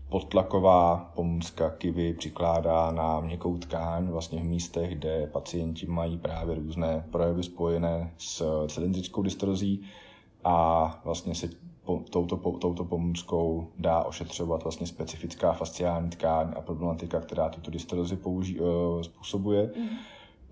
podtlaková 0.09 1.11
pomůcka 1.15 1.69
kivy 1.69 2.13
přikládá 2.13 2.91
na 2.91 3.19
měkkou 3.19 3.57
tkáň 3.57 4.07
vlastně 4.07 4.39
v 4.39 4.43
místech, 4.43 4.97
kde 4.97 5.27
pacienti 5.27 5.85
mají 5.85 6.17
právě 6.17 6.55
různé 6.55 7.05
projevy 7.11 7.43
spojené 7.43 8.13
s 8.17 8.65
cylindrickou 8.67 9.21
dystrozí 9.21 9.81
a 10.43 11.01
vlastně 11.05 11.35
se 11.35 11.49
touto, 12.09 12.37
touto 12.37 12.85
pomůckou 12.85 13.67
dá 13.77 14.03
ošetřovat 14.03 14.63
vlastně 14.63 14.87
specifická 14.87 15.53
fasciální 15.53 16.09
tkáň 16.09 16.53
a 16.55 16.61
problematika, 16.61 17.21
která 17.21 17.49
tuto 17.49 17.71
dystrozi 17.71 18.15
použí, 18.15 18.59
uh, 18.59 18.67
způsobuje. 19.01 19.71
Mm. 19.77 19.87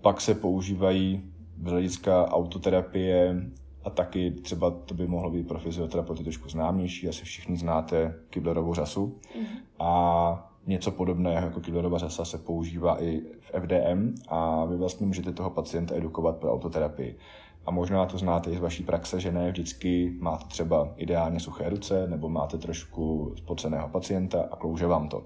Pak 0.00 0.20
se 0.20 0.34
používají 0.34 1.22
z 1.66 1.70
hlediska 1.70 2.32
autoterapie 2.32 3.42
a 3.88 3.90
taky 3.90 4.30
třeba 4.30 4.70
to 4.70 4.94
by 4.94 5.06
mohlo 5.06 5.30
být 5.30 5.48
pro 5.48 5.58
fyzioterapeuty 5.58 6.22
trošku 6.22 6.48
známější, 6.48 7.08
asi 7.08 7.24
všichni 7.24 7.56
znáte 7.56 8.14
Kiblerovu 8.30 8.74
řasu. 8.74 9.06
Mm-hmm. 9.06 9.84
A 9.84 10.52
něco 10.66 10.90
podobného 10.90 11.46
jako 11.46 11.60
Kiblerova 11.60 11.98
řasa 11.98 12.24
se 12.24 12.38
používá 12.38 13.02
i 13.02 13.20
v 13.40 13.50
FDM 13.60 14.14
a 14.28 14.64
vy 14.64 14.76
vlastně 14.76 15.06
můžete 15.06 15.32
toho 15.32 15.50
pacienta 15.50 15.96
edukovat 15.96 16.36
pro 16.36 16.52
autoterapii. 16.52 17.18
A 17.66 17.70
možná 17.70 18.06
to 18.06 18.18
znáte 18.18 18.50
i 18.50 18.56
z 18.56 18.60
vaší 18.60 18.82
praxe, 18.82 19.20
že 19.20 19.32
ne 19.32 19.50
vždycky 19.50 20.16
máte 20.20 20.44
třeba 20.44 20.88
ideálně 20.96 21.40
suché 21.40 21.68
ruce 21.68 22.06
nebo 22.06 22.28
máte 22.28 22.58
trošku 22.58 23.34
spoceného 23.36 23.88
pacienta 23.88 24.48
a 24.50 24.56
klouže 24.56 24.86
vám 24.86 25.08
to. 25.08 25.22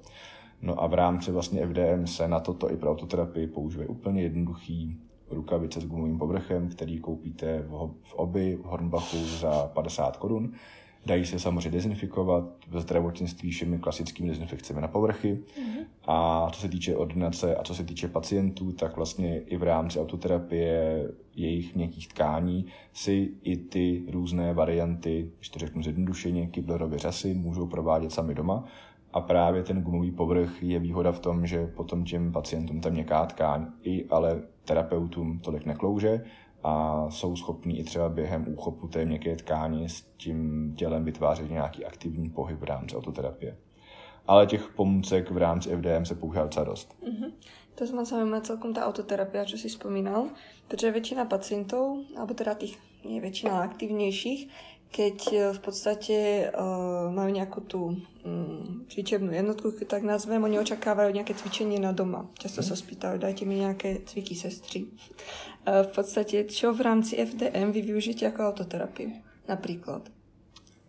No 0.62 0.82
a 0.82 0.86
v 0.86 0.94
rámci 0.94 1.32
vlastně 1.32 1.66
FDM 1.66 2.06
se 2.06 2.28
na 2.28 2.40
toto 2.40 2.70
i 2.70 2.76
pro 2.76 2.90
autoterapii 2.90 3.46
používají 3.46 3.88
úplně 3.88 4.22
jednoduchý 4.22 5.00
rukavice 5.34 5.80
s 5.80 5.86
gumovým 5.86 6.18
povrchem, 6.18 6.68
který 6.68 6.98
koupíte 6.98 7.64
v 8.02 8.14
oby 8.14 8.58
v 8.62 8.64
Hornbachu 8.64 9.18
za 9.18 9.70
50 9.74 10.16
korun. 10.16 10.52
Dají 11.06 11.26
se 11.26 11.38
samozřejmě 11.38 11.70
dezinfikovat 11.70 12.44
ve 12.68 12.80
zdravotnictví 12.80 13.50
všemi 13.50 13.78
klasickými 13.78 14.28
dezinfekcemi 14.28 14.80
na 14.80 14.88
povrchy. 14.88 15.34
Mm-hmm. 15.34 15.84
A 16.06 16.48
co 16.52 16.60
se 16.60 16.68
týče 16.68 16.96
ordinace 16.96 17.56
a 17.56 17.62
co 17.62 17.74
se 17.74 17.84
týče 17.84 18.08
pacientů, 18.08 18.72
tak 18.72 18.96
vlastně 18.96 19.40
i 19.40 19.56
v 19.56 19.62
rámci 19.62 20.00
autoterapie 20.00 21.08
jejich 21.34 21.74
měkkých 21.74 22.08
tkání 22.08 22.66
si 22.92 23.30
i 23.42 23.56
ty 23.56 24.02
různé 24.10 24.54
varianty, 24.54 25.30
když 25.38 25.48
to 25.48 25.58
řeknu 25.58 25.82
zjednodušeně, 25.82 26.46
Kiblerovy 26.46 26.98
řasy 26.98 27.34
můžou 27.34 27.66
provádět 27.66 28.12
sami 28.12 28.34
doma. 28.34 28.64
A 29.12 29.20
právě 29.20 29.62
ten 29.62 29.82
gumový 29.82 30.10
povrch 30.10 30.62
je 30.62 30.78
výhoda 30.78 31.12
v 31.12 31.20
tom, 31.20 31.46
že 31.46 31.66
potom 31.66 32.04
těm 32.04 32.32
pacientům 32.32 32.80
ta 32.80 32.90
měkká 32.90 33.26
tkáň 33.26 33.66
i 33.82 34.08
ale 34.08 34.42
terapeutům 34.64 35.38
tolik 35.38 35.66
neklouže 35.66 36.24
a 36.62 37.06
jsou 37.10 37.36
schopní 37.36 37.78
i 37.78 37.84
třeba 37.84 38.08
během 38.08 38.48
úchopu 38.48 38.88
té 38.88 39.04
měkké 39.04 39.36
tkáně 39.36 39.88
s 39.88 40.02
tím 40.02 40.72
tělem 40.76 41.04
vytvářet 41.04 41.50
nějaký 41.50 41.84
aktivní 41.84 42.30
pohyb 42.30 42.60
v 42.60 42.64
rámci 42.64 42.96
autoterapie. 42.96 43.56
Ale 44.26 44.46
těch 44.46 44.68
pomůcek 44.68 45.30
v 45.30 45.36
rámci 45.36 45.76
FDM 45.76 46.04
se 46.04 46.14
používá 46.14 46.44
docela 46.44 46.64
dost. 46.64 46.96
Mm-hmm. 47.02 47.32
To 47.74 47.88
ma 47.96 48.04
zaujíma 48.04 48.44
celkom 48.44 48.76
tá 48.76 48.84
autoterapia, 48.84 49.48
čo 49.48 49.56
si 49.56 49.72
spomínal, 49.72 50.28
pretože 50.68 50.92
väčšina 50.92 51.24
pacientov, 51.24 52.04
alebo 52.12 52.36
teda 52.36 52.52
tých, 52.52 52.76
nie 53.00 53.16
väčšina 53.16 53.64
aktívnejších, 53.64 54.40
keď 54.92 55.18
e, 55.32 55.36
v 55.56 55.60
podstate 55.64 56.16
uh, 56.52 57.08
majú 57.08 57.30
nejakú 57.32 57.60
tú 57.64 57.80
um, 58.28 58.84
cvičebnú 58.92 59.32
jednotku, 59.32 59.72
keď 59.72 59.86
tak 59.88 60.02
nazvem, 60.04 60.44
oni 60.44 60.60
očakávajú 60.60 61.16
nejaké 61.16 61.32
cvičenie 61.32 61.80
na 61.80 61.96
doma. 61.96 62.28
Často 62.36 62.60
sa 62.60 62.76
spýtajú, 62.76 63.16
dajte 63.16 63.48
mi 63.48 63.64
nejaké 63.64 64.04
cviky 64.04 64.36
sestry. 64.36 64.92
Uh, 65.64 65.88
v 65.88 65.90
podstate, 65.96 66.44
čo 66.44 66.76
v 66.76 66.84
rámci 66.84 67.16
FDM 67.16 67.72
vy 67.72 67.80
využijete 67.82 68.28
ako 68.28 68.52
autoterapiu? 68.52 69.10
Například. 69.48 70.12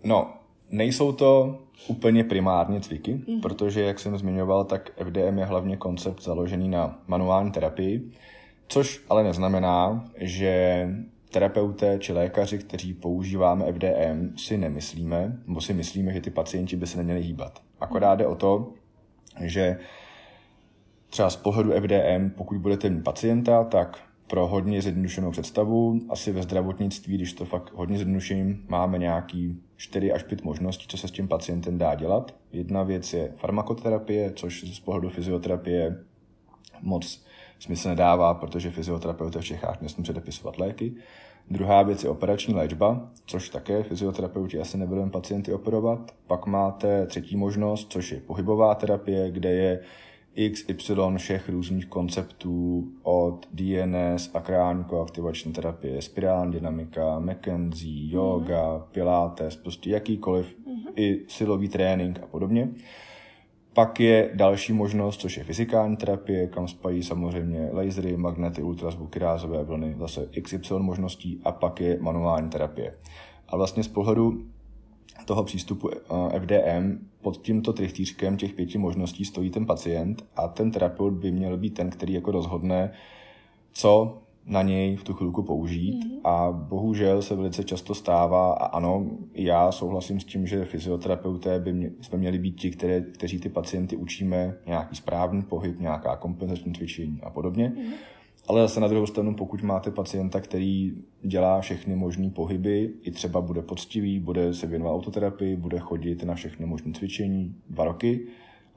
No, 0.04 0.34
nejsou 0.70 1.12
to 1.12 1.60
úplně 1.88 2.24
primárně 2.24 2.82
cviky, 2.82 3.16
mm-hmm. 3.16 3.42
protože, 3.42 3.82
jak 3.82 4.00
jsem 4.00 4.18
zmiňoval, 4.18 4.66
tak 4.66 4.92
FDM 4.98 5.40
je 5.40 5.46
hlavně 5.46 5.78
koncept 5.78 6.24
založený 6.24 6.70
na 6.70 7.00
manuální 7.08 7.52
terapii, 7.52 8.12
což 8.68 9.02
ale 9.10 9.24
neznamená, 9.24 10.06
že 10.18 10.88
terapeuté 11.34 12.00
či 12.00 12.14
lékaři, 12.14 12.58
kteří 12.58 12.94
používáme 12.94 13.74
FDM, 13.74 14.38
si 14.38 14.58
nemyslíme, 14.58 15.38
nebo 15.48 15.62
si 15.62 15.74
myslíme, 15.74 16.14
že 16.14 16.22
ty 16.22 16.30
pacienti 16.30 16.76
by 16.76 16.88
se 16.88 16.98
neměli 16.98 17.22
hýbat. 17.22 17.62
Akorát 17.80 18.16
jde 18.16 18.28
o 18.28 18.36
to, 18.36 18.72
že 19.42 19.78
třeba 21.10 21.30
z 21.30 21.36
pohledu 21.36 21.72
FDM, 21.72 22.30
pokud 22.30 22.58
budete 22.58 22.90
mít 22.90 23.04
pacienta, 23.04 23.64
tak 23.64 24.00
pro 24.28 24.48
hodně 24.48 24.82
zjednodušenou 24.82 25.32
představu, 25.32 26.00
asi 26.10 26.32
ve 26.32 26.42
zdravotnictví, 26.42 27.16
když 27.16 27.34
to 27.34 27.46
fakt 27.46 27.74
hodně 27.74 27.98
zjednoduším, 27.98 28.66
máme 28.68 28.98
nějaký 28.98 29.62
4 29.76 30.12
až 30.12 30.24
5 30.24 30.44
možností, 30.44 30.86
co 30.88 30.98
se 30.98 31.08
s 31.08 31.12
tím 31.12 31.28
pacientem 31.28 31.78
dá 31.78 31.96
dělat. 31.96 32.36
Jedna 32.52 32.84
věc 32.84 33.14
je 33.14 33.34
farmakoterapie, 33.36 34.32
což 34.36 34.64
z 34.64 34.80
pohledu 34.80 35.10
fyzioterapie 35.10 35.98
moc 36.82 37.26
smysl 37.64 37.90
nedává, 37.90 38.34
protože 38.34 38.72
fyzioterapeuté 38.72 39.40
v 39.40 39.46
Čechách 39.46 39.82
nesmí 39.82 40.04
předepisovat 40.04 40.58
léky. 40.58 40.94
Druhá 41.50 41.84
věc 41.84 42.04
je 42.04 42.10
operační 42.10 42.54
léčba, 42.54 43.10
což 43.26 43.50
také 43.50 43.84
fyzioterapeuti 43.84 44.60
asi 44.60 44.78
nebudeme 44.78 45.12
pacienty 45.12 45.54
operovat. 45.54 46.12
Pak 46.28 46.46
máte 46.46 47.06
třetí 47.06 47.36
možnost, 47.36 47.92
což 47.92 48.12
je 48.12 48.20
pohybová 48.20 48.76
terapie, 48.76 49.32
kde 49.32 49.52
je 49.52 49.80
XY 50.52 50.96
všech 51.18 51.50
různých 51.50 51.86
konceptů 51.86 52.88
od 53.04 53.48
DNS, 53.54 54.32
akrální 54.34 54.84
koaktivační 54.84 55.54
terapie, 55.54 56.02
spirální 56.02 56.52
dynamika, 56.52 57.20
McKenzie, 57.20 58.14
yoga, 58.14 58.78
mm-hmm. 58.78 58.84
pilates, 58.92 59.56
prostě 59.56 59.90
jakýkoliv, 59.90 60.56
mm-hmm. 60.68 60.92
i 60.96 61.26
silový 61.28 61.70
trénink 61.70 62.20
a 62.24 62.28
podobně. 62.28 62.70
Pak 63.74 64.00
je 64.00 64.32
další 64.34 64.74
možnost, 64.74 65.22
což 65.22 65.38
je 65.38 65.44
fyzikální 65.44 65.98
terapie, 65.98 66.48
kam 66.48 66.68
spají 66.68 67.04
samozřejmě 67.04 67.70
lasery, 67.72 68.18
magnety, 68.18 68.64
ultrazvuky, 68.64 69.20
rázové 69.20 69.64
vlny, 69.64 69.96
zase 70.00 70.30
XY 70.42 70.74
možností 70.78 71.42
a 71.44 71.52
pak 71.52 71.82
je 71.82 71.98
manuální 72.02 72.50
terapie. 72.50 72.94
A 73.48 73.58
vlastně 73.58 73.84
z 73.84 73.88
pohledu 73.88 74.46
toho 75.26 75.44
přístupu 75.44 75.90
eh, 75.92 76.40
FDM 76.40 77.10
pod 77.22 77.38
tímto 77.42 77.74
trichtýřkem 77.74 78.38
těch 78.38 78.54
pěti 78.54 78.78
možností 78.78 79.26
stojí 79.26 79.50
ten 79.50 79.66
pacient 79.66 80.26
a 80.36 80.48
ten 80.48 80.72
terapeut 80.72 81.14
by 81.14 81.32
měl 81.32 81.58
být 81.58 81.74
ten, 81.74 81.90
který 81.90 82.14
jako 82.14 82.32
rozhodne, 82.32 82.92
co 83.72 84.22
na 84.46 84.62
něj 84.62 84.96
v 84.96 85.04
tu 85.04 85.14
chvilku 85.14 85.44
použít 85.44 86.04
mm-hmm. 86.04 86.20
a 86.24 86.52
bohužel 86.52 87.22
se 87.22 87.36
velice 87.36 87.64
často 87.64 87.96
stává 87.96 88.54
a 88.54 88.66
ano, 88.66 89.06
já 89.34 89.72
souhlasím 89.72 90.20
s 90.20 90.26
tím, 90.26 90.48
že 90.48 90.66
fyzioterapeuté 90.66 91.60
by 91.60 91.74
mě, 91.74 91.92
jsme 92.02 92.18
měli 92.18 92.40
být 92.40 92.60
ti, 92.60 92.72
které, 92.72 93.02
kteří 93.02 93.40
ty 93.40 93.50
pacienty 93.50 93.96
učíme 93.96 94.58
nějaký 94.68 94.96
správný 94.96 95.42
pohyb, 95.42 95.80
nějaká 95.80 96.16
kompenzační 96.16 96.74
cvičení 96.74 97.20
a 97.24 97.30
podobně. 97.30 97.74
Mm-hmm. 97.76 97.94
Ale 98.48 98.62
zase 98.62 98.80
na 98.80 98.88
druhou 98.88 99.06
stranu, 99.06 99.36
pokud 99.36 99.64
máte 99.64 99.92
pacienta, 99.92 100.42
který 100.42 100.94
dělá 101.22 101.62
všechny 101.62 101.96
možné 101.96 102.30
pohyby, 102.30 102.94
i 103.02 103.12
třeba 103.12 103.42
bude 103.42 103.62
poctivý, 103.62 104.20
bude 104.20 104.54
se 104.54 104.68
věnovat 104.68 104.94
autoterapii, 104.94 105.56
bude 105.56 105.80
chodit 105.80 106.24
na 106.24 106.36
všechny 106.36 106.66
možné 106.66 106.94
cvičení 106.94 107.56
dva 107.70 107.86
roky, 107.86 108.28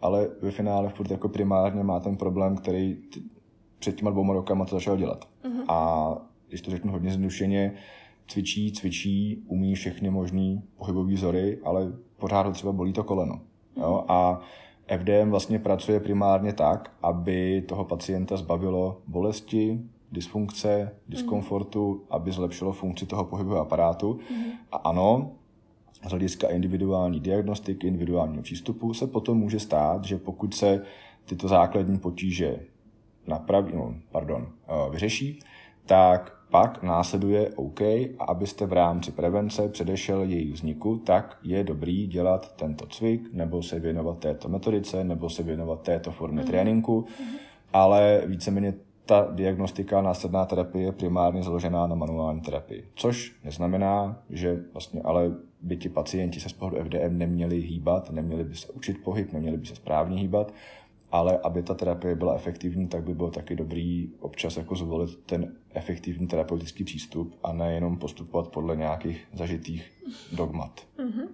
ale 0.03 0.29
ve 0.43 0.51
finále 0.51 0.89
furt 0.89 1.11
jako 1.11 1.29
primárně 1.29 1.83
má 1.83 2.01
ten 2.01 2.17
problém, 2.17 2.57
který 2.57 2.97
před 3.79 3.97
těma 3.97 4.11
dvouma 4.11 4.35
rokama 4.35 4.65
to 4.65 4.77
začal 4.77 4.97
dělat. 4.97 5.29
Uh-huh. 5.45 5.65
A 5.69 6.19
když 6.49 6.61
to 6.61 6.71
řeknu 6.71 6.93
hodně 6.93 7.11
zjednodušeně, 7.11 7.75
cvičí, 8.29 8.73
cvičí, 8.73 9.43
umí 9.47 9.75
všechny 9.75 10.11
možné 10.11 10.63
pohybové 10.77 11.13
vzory, 11.13 11.59
ale 11.65 11.93
pořád 12.17 12.47
ho 12.47 12.53
třeba 12.53 12.73
bolí 12.73 12.93
to 12.93 13.05
koleno. 13.05 13.35
Uh-huh. 13.35 13.83
Jo? 13.83 14.05
A 14.09 14.41
FDM 14.99 15.31
vlastně 15.31 15.59
pracuje 15.59 16.01
primárně 16.01 16.53
tak, 16.53 16.93
aby 17.03 17.65
toho 17.69 17.85
pacienta 17.85 18.37
zbavilo 18.37 19.01
bolesti, 19.07 19.81
dysfunkce, 20.13 20.95
diskomfortu, 21.09 21.95
mm. 21.95 22.01
aby 22.11 22.33
zlepšilo 22.33 22.73
funkci 22.73 23.07
toho 23.07 23.25
pohybového 23.25 23.63
aparátu. 23.63 24.19
Mm. 24.31 24.45
A 24.73 24.77
ano, 24.77 25.31
z 26.07 26.11
hlediska 26.11 26.49
individuální 26.49 27.21
diagnostiky, 27.21 27.87
individuálního 27.87 28.43
přístupu 28.43 28.95
se 28.95 29.07
potom 29.07 29.39
může 29.39 29.61
stát, 29.61 30.05
že 30.05 30.19
pokud 30.19 30.55
se 30.55 30.83
tyto 31.25 31.49
základní 31.49 31.99
potíže 31.99 32.61
napraví, 33.27 33.73
no, 33.75 33.95
pardon, 34.13 34.47
eh, 34.69 34.91
vyřeší, 34.91 35.41
tak 35.87 36.37
pak 36.51 36.83
následuje 36.83 37.51
OK 37.57 37.81
a 37.81 38.25
abyste 38.29 38.67
v 38.67 38.73
rámci 38.73 39.13
prevence 39.13 39.69
předešel 39.69 40.23
její 40.23 40.53
vzniku, 40.53 40.99
tak 40.99 41.39
je 41.43 41.65
dobrý 41.65 42.07
dělat 42.07 42.57
tento 42.57 42.87
cvik, 42.87 43.33
nebo 43.33 43.63
se 43.63 43.81
věnovat 43.81 44.19
této 44.19 44.49
metodice, 44.49 45.05
nebo 45.05 45.31
se 45.31 45.43
věnovat 45.43 45.83
této 45.83 46.11
formě 46.11 46.41
mm. 46.41 46.47
tréninku, 46.47 47.07
mm. 47.21 47.27
ale 47.73 48.23
víceméně 48.27 48.75
ta 49.07 49.29
diagnostika 49.33 50.01
následná 50.01 50.45
terapie 50.45 50.85
je 50.85 50.93
primárně 50.93 51.43
založená 51.43 51.87
na 51.87 51.95
manuální 51.95 52.41
terapii. 52.41 52.85
Což 52.95 53.37
neznamená, 53.45 54.23
že 54.31 54.61
vlastně 54.73 55.03
ale 55.05 55.33
by 55.63 55.77
ti 55.77 55.89
pacienti 55.89 56.41
se 56.41 56.49
z 56.49 56.53
pohledu 56.53 56.85
FDM 56.85 57.19
neměli 57.19 57.61
hýbat, 57.61 58.11
neměli 58.11 58.45
by 58.45 58.55
se 58.55 58.73
učit 58.73 59.05
pohyb, 59.05 59.33
neměli 59.33 59.57
by 59.57 59.67
se 59.67 59.75
správně 59.75 60.21
hýbat, 60.21 60.53
ale 61.11 61.39
aby 61.39 61.63
ta 61.63 61.75
terapie 61.75 62.15
byla 62.15 62.35
efektivní, 62.35 62.89
tak 62.89 63.03
by 63.03 63.15
bylo 63.15 63.31
taky 63.31 63.57
dobrý 63.57 64.13
občas 64.21 64.57
jako 64.57 64.75
zvolit 64.75 65.17
ten 65.27 65.57
efektivní 65.75 66.27
terapeutický 66.27 66.85
přístup 66.85 67.39
a 67.43 67.53
nejenom 67.53 67.99
postupovat 67.99 68.49
podle 68.49 68.77
nějakých 68.77 69.29
zažitých 69.35 69.93
dogmat. 70.33 70.81
Mm-hmm. 70.99 71.29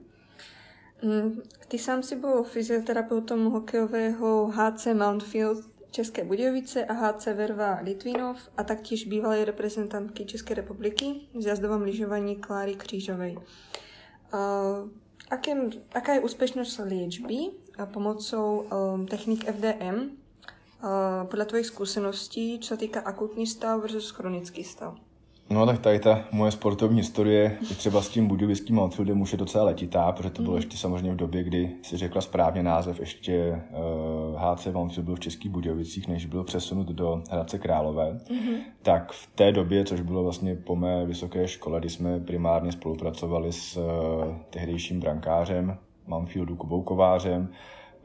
Ty 1.69 1.79
sám 1.79 2.03
si 2.03 2.17
byl 2.17 2.43
fyzioterapeutom 2.43 3.45
hokejového 3.45 4.53
HC 4.55 4.87
Mountfield 4.95 5.73
České 5.91 6.25
Budějovice 6.25 6.85
a 6.85 6.93
HC 6.93 7.27
Verva 7.27 7.79
Litvínov 7.83 8.49
a 8.57 8.65
taktiež 8.65 9.05
bývalé 9.05 9.45
reprezentantky 9.45 10.25
České 10.25 10.55
republiky 10.55 11.15
v 11.35 11.47
jazdovom 11.47 11.83
lyžovaní 11.83 12.37
Kláry 12.37 12.75
Křížovej. 12.75 13.37
Uh, 13.37 13.43
akém, 15.31 15.71
aká 15.95 16.15
je 16.15 16.21
úspěšnost 16.21 16.79
léčby 16.79 17.37
pomocou 17.93 18.65
um, 18.95 19.07
technik 19.07 19.45
FDM 19.45 19.95
uh, 19.95 20.91
podle 21.25 21.45
tvojich 21.45 21.67
zkušeností, 21.67 22.59
co 22.59 22.69
se 22.69 22.77
týká 22.77 23.01
akutní 23.01 23.47
stav 23.47 23.81
versus 23.81 24.11
chronický 24.11 24.65
stav? 24.65 24.95
No 25.51 25.67
tak 25.67 25.79
tady 25.79 25.99
ta 25.99 26.25
moje 26.33 26.53
sportovní 26.53 26.99
historie 26.99 27.59
i 27.71 27.75
třeba 27.75 28.03
s 28.03 28.09
tím 28.09 28.27
budějovickým 28.27 28.79
outfieldem 28.79 29.21
už 29.21 29.33
je 29.33 29.39
docela 29.39 29.65
letitá, 29.65 30.13
protože 30.13 30.31
to 30.31 30.43
bylo 30.43 30.53
mhm. 30.53 30.59
ještě 30.59 30.77
samozřejmě 30.77 31.13
v 31.13 31.17
době, 31.17 31.43
kdy 31.43 31.71
si 31.83 31.97
řekla 31.97 32.21
správně 32.21 32.63
název, 32.63 33.01
ještě 33.01 33.63
uh, 33.71 34.41
HC 34.41 34.67
Outfield 34.67 34.99
byl 34.99 35.17
v 35.17 35.21
Českých 35.21 35.51
Budějovicích, 35.51 36.09
než 36.09 36.27
byl 36.27 36.45
přesunut 36.45 36.87
do 36.87 37.23
Hradce 37.31 37.59
Králové. 37.59 38.13
Mm-hmm. 38.13 38.57
Tak 38.83 39.13
v 39.13 39.27
té 39.35 39.53
době, 39.53 39.85
což 39.85 40.01
bylo 40.01 40.23
vlastně 40.23 40.55
po 40.55 40.77
mé 40.77 41.07
vysoké 41.07 41.49
škole, 41.49 41.81
kdy 41.81 41.89
jsme 41.89 42.21
primárně 42.21 42.73
spolupracovali 42.73 43.53
s 43.53 43.77
uh, 43.77 43.85
tehdejším 44.51 45.01
brankářem 45.01 45.79
Manfieldu 46.13 46.57
Kubou 46.57 46.83
Kovářem, 46.83 47.49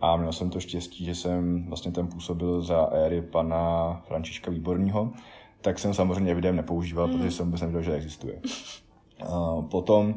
a 0.01 0.17
měl 0.17 0.33
jsem 0.33 0.49
to 0.49 0.59
štěstí, 0.59 1.05
že 1.05 1.15
jsem 1.15 1.65
vlastně 1.67 1.91
ten 1.91 2.07
působil 2.07 2.61
za 2.61 2.89
éry 2.91 3.21
pana 3.21 3.93
Františka 4.07 4.51
Výborního, 4.51 5.11
tak 5.61 5.79
jsem 5.79 5.93
samozřejmě 5.93 6.31
evidem 6.31 6.55
nepoužíval, 6.55 7.07
mm. 7.07 7.13
protože 7.13 7.31
jsem 7.31 7.45
vůbec 7.45 7.61
nevěděl, 7.61 7.81
že 7.81 7.93
existuje. 7.93 8.41
A 9.29 9.61
potom 9.61 10.15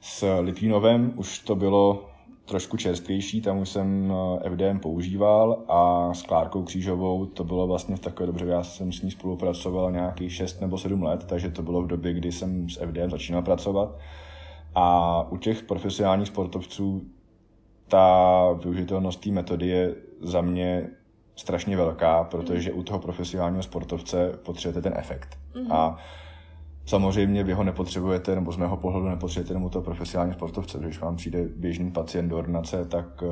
s 0.00 0.40
Litvínovem 0.40 1.12
už 1.16 1.38
to 1.38 1.54
bylo 1.54 2.04
trošku 2.44 2.76
čerstvější, 2.76 3.40
tam 3.40 3.58
už 3.58 3.68
jsem 3.68 4.12
FDM 4.48 4.78
používal 4.78 5.64
a 5.68 6.10
s 6.14 6.22
Klárkou 6.22 6.62
Křížovou 6.62 7.26
to 7.26 7.44
bylo 7.44 7.66
vlastně 7.66 7.96
v 7.96 8.00
takové 8.00 8.26
dobře, 8.26 8.46
já 8.46 8.62
jsem 8.62 8.92
s 8.92 9.02
ní 9.02 9.10
spolupracoval 9.10 9.92
nějakých 9.92 10.34
6 10.34 10.60
nebo 10.60 10.78
7 10.78 11.02
let, 11.02 11.24
takže 11.28 11.50
to 11.50 11.62
bylo 11.62 11.82
v 11.82 11.86
době, 11.86 12.12
kdy 12.12 12.32
jsem 12.32 12.68
s 12.68 12.76
FDM 12.76 13.10
začínal 13.10 13.42
pracovat. 13.42 13.96
A 14.74 15.26
u 15.30 15.36
těch 15.36 15.62
profesionálních 15.62 16.28
sportovců 16.28 17.02
ta 17.88 18.46
využitelnost 18.52 19.20
té 19.20 19.30
metody 19.30 19.68
je 19.68 19.94
za 20.20 20.40
mě 20.40 20.90
strašně 21.36 21.76
velká, 21.76 22.24
protože 22.24 22.72
u 22.72 22.82
toho 22.82 22.98
profesionálního 22.98 23.62
sportovce 23.62 24.38
potřebujete 24.44 24.88
ten 24.88 24.98
efekt. 24.98 25.38
Mm-hmm. 25.54 25.74
A 25.74 25.96
samozřejmě 26.86 27.44
vy 27.44 27.52
ho 27.52 27.64
nepotřebujete, 27.64 28.34
nebo 28.34 28.52
z 28.52 28.56
mého 28.56 28.76
pohledu 28.76 29.08
nepotřebujete 29.08 29.50
jenom 29.50 29.64
u 29.64 29.68
toho 29.68 29.82
profesionálního 29.82 30.38
sportovce. 30.38 30.78
Když 30.78 31.00
vám 31.00 31.16
přijde 31.16 31.48
běžný 31.56 31.90
pacient 31.90 32.28
do 32.28 32.38
ordinace, 32.38 32.84
tak 32.84 33.22
uh, 33.22 33.28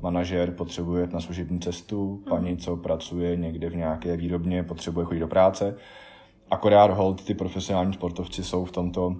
manažer 0.00 0.50
potřebuje 0.50 1.08
na 1.12 1.20
služební 1.20 1.60
cestu, 1.60 2.22
mm-hmm. 2.24 2.30
paní, 2.30 2.56
co 2.56 2.76
pracuje 2.76 3.36
někde 3.36 3.70
v 3.70 3.76
nějaké 3.76 4.16
výrobně, 4.16 4.62
potřebuje 4.62 5.06
chodit 5.06 5.20
do 5.20 5.28
práce. 5.28 5.74
Akorát 6.50 6.90
hold, 6.90 7.24
ty 7.24 7.34
profesionální 7.34 7.92
sportovci 7.92 8.44
jsou 8.44 8.64
v 8.64 8.72
tomto 8.72 9.16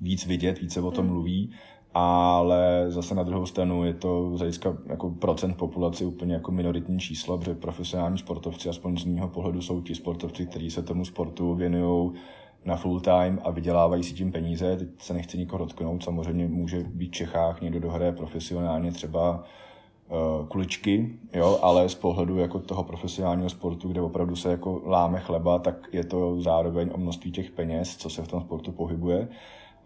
víc 0.00 0.26
vidět, 0.26 0.60
více 0.60 0.80
o 0.80 0.90
tom 0.90 1.04
mm. 1.04 1.12
mluví 1.12 1.52
ale 1.94 2.84
zase 2.88 3.14
na 3.14 3.22
druhou 3.22 3.46
stranu 3.46 3.84
je 3.84 3.94
to 3.94 4.36
z 4.36 4.38
hlediska 4.38 4.76
jako 4.86 5.10
procent 5.10 5.56
populace 5.56 6.04
úplně 6.04 6.34
jako 6.34 6.52
minoritní 6.52 7.00
číslo, 7.00 7.38
protože 7.38 7.54
profesionální 7.54 8.18
sportovci, 8.18 8.68
aspoň 8.68 8.96
z 8.96 9.04
mého 9.04 9.28
pohledu, 9.28 9.62
jsou 9.62 9.80
ti 9.80 9.94
sportovci, 9.94 10.46
kteří 10.46 10.70
se 10.70 10.82
tomu 10.82 11.04
sportu 11.04 11.54
věnují 11.54 12.12
na 12.64 12.76
full 12.76 13.00
time 13.00 13.38
a 13.44 13.50
vydělávají 13.50 14.02
si 14.02 14.14
tím 14.14 14.32
peníze. 14.32 14.76
Teď 14.76 14.88
se 14.98 15.14
nechci 15.14 15.38
nikoho 15.38 15.64
dotknout, 15.64 16.04
samozřejmě 16.04 16.48
může 16.48 16.84
být 16.84 17.08
v 17.08 17.10
Čechách 17.10 17.60
někdo 17.60 17.80
dohraje 17.80 18.12
profesionálně 18.12 18.92
třeba 18.92 19.44
uh, 20.08 20.46
kuličky, 20.46 21.18
jo, 21.34 21.58
ale 21.62 21.88
z 21.88 21.94
pohledu 21.94 22.36
jako 22.38 22.58
toho 22.58 22.84
profesionálního 22.84 23.50
sportu, 23.50 23.88
kde 23.88 24.00
opravdu 24.00 24.36
se 24.36 24.50
jako 24.50 24.82
láme 24.86 25.20
chleba, 25.20 25.58
tak 25.58 25.88
je 25.92 26.04
to 26.04 26.40
zároveň 26.40 26.90
o 26.92 26.98
množství 26.98 27.32
těch 27.32 27.50
peněz, 27.50 27.96
co 27.96 28.10
se 28.10 28.22
v 28.22 28.28
tom 28.28 28.40
sportu 28.40 28.72
pohybuje 28.72 29.28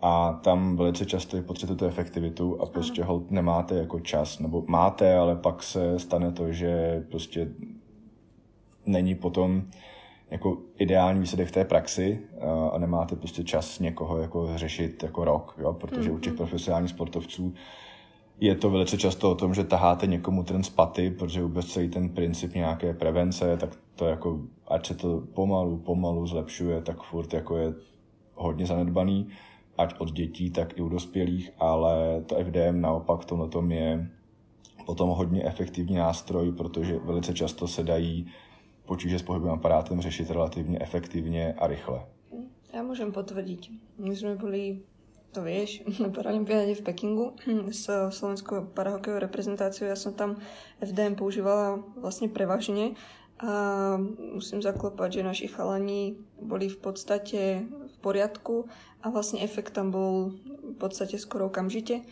a 0.07 0.33
tam 0.43 0.77
velice 0.77 1.07
často 1.07 1.37
je 1.37 1.43
potřebujete 1.43 1.79
tu 1.79 1.87
efektivitu 1.87 2.61
a 2.61 2.67
prostě 2.67 3.05
hold 3.05 3.31
nemáte 3.31 3.75
jako 3.75 4.01
čas, 4.01 4.39
nebo 4.39 4.65
máte, 4.67 5.17
ale 5.17 5.37
pak 5.37 5.63
se 5.63 5.99
stane 5.99 6.33
to, 6.33 6.53
že 6.53 7.05
prostě 7.11 7.49
není 8.87 9.15
potom 9.15 9.63
jako 10.31 10.59
ideální 10.79 11.21
výsledek 11.21 11.49
v 11.49 11.53
té 11.53 11.65
praxi 11.65 12.21
a 12.73 12.79
nemáte 12.79 13.17
prostě 13.17 13.45
čas 13.45 13.79
někoho 13.79 14.19
jako 14.19 14.59
řešit 14.59 15.03
jako 15.03 15.25
rok, 15.25 15.55
jo? 15.59 15.73
protože 15.73 16.11
mm-hmm. 16.11 16.17
u 16.17 16.19
těch 16.19 16.33
mhm. 16.33 16.37
profesionálních 16.37 16.91
sportovců 16.91 17.55
je 18.41 18.55
to 18.55 18.71
velice 18.71 18.99
často 18.99 19.31
o 19.31 19.35
tom, 19.35 19.55
že 19.55 19.65
taháte 19.65 20.07
někomu 20.07 20.43
ten 20.43 20.63
spaty, 20.63 21.11
protože 21.11 21.43
vůbec 21.43 21.67
celý 21.67 21.89
ten 21.89 22.09
princip 22.09 22.55
nějaké 22.55 22.95
prevence, 22.95 23.57
tak 23.57 23.71
to 23.95 24.07
jako, 24.07 24.41
ať 24.69 24.87
se 24.87 24.95
to 24.95 25.23
pomalu, 25.35 25.79
pomalu 25.79 26.27
zlepšuje, 26.27 26.83
tak 26.83 27.03
furt 27.03 27.35
jako 27.35 27.57
je 27.57 27.75
hodně 28.35 28.67
zanedbaný 28.67 29.29
ať 29.79 30.01
od 30.01 30.13
dětí, 30.13 30.51
tak 30.51 30.79
i 30.79 30.83
u 30.83 30.89
dospělých, 30.89 31.51
ale 31.59 32.23
to 32.27 32.35
FDM 32.45 32.81
naopak 32.81 33.21
v 33.21 33.25
tomhle 33.25 33.75
je 33.75 34.11
potom 34.87 35.11
hodně 35.11 35.45
efektivní 35.45 35.97
nástroj, 35.97 36.53
protože 36.53 36.99
velice 36.99 37.35
často 37.35 37.69
se 37.69 37.83
dají 37.83 38.27
potíže 38.87 39.19
s 39.19 39.23
pohybovým 39.23 39.55
aparátem 39.55 40.01
řešit 40.01 40.31
relativně 40.31 40.79
efektivně 40.81 41.55
a 41.59 41.67
rychle. 41.67 42.07
Já 42.73 42.83
můžem 42.83 43.13
potvrdit. 43.13 43.61
My 43.99 44.17
jsme 44.17 44.37
byli, 44.37 44.79
to 45.33 45.43
víš, 45.43 45.85
na 46.03 46.09
paralympiádě 46.09 46.75
v 46.75 46.83
Pekingu 46.83 47.33
s 47.71 48.11
slovenskou 48.11 48.65
parahokejovou 48.75 49.21
reprezentací. 49.21 49.85
Já 49.85 49.97
jsem 49.97 50.13
tam 50.13 50.37
FDM 50.85 51.15
používala 51.15 51.85
vlastně 52.01 52.29
prevažně 52.29 52.91
a 53.39 53.97
musím 54.35 54.63
zaklopat, 54.63 55.13
že 55.13 55.23
naši 55.23 55.49
chalani 55.49 56.17
boli 56.43 56.69
v 56.69 56.77
podstate 56.77 57.63
v 57.84 57.84
poriadku 58.05 58.69
a 59.01 59.09
vlastne 59.09 59.41
efekt 59.41 59.73
tam 59.73 59.89
bol 59.89 60.37
v 60.61 60.77
podstate 60.77 61.17
skoro 61.17 61.49
okamžite, 61.49 62.05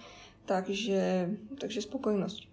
takže, 0.48 1.28
takže 1.60 1.84
spokojnosť. 1.84 2.48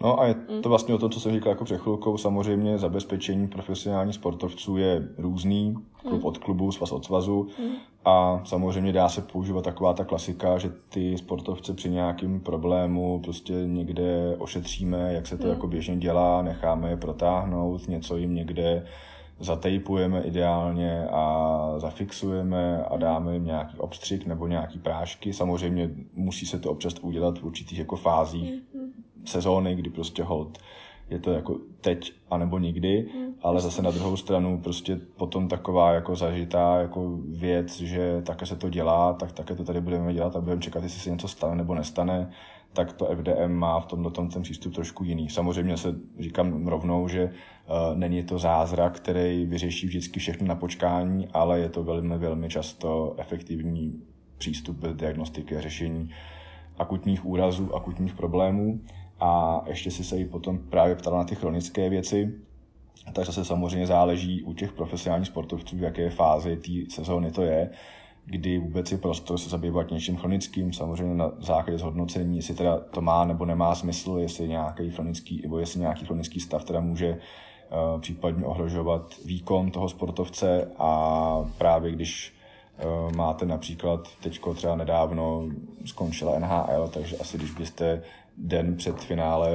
No 0.00 0.20
a 0.20 0.26
je 0.26 0.34
to 0.62 0.68
vlastně 0.68 0.94
o 0.94 0.98
tom, 0.98 1.10
co 1.10 1.20
jsem 1.20 1.32
říkal 1.32 1.50
jako 1.50 1.64
před 1.64 1.80
chvilkou. 1.80 2.18
Samozřejmě 2.18 2.78
zabezpečení 2.78 3.48
profesionálních 3.48 4.14
sportovců 4.14 4.76
je 4.76 5.08
různý, 5.18 5.74
klub 6.08 6.24
od 6.24 6.38
klubu, 6.38 6.72
svaz 6.72 6.92
od 6.92 7.04
svazu. 7.04 7.48
A 8.04 8.42
samozřejmě 8.44 8.92
dá 8.92 9.08
se 9.08 9.22
používat 9.22 9.64
taková 9.64 9.92
ta 9.92 10.04
klasika, 10.04 10.58
že 10.58 10.72
ty 10.88 11.18
sportovce 11.18 11.74
při 11.74 11.90
nějakém 11.90 12.40
problému 12.40 13.20
prostě 13.24 13.52
někde 13.52 14.36
ošetříme, 14.38 15.12
jak 15.12 15.26
se 15.26 15.38
to 15.38 15.46
jako 15.46 15.66
běžně 15.66 15.96
dělá, 15.96 16.42
necháme 16.42 16.90
je 16.90 16.96
protáhnout, 16.96 17.88
něco 17.88 18.16
jim 18.16 18.34
někde 18.34 18.86
zatejpujeme 19.40 20.22
ideálně 20.22 21.06
a 21.10 21.74
zafixujeme 21.78 22.84
a 22.84 22.96
dáme 22.96 23.34
jim 23.34 23.44
nějaký 23.44 23.78
obstřik 23.78 24.26
nebo 24.26 24.46
nějaký 24.46 24.78
prášky. 24.78 25.32
Samozřejmě 25.32 25.90
musí 26.14 26.46
se 26.46 26.58
to 26.58 26.70
občas 26.70 26.94
udělat 27.00 27.38
v 27.38 27.44
určitých 27.44 27.78
jako 27.78 27.96
fázích 27.96 28.62
sezóny, 29.24 29.74
kdy 29.74 29.90
prostě 29.90 30.22
hold 30.22 30.58
je 31.10 31.18
to 31.18 31.30
jako 31.30 31.58
teď 31.80 32.12
anebo 32.30 32.58
nikdy, 32.58 33.08
ale 33.42 33.60
zase 33.60 33.82
na 33.82 33.90
druhou 33.90 34.16
stranu 34.16 34.60
prostě 34.60 35.00
potom 35.16 35.48
taková 35.48 35.92
jako 35.92 36.16
zažitá 36.16 36.78
jako 36.78 37.18
věc, 37.28 37.80
že 37.80 38.22
také 38.26 38.46
se 38.46 38.56
to 38.56 38.70
dělá, 38.70 39.12
tak 39.12 39.32
také 39.32 39.54
to 39.54 39.64
tady 39.64 39.80
budeme 39.80 40.14
dělat 40.14 40.36
a 40.36 40.40
budeme 40.40 40.62
čekat, 40.62 40.82
jestli 40.82 41.00
se 41.00 41.10
něco 41.10 41.28
stane 41.28 41.56
nebo 41.56 41.74
nestane, 41.74 42.30
tak 42.72 42.92
to 42.92 43.06
FDM 43.06 43.52
má 43.52 43.80
v 43.80 43.86
tomto 43.86 44.10
tom 44.10 44.28
ten 44.28 44.42
přístup 44.42 44.74
trošku 44.74 45.04
jiný. 45.04 45.30
Samozřejmě 45.30 45.76
se 45.76 45.94
říkám 46.18 46.66
rovnou, 46.66 47.08
že 47.08 47.24
uh, 47.24 47.98
není 47.98 48.22
to 48.22 48.38
zázrak, 48.38 48.96
který 48.96 49.46
vyřeší 49.46 49.86
vždycky 49.86 50.20
všechno 50.20 50.46
na 50.46 50.54
počkání, 50.54 51.28
ale 51.32 51.60
je 51.60 51.68
to 51.68 51.84
velmi, 51.84 52.18
velmi 52.18 52.48
často 52.48 53.14
efektivní 53.18 54.02
přístup 54.38 54.76
bez 54.76 54.94
diagnostiky 54.96 55.56
a 55.56 55.60
řešení 55.60 56.10
akutních 56.78 57.26
úrazů, 57.26 57.74
akutních 57.74 58.14
problémů. 58.14 58.80
A 59.20 59.62
ještě 59.66 59.90
si 59.90 60.04
se 60.04 60.16
jí 60.16 60.24
potom 60.24 60.58
právě 60.58 60.94
ptala 60.94 61.18
na 61.18 61.24
ty 61.24 61.34
chronické 61.34 61.90
věci, 61.90 62.34
tak 63.12 63.26
zase 63.26 63.44
samozřejmě 63.44 63.86
záleží 63.86 64.42
u 64.42 64.52
těch 64.52 64.72
profesionálních 64.72 65.28
sportovců, 65.28 65.76
v 65.76 65.82
jaké 65.82 66.10
fázi 66.10 66.56
té 66.56 66.94
sezóny 66.94 67.30
to 67.30 67.42
je, 67.42 67.70
kdy 68.30 68.58
vůbec 68.58 68.92
je 68.92 68.98
prostor 68.98 69.38
se 69.38 69.50
zabývat 69.50 69.90
něčím 69.90 70.16
chronickým, 70.16 70.72
samozřejmě 70.72 71.14
na 71.14 71.32
základě 71.38 71.78
zhodnocení, 71.78 72.36
jestli 72.36 72.54
teda 72.54 72.78
to 72.78 73.00
má 73.00 73.24
nebo 73.24 73.44
nemá 73.44 73.74
smysl, 73.74 74.16
jestli 74.20 74.48
nějaký 74.48 74.90
chronický, 74.90 75.42
nebo 75.42 75.58
jestli 75.58 75.80
nějaký 75.80 76.04
chronický 76.06 76.40
stav 76.40 76.64
teda 76.64 76.80
může 76.80 77.10
uh, 77.10 78.00
případně 78.00 78.44
ohrožovat 78.44 79.14
výkon 79.24 79.70
toho 79.70 79.88
sportovce. 79.88 80.70
A 80.78 81.50
právě 81.58 81.92
když 81.92 82.34
uh, 82.84 83.16
máte 83.16 83.46
například 83.46 84.08
teďko 84.22 84.54
třeba 84.54 84.76
nedávno 84.76 85.48
skončila 85.84 86.38
NHL, 86.38 86.88
takže 86.88 87.16
asi 87.16 87.38
když 87.38 87.50
byste 87.50 88.02
den 88.40 88.76
před 88.76 89.00
finále 89.00 89.50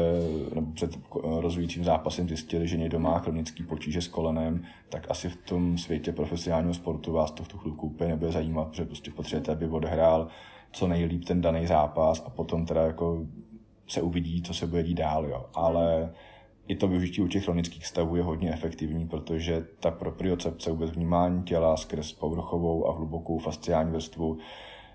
nebo 0.56 0.72
před 0.72 1.00
rozhodujícím 1.24 1.84
zápasem 1.84 2.28
zjistili, 2.28 2.68
že 2.68 2.78
někdo 2.78 3.00
má 3.00 3.20
chronický 3.20 3.64
potíže 3.64 4.02
s 4.02 4.08
kolenem, 4.08 4.64
tak 4.90 5.12
asi 5.12 5.30
v 5.30 5.38
tom 5.38 5.78
světě 5.78 6.12
profesionálního 6.12 6.74
sportu 6.74 7.12
vás 7.12 7.32
to 7.32 7.44
v 7.44 7.48
tu 7.48 7.58
chvilku 7.58 7.88
úplně 7.88 8.10
nebude 8.10 8.32
zajímat, 8.32 8.68
protože 8.68 8.86
prostě 8.86 9.12
potřebujete, 9.12 9.52
aby 9.52 9.68
odehrál 9.68 10.28
co 10.72 10.88
nejlíp 10.88 11.26
ten 11.26 11.42
daný 11.42 11.68
zápas 11.68 12.24
a 12.26 12.30
potom 12.30 12.66
teda 12.66 12.82
jako 12.82 13.26
se 13.88 14.02
uvidí, 14.02 14.42
co 14.42 14.54
se 14.54 14.68
bude 14.68 14.84
dít 14.84 14.98
dál, 14.98 15.26
jo. 15.26 15.46
Ale 15.54 16.14
i 16.68 16.76
to 16.76 16.88
využití 16.88 17.22
u 17.22 17.28
těch 17.28 17.44
chronických 17.44 17.88
stavů 17.88 18.16
je 18.16 18.24
hodně 18.24 18.54
efektivní, 18.54 19.08
protože 19.08 19.68
ta 19.80 19.92
propriocepce 19.92 20.72
vůbec 20.72 20.92
vnímání 20.92 21.44
těla 21.44 21.78
skrz 21.78 22.14
povrchovou 22.14 22.88
a 22.88 22.94
hlubokou 22.94 23.40
fasciální 23.40 23.92
vrstvu 23.92 24.38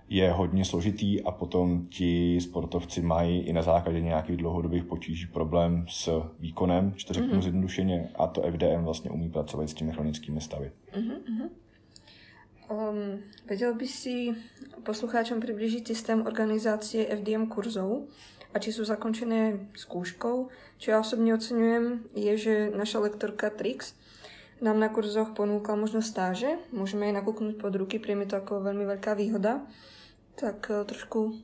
je 0.09 0.32
hodně 0.32 0.64
složitý 0.64 1.22
a 1.22 1.30
potom 1.30 1.86
ti 1.86 2.40
sportovci 2.40 3.02
mají 3.02 3.40
i 3.40 3.52
na 3.52 3.62
základě 3.62 4.00
nějakých 4.00 4.36
dlouhodobých 4.36 4.84
potíží 4.84 5.26
problém 5.26 5.86
s 5.88 6.22
výkonem, 6.38 6.94
že 6.96 7.06
to 7.06 7.14
řeknu 7.14 7.34
mm-hmm. 7.34 7.42
zjednodušeně, 7.42 8.11
a 8.14 8.26
to 8.26 8.42
FDM 8.42 8.84
vlastně 8.84 9.11
umí 9.11 9.30
pracovat 9.30 9.68
s 9.68 9.74
těmi 9.74 9.92
chronickými 9.92 10.40
stavy. 10.40 10.72
Mm-hmm. 10.96 11.48
Um, 12.70 13.20
vedel 13.46 13.74
by 13.74 13.86
si 13.86 14.34
poslucháčom 14.82 15.40
přiblížit 15.40 15.86
systém 15.86 16.26
organizace 16.26 17.04
FDM 17.04 17.46
kurzů 17.46 18.09
a 18.54 18.59
či 18.59 18.72
jsou 18.72 18.84
zakončené 18.84 19.59
zkouškou. 19.74 20.48
Čo 20.78 20.90
já 20.90 21.00
osobně 21.00 21.34
oceňujem, 21.34 22.00
je, 22.14 22.36
že 22.36 22.70
naša 22.76 22.98
lektorka 22.98 23.50
Trix 23.50 23.94
nám 24.61 24.80
na 24.80 24.88
kurzoch 24.88 25.30
ponúkla 25.30 25.76
možnost 25.76 26.06
stáže. 26.06 26.48
Můžeme 26.72 27.06
je 27.06 27.12
nakuknout 27.12 27.56
pod 27.56 27.74
ruky, 27.74 27.98
přijme 27.98 28.26
to 28.26 28.34
jako 28.34 28.61
velmi 28.61 28.86
velká 28.86 29.14
výhoda. 29.14 29.61
Tak 30.41 30.70
eh, 30.80 30.84
trošku 30.84 31.34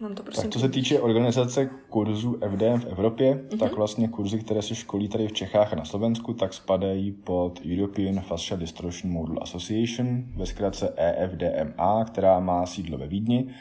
nám 0.00 0.14
to 0.14 0.22
prosím. 0.22 0.42
Tak 0.42 0.52
co 0.52 0.58
se 0.58 0.68
týče 0.68 1.00
organizace 1.00 1.70
kurzů 1.88 2.38
FDM 2.50 2.80
v 2.80 2.86
Evropě, 2.86 3.34
uh-huh. 3.34 3.58
tak 3.58 3.72
vlastně 3.72 4.08
kurzy, 4.08 4.38
které 4.38 4.62
se 4.62 4.74
školí 4.74 5.08
tady 5.08 5.28
v 5.28 5.32
Čechách 5.32 5.72
a 5.72 5.76
na 5.76 5.84
Slovensku, 5.84 6.34
tak 6.34 6.54
spadají 6.54 7.12
pod 7.12 7.60
European 7.72 8.20
Fascia 8.20 8.56
Distortion 8.60 9.12
Model 9.12 9.42
Association, 9.42 10.24
ve 10.36 10.46
zkratce 10.46 10.94
EFDMA, 10.96 12.04
která 12.04 12.40
má 12.40 12.66
sídlo 12.66 12.98
ve 12.98 13.06
Vídni. 13.06 13.54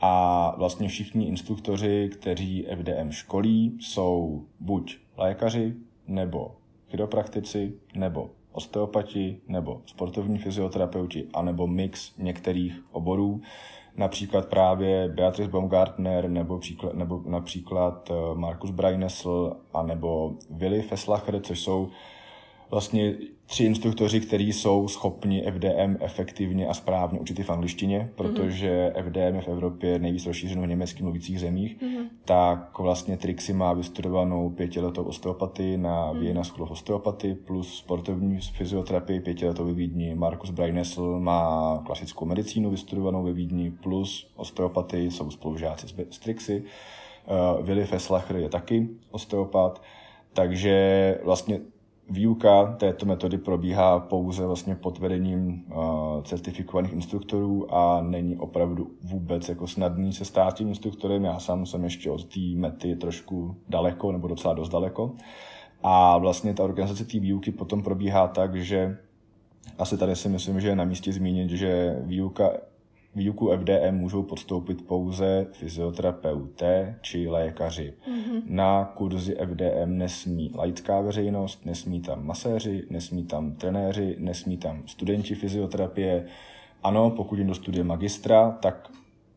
A 0.00 0.54
vlastně 0.58 0.88
všichni 0.88 1.28
instruktoři, 1.28 2.10
kteří 2.12 2.66
FDM 2.76 3.10
školí, 3.10 3.78
jsou 3.80 4.44
buď 4.60 4.98
lékaři, 5.16 5.74
nebo 6.06 6.56
chiropraktici, 6.90 7.72
nebo 7.94 8.30
osteopati, 8.52 9.40
nebo 9.48 9.82
sportovní 9.86 10.38
fyzioterapeuti, 10.38 11.28
anebo 11.34 11.66
mix 11.66 12.12
některých 12.18 12.82
oborů 12.92 13.40
například 13.98 14.46
právě 14.46 15.08
Beatrice 15.08 15.50
Baumgartner 15.50 16.28
nebo, 16.28 16.58
příklad, 16.58 16.94
nebo 16.94 17.22
například 17.26 18.10
eh, 18.10 18.14
Markus 18.34 18.70
Brainesl 18.70 19.56
a 19.74 19.82
nebo 19.82 20.32
Willy 20.50 20.82
Feslacher, 20.82 21.40
což 21.40 21.60
jsou 21.60 21.88
vlastně 22.70 23.14
tři 23.46 23.64
instruktoři, 23.64 24.20
kteří 24.20 24.52
jsou 24.52 24.88
schopni 24.88 25.44
FDM 25.52 25.96
efektivně 26.00 26.66
a 26.66 26.74
správně 26.74 27.20
učit 27.20 27.38
v 27.38 27.50
angličtině, 27.50 28.10
protože 28.14 28.92
mm-hmm. 28.96 29.02
FDM 29.02 29.36
je 29.36 29.42
v 29.42 29.48
Evropě 29.48 29.98
nejvíc 29.98 30.26
rozšířeno 30.26 30.62
v 30.62 30.66
německých 30.66 31.02
mluvících 31.02 31.40
zemích, 31.40 31.82
mm-hmm. 31.82 32.08
tak 32.24 32.78
vlastně 32.78 33.16
Trixie 33.16 33.56
má 33.56 33.72
vystudovanou 33.72 34.50
pětiletou 34.50 35.02
osteopatii 35.02 35.76
na 35.76 36.12
mm-hmm. 36.12 36.18
Vienna 36.18 36.44
School 36.44 36.62
of 36.62 36.70
Osteopathy 36.70 37.34
plus 37.34 37.78
sportovní 37.78 38.40
fyzioterapii 38.40 39.20
pětiletou 39.20 39.64
ve 39.64 39.72
Vídni. 39.72 40.14
Markus 40.14 40.50
Brainesl 40.50 41.20
má 41.20 41.82
klasickou 41.86 42.24
medicínu 42.24 42.70
vystudovanou 42.70 43.22
ve 43.22 43.32
Vídni 43.32 43.70
plus 43.70 44.32
osteopatii, 44.36 45.10
jsou 45.10 45.30
spolužáci 45.30 45.86
z 46.10 46.18
Trixie. 46.18 46.60
Uh, 46.60 47.66
Willy 47.66 47.84
Feslacher 47.84 48.36
je 48.36 48.48
taky 48.48 48.88
osteopat, 49.10 49.82
takže 50.32 51.18
vlastně 51.24 51.60
Výuka 52.10 52.76
této 52.78 53.06
metody 53.06 53.38
probíhá 53.38 54.00
pouze 54.00 54.46
vlastně 54.46 54.74
pod 54.74 54.98
vedením 54.98 55.64
uh, 55.66 56.22
certifikovaných 56.22 56.92
instruktorů 56.92 57.74
a 57.74 58.02
není 58.02 58.36
opravdu 58.36 58.90
vůbec 59.02 59.48
jako 59.48 59.66
snadný 59.66 60.12
se 60.12 60.24
stát 60.24 60.54
tím 60.54 60.68
instruktorem. 60.68 61.24
Já 61.24 61.38
sám 61.38 61.66
jsem 61.66 61.84
ještě 61.84 62.10
od 62.10 62.24
té 62.24 62.40
mety 62.54 62.96
trošku 62.96 63.56
daleko, 63.68 64.12
nebo 64.12 64.28
docela 64.28 64.54
dost 64.54 64.68
daleko. 64.68 65.14
A 65.82 66.18
vlastně 66.18 66.54
ta 66.54 66.64
organizace 66.64 67.04
té 67.04 67.18
výuky 67.18 67.52
potom 67.52 67.82
probíhá 67.82 68.28
tak, 68.28 68.56
že 68.56 68.98
asi 69.78 69.98
tady 69.98 70.16
si 70.16 70.28
myslím, 70.28 70.60
že 70.60 70.68
je 70.68 70.76
na 70.76 70.84
místě 70.84 71.12
zmínit, 71.12 71.50
že 71.50 71.96
výuka 72.02 72.50
Výuku 73.14 73.50
FDM 73.56 73.94
můžou 73.94 74.22
podstoupit 74.22 74.86
pouze 74.86 75.46
fyzioterapeuté 75.52 76.98
či 77.00 77.28
lékaři. 77.28 77.94
Mm-hmm. 78.08 78.42
Na 78.46 78.84
kurzy 78.84 79.36
FDM 79.44 79.98
nesmí 79.98 80.52
laická 80.54 81.00
veřejnost, 81.00 81.66
nesmí 81.66 82.00
tam 82.00 82.26
maséři, 82.26 82.86
nesmí 82.90 83.24
tam 83.24 83.52
trenéři, 83.52 84.16
nesmí 84.18 84.56
tam 84.56 84.82
studenti 84.86 85.34
fyzioterapie. 85.34 86.26
Ano, 86.82 87.10
pokud 87.10 87.36
někdo 87.38 87.54
studuje 87.54 87.84
magistra, 87.84 88.50
tak 88.50 88.90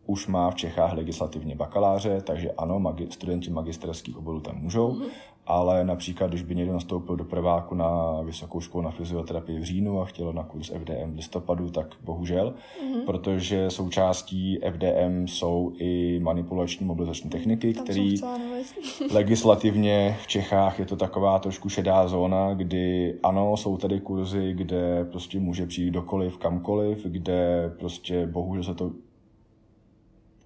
už 0.05 0.27
má 0.27 0.51
v 0.51 0.55
Čechách 0.55 0.93
legislativně 0.93 1.55
bakaláře, 1.55 2.21
takže 2.21 2.51
ano, 2.51 2.79
magi- 2.79 3.09
studenti 3.09 3.49
magisterských 3.49 4.17
oborů 4.17 4.39
tam 4.39 4.61
můžou, 4.61 4.91
mm-hmm 4.91 5.30
ale 5.47 5.83
například, 5.83 6.27
když 6.27 6.41
by 6.41 6.55
někdo 6.55 6.73
nastoupil 6.73 7.15
do 7.15 7.23
prváku 7.23 7.75
na 7.75 8.21
vysokou 8.21 8.61
školu 8.61 8.83
na 8.83 8.91
fyzioterapii 8.91 9.59
v 9.59 9.63
říjnu 9.63 10.01
a 10.01 10.05
chtěl 10.05 10.33
na 10.33 10.43
kurz 10.43 10.69
FDM 10.69 11.11
v 11.11 11.15
listopadu, 11.15 11.69
tak 11.69 11.95
bohužel, 12.03 12.53
mm-hmm. 12.53 13.05
protože 13.05 13.69
součástí 13.69 14.59
FDM 14.71 15.27
jsou 15.27 15.73
i 15.77 16.19
manipulační 16.19 16.85
mobilizační 16.85 17.29
techniky, 17.29 17.73
které 17.73 18.15
legislativně 19.11 20.17
v 20.21 20.27
Čechách 20.27 20.79
je 20.79 20.85
to 20.85 20.95
taková 20.95 21.39
trošku 21.39 21.69
šedá 21.69 22.07
zóna, 22.07 22.53
kdy 22.53 23.15
ano, 23.23 23.57
jsou 23.57 23.77
tady 23.77 23.99
kurzy, 23.99 24.53
kde 24.53 25.05
prostě 25.05 25.39
může 25.39 25.65
přijít 25.65 25.91
dokoliv, 25.91 26.37
kamkoliv, 26.37 27.05
kde 27.05 27.71
prostě 27.79 28.27
bohužel 28.27 28.63
se 28.63 28.75
to 28.75 28.91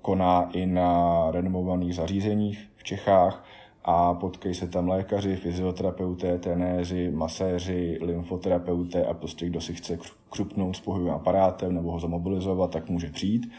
koná 0.01 0.49
i 0.53 0.65
na 0.65 1.31
renomovaných 1.31 1.95
zařízeních 1.95 2.69
v 2.75 2.83
Čechách, 2.83 3.45
a 3.87 4.13
potkají 4.13 4.55
se 4.55 4.67
tam 4.67 4.87
lékaři, 4.87 5.35
fyzioterapeuté, 5.35 6.37
trenéři, 6.37 7.11
maséři, 7.11 7.99
lymfoterapeuté 8.01 9.05
a 9.05 9.13
prostě 9.13 9.45
kdo 9.45 9.61
si 9.61 9.73
chce 9.73 9.97
křupnout 10.29 10.75
s 10.75 10.79
pohybovým 10.79 11.13
aparátem 11.13 11.73
nebo 11.73 11.91
ho 11.91 11.99
zamobilizovat, 11.99 12.71
tak 12.71 12.89
může 12.89 13.09
přijít. 13.09 13.51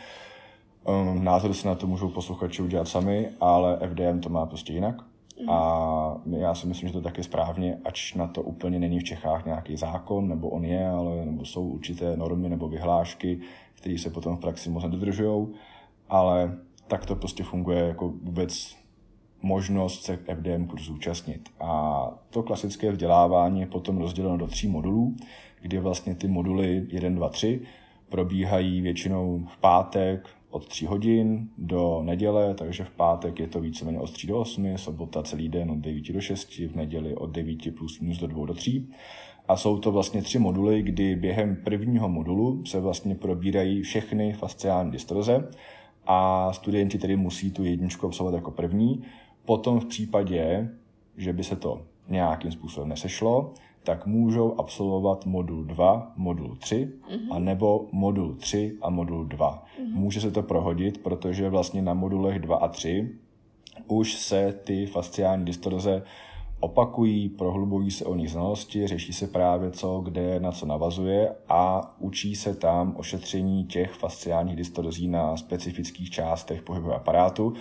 Um, 0.84 1.24
názor 1.24 1.54
si 1.54 1.66
na 1.66 1.74
to 1.74 1.86
můžou 1.86 2.08
posluchači 2.08 2.62
udělat 2.62 2.88
sami, 2.88 3.28
ale 3.40 3.78
FDM 3.88 4.20
to 4.20 4.28
má 4.28 4.46
prostě 4.46 4.72
jinak. 4.72 4.96
Mm. 5.42 5.50
A 5.50 6.20
já 6.36 6.54
si 6.54 6.66
myslím, 6.66 6.88
že 6.88 6.92
to 6.92 7.00
taky 7.00 7.22
správně, 7.22 7.78
ač 7.84 8.14
na 8.14 8.26
to 8.26 8.42
úplně 8.42 8.78
není 8.78 8.98
v 8.98 9.04
Čechách 9.04 9.44
nějaký 9.44 9.76
zákon, 9.76 10.28
nebo 10.28 10.48
on 10.48 10.64
je, 10.64 10.88
ale 10.88 11.24
nebo 11.24 11.44
jsou 11.44 11.68
určité 11.68 12.16
normy 12.16 12.48
nebo 12.48 12.68
vyhlášky, 12.68 13.40
které 13.74 13.98
se 13.98 14.10
potom 14.10 14.36
v 14.36 14.40
praxi 14.40 14.70
moc 14.70 14.84
nedodržují, 14.84 15.48
ale 16.08 16.58
tak 16.86 17.06
to 17.06 17.16
prostě 17.16 17.42
funguje 17.44 17.78
jako 17.78 18.08
vůbec 18.22 18.76
možnost 19.46 20.02
se 20.02 20.16
FDM 20.16 20.66
kurzu 20.66 20.92
zúčastnit. 20.92 21.48
A 21.60 22.10
to 22.30 22.42
klasické 22.42 22.92
vzdělávání 22.92 23.60
je 23.60 23.66
potom 23.66 23.98
rozděleno 23.98 24.36
do 24.36 24.46
tří 24.46 24.68
modulů, 24.68 25.16
kdy 25.62 25.78
vlastně 25.78 26.14
ty 26.14 26.28
moduly 26.28 26.86
1, 26.88 27.10
2, 27.10 27.28
3 27.28 27.60
probíhají 28.08 28.80
většinou 28.80 29.44
v 29.48 29.56
pátek 29.56 30.28
od 30.50 30.68
3 30.68 30.86
hodin 30.86 31.48
do 31.58 32.02
neděle, 32.04 32.54
takže 32.54 32.84
v 32.84 32.90
pátek 32.90 33.40
je 33.40 33.46
to 33.46 33.60
víceméně 33.60 33.98
od 33.98 34.10
3 34.10 34.26
do 34.26 34.40
8, 34.40 34.78
sobota 34.78 35.22
celý 35.22 35.48
den 35.48 35.70
od 35.70 35.78
9 35.78 36.12
do 36.12 36.20
6, 36.20 36.58
v 36.58 36.76
neděli 36.76 37.14
od 37.14 37.30
9 37.30 37.74
plus 37.76 38.00
minus 38.00 38.18
do 38.18 38.26
2 38.26 38.46
do 38.46 38.54
3. 38.54 38.86
A 39.48 39.56
jsou 39.56 39.78
to 39.78 39.92
vlastně 39.92 40.22
tři 40.22 40.38
moduly, 40.38 40.82
kdy 40.82 41.16
během 41.16 41.56
prvního 41.64 42.08
modulu 42.08 42.64
se 42.64 42.80
vlastně 42.80 43.14
probírají 43.14 43.82
všechny 43.82 44.32
fasciální 44.32 44.90
dystroze 44.90 45.48
a 46.06 46.52
studenti 46.52 46.98
tedy 46.98 47.16
musí 47.16 47.50
tu 47.50 47.64
jedničku 47.64 48.06
absolvovat 48.06 48.38
jako 48.38 48.50
první. 48.50 49.02
Potom 49.46 49.80
v 49.80 49.86
případě, 49.86 50.70
že 51.16 51.32
by 51.32 51.44
se 51.44 51.56
to 51.56 51.80
nějakým 52.08 52.52
způsobem 52.52 52.88
nesešlo, 52.88 53.54
tak 53.82 54.06
můžou 54.06 54.54
absolvovat 54.58 55.26
modul 55.26 55.64
2, 55.64 56.12
modul 56.16 56.56
3, 56.56 56.92
mm-hmm. 57.10 57.34
a 57.34 57.38
nebo 57.38 57.88
modul 57.92 58.34
3 58.34 58.78
a 58.82 58.90
modul 58.90 59.24
2. 59.24 59.64
Mm-hmm. 59.80 59.94
Může 59.94 60.20
se 60.20 60.30
to 60.30 60.42
prohodit, 60.42 60.98
protože 60.98 61.48
vlastně 61.48 61.82
na 61.82 61.94
modulech 61.94 62.38
2 62.38 62.56
a 62.56 62.68
3 62.68 63.18
už 63.88 64.14
se 64.14 64.52
ty 64.64 64.86
fasciální 64.86 65.44
distorze 65.44 66.02
opakují, 66.60 67.28
prohlubují 67.28 67.90
se 67.90 68.04
o 68.04 68.14
nich 68.14 68.30
znalosti, 68.30 68.86
řeší 68.86 69.12
se 69.12 69.26
právě 69.26 69.70
co, 69.70 70.00
kde, 70.00 70.40
na 70.40 70.52
co 70.52 70.66
navazuje 70.66 71.34
a 71.48 71.94
učí 71.98 72.36
se 72.36 72.54
tam 72.54 72.94
ošetření 72.96 73.64
těch 73.64 73.90
fasciálních 73.90 74.56
distorzí 74.56 75.08
na 75.08 75.36
specifických 75.36 76.10
částech 76.10 76.62
pohybového 76.62 77.00
aparátu 77.00 77.54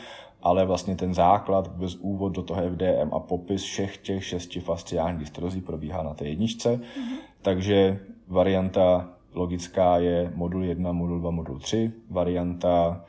ale 0.46 0.66
vlastně 0.66 0.96
ten 0.96 1.14
základ, 1.14 1.68
vůbec 1.68 1.96
úvod 1.96 2.30
do 2.30 2.44
toho 2.44 2.62
FDM 2.62 3.14
a 3.14 3.20
popis 3.20 3.64
všech 3.64 3.98
těch 3.98 4.26
šesti 4.26 4.60
fasciálních 4.60 5.20
dystrozí 5.20 5.62
probíhá 5.62 6.04
na 6.04 6.14
té 6.14 6.28
jedničce. 6.28 6.76
Mm-hmm. 6.76 7.18
Takže 7.42 8.00
varianta 8.28 9.10
logická 9.34 9.98
je 9.98 10.32
modul 10.36 10.64
1, 10.64 10.92
modul 10.92 11.20
2, 11.20 11.32
modul 11.32 11.60
3. 11.60 11.92
Varianta 12.10 13.04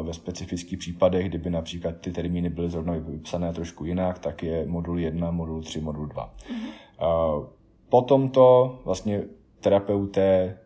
uh, 0.00 0.06
ve 0.06 0.12
specifických 0.12 0.78
případech, 0.78 1.28
kdyby 1.28 1.50
například 1.50 1.96
ty 2.00 2.12
termíny 2.12 2.50
byly 2.50 2.70
zrovna 2.70 2.94
vypsané 2.98 3.52
trošku 3.52 3.84
jinak, 3.84 4.18
tak 4.18 4.42
je 4.42 4.66
modul 4.66 4.98
1, 4.98 5.30
modul 5.30 5.62
3, 5.62 5.80
modul 5.80 6.06
2. 6.06 6.24
Mm-hmm. 6.24 7.38
Uh, 7.38 7.46
potom 7.88 8.28
to 8.28 8.78
vlastně 8.84 9.22
terapeuté 9.60 10.58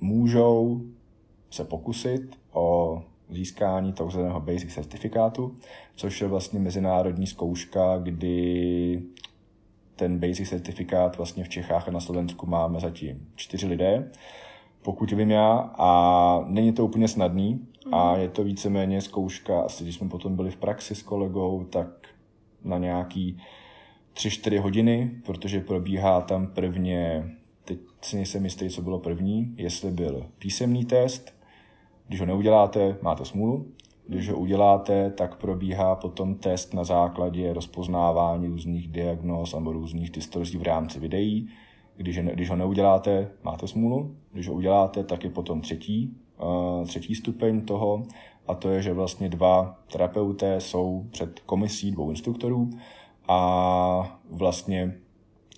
můžou 0.00 0.80
se 1.50 1.64
pokusit 1.64 2.38
o 2.52 3.02
získání 3.30 3.92
takzvaného 3.92 4.40
basic 4.40 4.74
certifikátu, 4.74 5.56
což 5.96 6.20
je 6.20 6.28
vlastně 6.28 6.60
mezinárodní 6.60 7.26
zkouška, 7.26 7.98
kdy 7.98 9.02
ten 9.96 10.18
basic 10.18 10.48
certifikát 10.48 11.16
vlastně 11.16 11.44
v 11.44 11.48
Čechách 11.48 11.88
a 11.88 11.90
na 11.90 12.00
Slovensku 12.00 12.46
máme 12.46 12.80
zatím 12.80 13.28
čtyři 13.36 13.66
lidé, 13.66 14.10
pokud 14.82 15.12
vím 15.12 15.30
já, 15.30 15.70
a 15.78 16.44
není 16.46 16.72
to 16.72 16.84
úplně 16.84 17.08
snadný 17.08 17.66
a 17.92 18.12
mhm. 18.12 18.20
je 18.20 18.28
to 18.28 18.44
víceméně 18.44 19.00
zkouška, 19.00 19.60
asi 19.60 19.84
když 19.84 19.96
jsme 19.96 20.08
potom 20.08 20.36
byli 20.36 20.50
v 20.50 20.56
praxi 20.56 20.94
s 20.94 21.02
kolegou, 21.02 21.64
tak 21.64 21.88
na 22.64 22.78
nějaký 22.78 23.38
3-4 24.14 24.60
hodiny, 24.60 25.10
protože 25.26 25.60
probíhá 25.60 26.20
tam 26.20 26.46
prvně, 26.46 27.30
teď 27.64 27.78
si 28.02 28.16
nejsem 28.16 28.44
jistý, 28.44 28.68
co 28.68 28.82
bylo 28.82 28.98
první, 28.98 29.54
jestli 29.56 29.90
byl 29.90 30.26
písemný 30.38 30.84
test, 30.84 31.33
když 32.08 32.20
ho 32.20 32.26
neuděláte, 32.26 32.96
máte 33.02 33.24
smůlu. 33.24 33.66
Když 34.08 34.30
ho 34.30 34.38
uděláte, 34.38 35.10
tak 35.10 35.36
probíhá 35.36 35.94
potom 35.94 36.34
test 36.34 36.74
na 36.74 36.84
základě 36.84 37.52
rozpoznávání 37.52 38.46
různých 38.46 38.88
diagnóz 38.88 39.54
nebo 39.54 39.72
různých 39.72 40.10
distorzí 40.10 40.58
v 40.58 40.62
rámci 40.62 41.00
videí. 41.00 41.48
Když, 41.96 42.18
když 42.18 42.50
ho 42.50 42.56
neuděláte, 42.56 43.30
máte 43.42 43.68
smůlu. 43.68 44.16
Když 44.32 44.48
ho 44.48 44.54
uděláte, 44.54 45.04
tak 45.04 45.24
je 45.24 45.30
potom 45.30 45.60
třetí, 45.60 46.16
uh, 46.42 46.86
třetí 46.86 47.14
stupeň 47.14 47.60
toho 47.60 48.02
a 48.46 48.54
to 48.54 48.70
je, 48.70 48.82
že 48.82 48.92
vlastně 48.92 49.28
dva 49.28 49.78
terapeuté 49.92 50.60
jsou 50.60 51.06
před 51.10 51.40
komisí 51.40 51.90
dvou 51.90 52.10
instruktorů 52.10 52.70
a 53.28 54.20
vlastně 54.30 54.94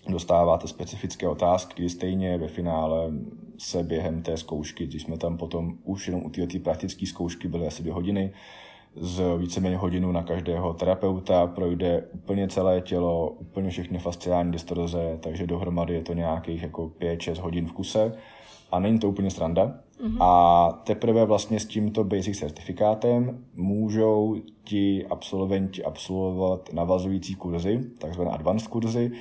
dostáváte 0.09 0.69
specifické 0.69 1.29
otázky, 1.29 1.89
stejně 1.89 2.39
ve 2.39 2.49
finále 2.49 3.11
se 3.59 3.83
během 3.83 4.23
té 4.23 4.37
zkoušky, 4.37 4.87
když 4.87 5.03
jsme 5.03 5.19
tam 5.19 5.37
potom 5.37 5.79
už 5.85 6.07
jenom 6.07 6.23
u 6.25 6.31
té 6.31 6.59
praktické 6.59 7.07
zkoušky 7.07 7.49
byly 7.49 7.67
asi 7.67 7.83
dvě 7.83 7.95
hodiny, 7.95 8.33
z 9.01 9.23
víceméně 9.39 9.77
hodinu 9.77 10.13
na 10.13 10.23
každého 10.23 10.75
terapeuta, 10.75 11.47
projde 11.47 12.05
úplně 12.13 12.49
celé 12.49 12.81
tělo, 12.81 13.31
úplně 13.31 13.71
všechny 13.71 13.99
fasciální 13.99 14.53
distorze, 14.53 15.19
takže 15.21 15.47
dohromady 15.47 15.95
je 15.95 16.03
to 16.03 16.13
nějakých 16.13 16.63
jako 16.63 16.91
5-6 17.01 17.41
hodin 17.41 17.67
v 17.67 17.73
kuse 17.73 18.13
a 18.73 18.81
není 18.81 18.99
to 18.99 19.09
úplně 19.09 19.31
sranda. 19.31 19.75
Mm-hmm. 20.01 20.17
A 20.21 20.73
teprve 20.85 21.25
vlastně 21.25 21.61
s 21.61 21.67
tímto 21.67 22.05
basic 22.05 22.39
certifikátem 22.39 23.45
můžou 23.55 24.37
ti 24.65 25.07
absolventi 25.07 25.85
absolvovat 25.85 26.73
navazující 26.73 27.35
kurzy, 27.35 27.81
takzvané 27.99 28.31
advanced 28.31 28.69
kurzy, 28.69 29.13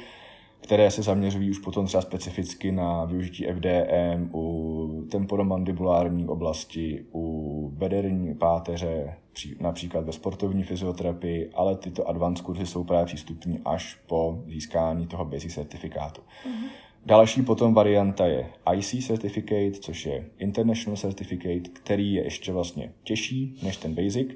které 0.65 0.91
se 0.91 1.01
zaměřují 1.01 1.51
už 1.51 1.59
potom 1.59 1.85
třeba 1.85 2.01
specificky 2.01 2.71
na 2.71 3.05
využití 3.05 3.45
FDM 3.45 4.29
u 4.33 5.05
temporomandibulární 5.11 6.27
oblasti, 6.27 7.05
u 7.13 7.69
bederní 7.73 8.35
páteře, 8.35 9.15
například 9.59 10.05
ve 10.05 10.11
sportovní 10.11 10.63
fyzioterapii, 10.63 11.49
ale 11.53 11.75
tyto 11.75 12.09
advanced 12.09 12.45
kurzy 12.45 12.65
jsou 12.65 12.83
právě 12.83 13.05
přístupní 13.05 13.59
až 13.65 13.97
po 14.07 14.43
získání 14.47 15.07
toho 15.07 15.25
basic 15.25 15.53
certifikátu. 15.53 16.21
Mm-hmm. 16.21 16.67
Další 17.05 17.41
potom 17.41 17.73
varianta 17.73 18.25
je 18.25 18.47
IC 18.73 19.05
Certificate, 19.05 19.71
což 19.71 20.05
je 20.05 20.25
International 20.37 20.97
Certificate, 20.97 21.69
který 21.73 22.13
je 22.13 22.23
ještě 22.23 22.51
vlastně 22.51 22.91
těžší 23.03 23.59
než 23.63 23.77
ten 23.77 23.95
Basic. 23.95 24.27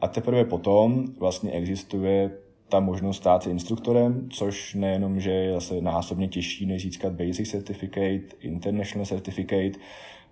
A 0.00 0.08
teprve 0.08 0.44
potom 0.44 1.04
vlastně 1.18 1.50
existuje 1.50 2.30
ta 2.68 2.80
možnost 2.80 3.16
stát 3.16 3.42
se 3.42 3.50
instruktorem, 3.50 4.28
což 4.30 4.74
nejenom, 4.74 5.20
že 5.20 5.30
je 5.30 5.52
zase 5.52 5.80
násobně 5.80 6.28
těžší, 6.28 6.66
než 6.66 6.82
získat 6.82 7.12
Basic 7.12 7.50
Certificate, 7.50 8.36
International 8.40 9.06
Certificate, 9.06 9.78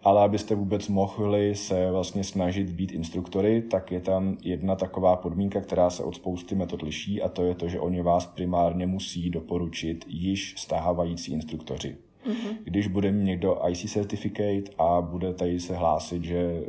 ale 0.04 0.22
abyste 0.22 0.54
vůbec 0.54 0.88
mohli 0.88 1.54
se 1.54 1.90
vlastně 1.90 2.24
snažit 2.24 2.70
být 2.70 2.92
instruktory, 2.92 3.62
tak 3.62 3.92
je 3.92 4.00
tam 4.00 4.36
jedna 4.42 4.76
taková 4.76 5.16
podmínka, 5.16 5.60
která 5.60 5.90
se 5.90 6.04
od 6.04 6.14
spousty 6.14 6.54
metod 6.54 6.82
liší 6.82 7.22
a 7.22 7.28
to 7.28 7.44
je 7.44 7.54
to, 7.54 7.68
že 7.68 7.80
oni 7.80 8.02
vás 8.02 8.26
primárně 8.26 8.86
musí 8.86 9.30
doporučit 9.30 10.04
již 10.08 10.54
stávající 10.58 11.32
instruktoři. 11.32 11.96
Mm-hmm. 12.26 12.56
Když 12.64 12.86
bude 12.86 13.10
někdo 13.10 13.58
IC 13.68 13.92
certificate 13.92 14.72
a 14.78 15.00
bude 15.00 15.34
tady 15.34 15.60
se 15.60 15.76
hlásit, 15.76 16.24
že 16.24 16.62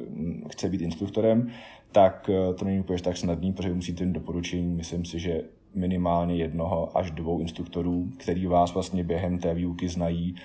chce 0.52 0.70
být 0.70 0.82
instruktorem, 0.82 1.52
tak 1.94 2.30
eh, 2.30 2.54
to 2.54 2.66
není 2.66 2.80
úplně 2.80 3.00
tak 3.00 3.18
snadný, 3.18 3.54
protože 3.54 3.74
musíte 3.74 4.06
mít 4.06 4.14
doporučení, 4.14 4.76
myslím 4.76 5.06
si, 5.06 5.20
že 5.20 5.42
minimálně 5.76 6.36
jednoho 6.36 6.98
až 6.98 7.12
dvou 7.12 7.40
instruktorů, 7.40 8.10
který 8.18 8.46
vás 8.46 8.74
vlastně 8.74 9.04
během 9.04 9.40
té 9.40 9.54
výuky 9.54 9.90
znají 9.90 10.36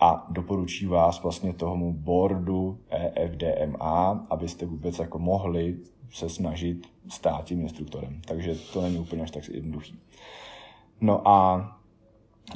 a 0.00 0.26
doporučí 0.30 0.86
vás 0.86 1.22
vlastně 1.22 1.52
tomu 1.52 1.92
boardu 1.92 2.78
EFDMA, 2.90 4.26
abyste 4.30 4.66
vůbec 4.66 4.98
jako 4.98 5.18
mohli 5.18 5.76
se 6.10 6.28
snažit 6.28 6.86
stát 7.08 7.44
tím 7.44 7.60
instruktorem. 7.60 8.20
Takže 8.26 8.54
to 8.72 8.82
není 8.82 8.98
úplně 8.98 9.22
až 9.22 9.30
tak 9.30 9.48
jednoduchý. 9.48 9.98
No 11.00 11.28
a 11.28 11.72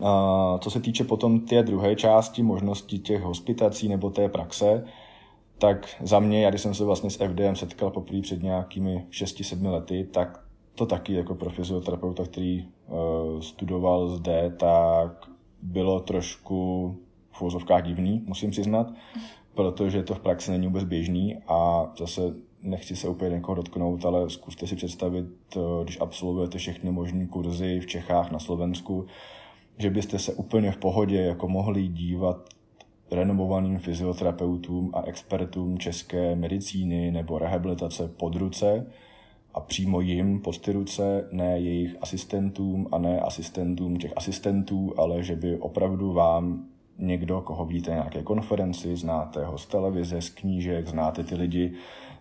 Uh, 0.01 0.59
co 0.59 0.71
se 0.71 0.81
týče 0.81 1.05
potom 1.05 1.41
té 1.41 1.63
druhé 1.63 1.97
části, 1.97 2.43
možnosti 2.43 2.99
těch 2.99 3.23
hospitací 3.23 3.89
nebo 3.89 4.11
té 4.11 4.29
praxe, 4.29 4.85
tak 5.61 5.89
za 6.03 6.21
mě, 6.21 6.45
já 6.45 6.51
když 6.51 6.63
jsem 6.63 6.75
se 6.75 6.85
vlastně 6.85 7.11
s 7.11 7.17
FDM 7.17 7.55
setkal 7.55 7.91
poprvé 7.91 8.21
před 8.21 8.43
nějakými 8.43 9.07
6-7 9.11 9.71
lety, 9.71 10.09
tak 10.13 10.45
to 10.75 10.87
taky 10.87 11.13
jako 11.13 11.35
pro 11.35 11.51
fyzioterapeuta, 11.51 12.25
který 12.25 12.65
uh, 12.65 13.41
studoval 13.41 14.09
zde, 14.09 14.55
tak 14.59 15.29
bylo 15.63 16.01
trošku 16.01 16.97
v 17.33 17.43
úvozovkách 17.43 17.83
divný, 17.83 18.23
musím 18.27 18.51
přiznat, 18.51 18.93
protože 19.55 20.03
to 20.03 20.15
v 20.15 20.21
praxi 20.21 20.51
není 20.51 20.67
vůbec 20.67 20.85
běžný 20.85 21.37
a 21.49 21.91
zase 21.99 22.35
nechci 22.63 22.97
se 22.97 23.09
úplně 23.09 23.31
někoho 23.31 23.55
dotknout, 23.55 24.05
ale 24.05 24.31
zkuste 24.31 24.67
si 24.67 24.77
představit, 24.77 25.27
eh, 25.57 25.61
když 25.83 26.01
absolvujete 26.01 26.59
všechny 26.59 26.91
možné 26.91 27.27
kurzy 27.27 27.81
v 27.81 27.87
Čechách, 27.87 28.31
na 28.31 28.39
Slovensku, 28.39 29.07
že 29.79 29.91
byste 29.91 30.19
se 30.19 30.35
úplně 30.35 30.73
v 30.73 30.77
pohodě 30.77 31.21
jako 31.21 31.49
mohli 31.49 31.89
dívat 31.89 32.49
renomovaným 33.11 33.79
fyzioterapeutům 33.79 34.91
a 34.95 35.03
expertům 35.03 35.79
české 35.79 36.37
medicíny 36.37 37.11
nebo 37.11 37.39
rehabilitace 37.39 38.09
pod 38.09 38.37
ruce 38.37 38.87
a 39.55 39.61
přímo 39.61 40.01
jim 40.01 40.41
pod 40.41 40.59
ty 40.59 40.73
ruce, 40.73 41.29
ne 41.33 41.59
jejich 41.59 41.97
asistentům 42.01 42.89
a 42.93 42.99
ne 42.99 43.21
asistentům 43.21 43.97
těch 43.97 44.13
asistentů, 44.17 44.95
ale 44.97 45.23
že 45.23 45.37
by 45.37 45.59
opravdu 45.59 46.13
vám 46.13 46.65
někdo, 46.99 47.41
koho 47.41 47.65
vidíte 47.65 47.91
nějaké 47.91 48.23
konferenci, 48.23 48.97
znáte 48.97 49.45
ho 49.45 49.59
z 49.59 49.67
televize, 49.67 50.23
z 50.23 50.31
knížek, 50.31 50.89
znáte 50.89 51.25
ty 51.25 51.35
lidi 51.35 51.73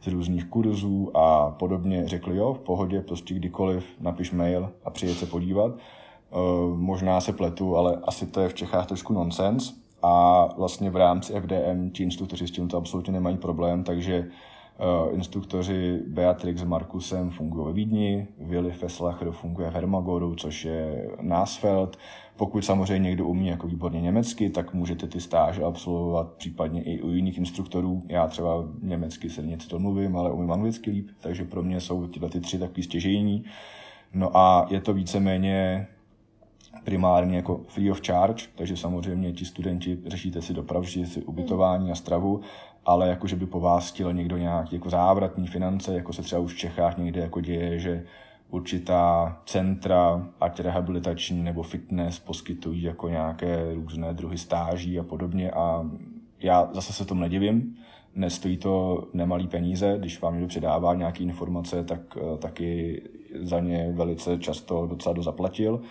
z 0.01 0.07
různých 0.07 0.45
kurzů 0.45 1.17
a 1.17 1.51
podobně, 1.51 2.07
řekli 2.07 2.37
jo, 2.37 2.53
v 2.53 2.59
pohodě, 2.59 3.01
prostě 3.01 3.33
kdykoliv 3.33 3.85
napiš 3.99 4.31
mail 4.31 4.71
a 4.83 4.89
přijeď 4.89 5.17
se 5.17 5.25
podívat. 5.25 5.71
Uh, 5.71 6.77
možná 6.77 7.21
se 7.21 7.33
pletu, 7.33 7.77
ale 7.77 7.99
asi 8.03 8.25
to 8.25 8.41
je 8.41 8.49
v 8.49 8.53
Čechách 8.53 8.87
trošku 8.87 9.13
nonsens 9.13 9.73
a 10.01 10.45
vlastně 10.57 10.89
v 10.89 10.95
rámci 10.95 11.33
FDM 11.33 11.89
ti 11.89 12.03
instruktoři 12.03 12.47
s 12.47 12.51
tímto 12.51 12.77
absolutně 12.77 13.13
nemají 13.13 13.37
problém, 13.37 13.83
takže 13.83 14.19
uh, 14.19 15.15
instruktoři 15.15 15.99
Beatrix 16.07 16.61
s 16.61 16.63
Markusem 16.63 17.29
fungují 17.29 17.67
ve 17.67 17.73
Vídni, 17.73 18.27
Willy 18.39 18.71
Fesslacher 18.71 19.31
funguje 19.31 19.69
v 19.69 19.73
Hermagoru, 19.73 20.35
což 20.35 20.65
je 20.65 21.09
Násfeld. 21.21 21.97
Pokud 22.35 22.65
samozřejmě 22.65 23.09
někdo 23.09 23.25
umí 23.25 23.47
jako 23.47 23.67
výborně 23.67 24.01
německy, 24.01 24.49
tak 24.49 24.73
můžete 24.73 25.07
ty 25.07 25.21
stáže 25.21 25.63
absolvovat 25.63 26.31
případně 26.31 26.83
i 26.83 27.01
u 27.01 27.09
jiných 27.09 27.37
instruktorů. 27.37 28.03
Já 28.07 28.27
třeba 28.27 28.63
německy 28.81 29.29
se 29.29 29.41
něco 29.41 29.69
to 29.69 29.79
mluvím, 29.79 30.17
ale 30.17 30.31
umím 30.31 30.51
anglicky 30.51 30.91
líp, 30.91 31.09
takže 31.19 31.45
pro 31.45 31.63
mě 31.63 31.81
jsou 31.81 32.07
tyhle 32.07 32.29
ty 32.29 32.39
tři 32.39 32.59
takový 32.59 32.83
stěžejní. 32.83 33.43
No 34.13 34.37
a 34.37 34.67
je 34.69 34.81
to 34.81 34.93
víceméně 34.93 35.87
primárně 36.83 37.35
jako 37.35 37.61
free 37.67 37.91
of 37.91 38.01
charge, 38.07 38.43
takže 38.55 38.77
samozřejmě 38.77 39.33
ti 39.33 39.45
studenti 39.45 39.97
řešíte 40.05 40.41
si 40.41 40.53
dopravu, 40.53 40.85
řešíte 40.85 41.07
si 41.07 41.21
ubytování 41.21 41.91
a 41.91 41.95
stravu, 41.95 42.41
ale 42.85 43.09
jako, 43.09 43.27
že 43.27 43.35
by 43.35 43.45
po 43.45 43.59
vás 43.59 43.91
chtěl 43.91 44.13
někdo 44.13 44.37
nějaký 44.37 44.75
jako 44.75 44.89
závratní 44.89 45.47
finance, 45.47 45.93
jako 45.93 46.13
se 46.13 46.21
třeba 46.21 46.41
už 46.41 46.53
v 46.53 46.57
Čechách 46.57 46.97
někde 46.97 47.21
jako 47.21 47.41
děje, 47.41 47.79
že 47.79 48.03
určitá 48.49 49.37
centra, 49.45 50.29
ať 50.41 50.59
rehabilitační 50.59 51.43
nebo 51.43 51.63
fitness, 51.63 52.19
poskytují 52.19 52.81
jako 52.81 53.09
nějaké 53.09 53.73
různé 53.73 54.13
druhy 54.13 54.37
stáží 54.37 54.99
a 54.99 55.03
podobně. 55.03 55.51
A 55.51 55.89
já 56.39 56.69
zase 56.73 56.93
se 56.93 57.05
tomu 57.05 57.21
nedivím, 57.21 57.75
nestojí 58.15 58.57
to 58.57 59.03
nemalý 59.13 59.47
peníze, 59.47 59.95
když 59.99 60.21
vám 60.21 60.33
někdo 60.33 60.47
předává 60.47 60.93
nějaké 60.93 61.23
informace, 61.23 61.83
tak 61.83 62.01
eh, 62.17 62.37
taky 62.37 63.01
za 63.41 63.59
ně 63.59 63.91
velice 63.91 64.37
často 64.37 64.87
docela 64.87 65.13
dozaplatil 65.13 65.81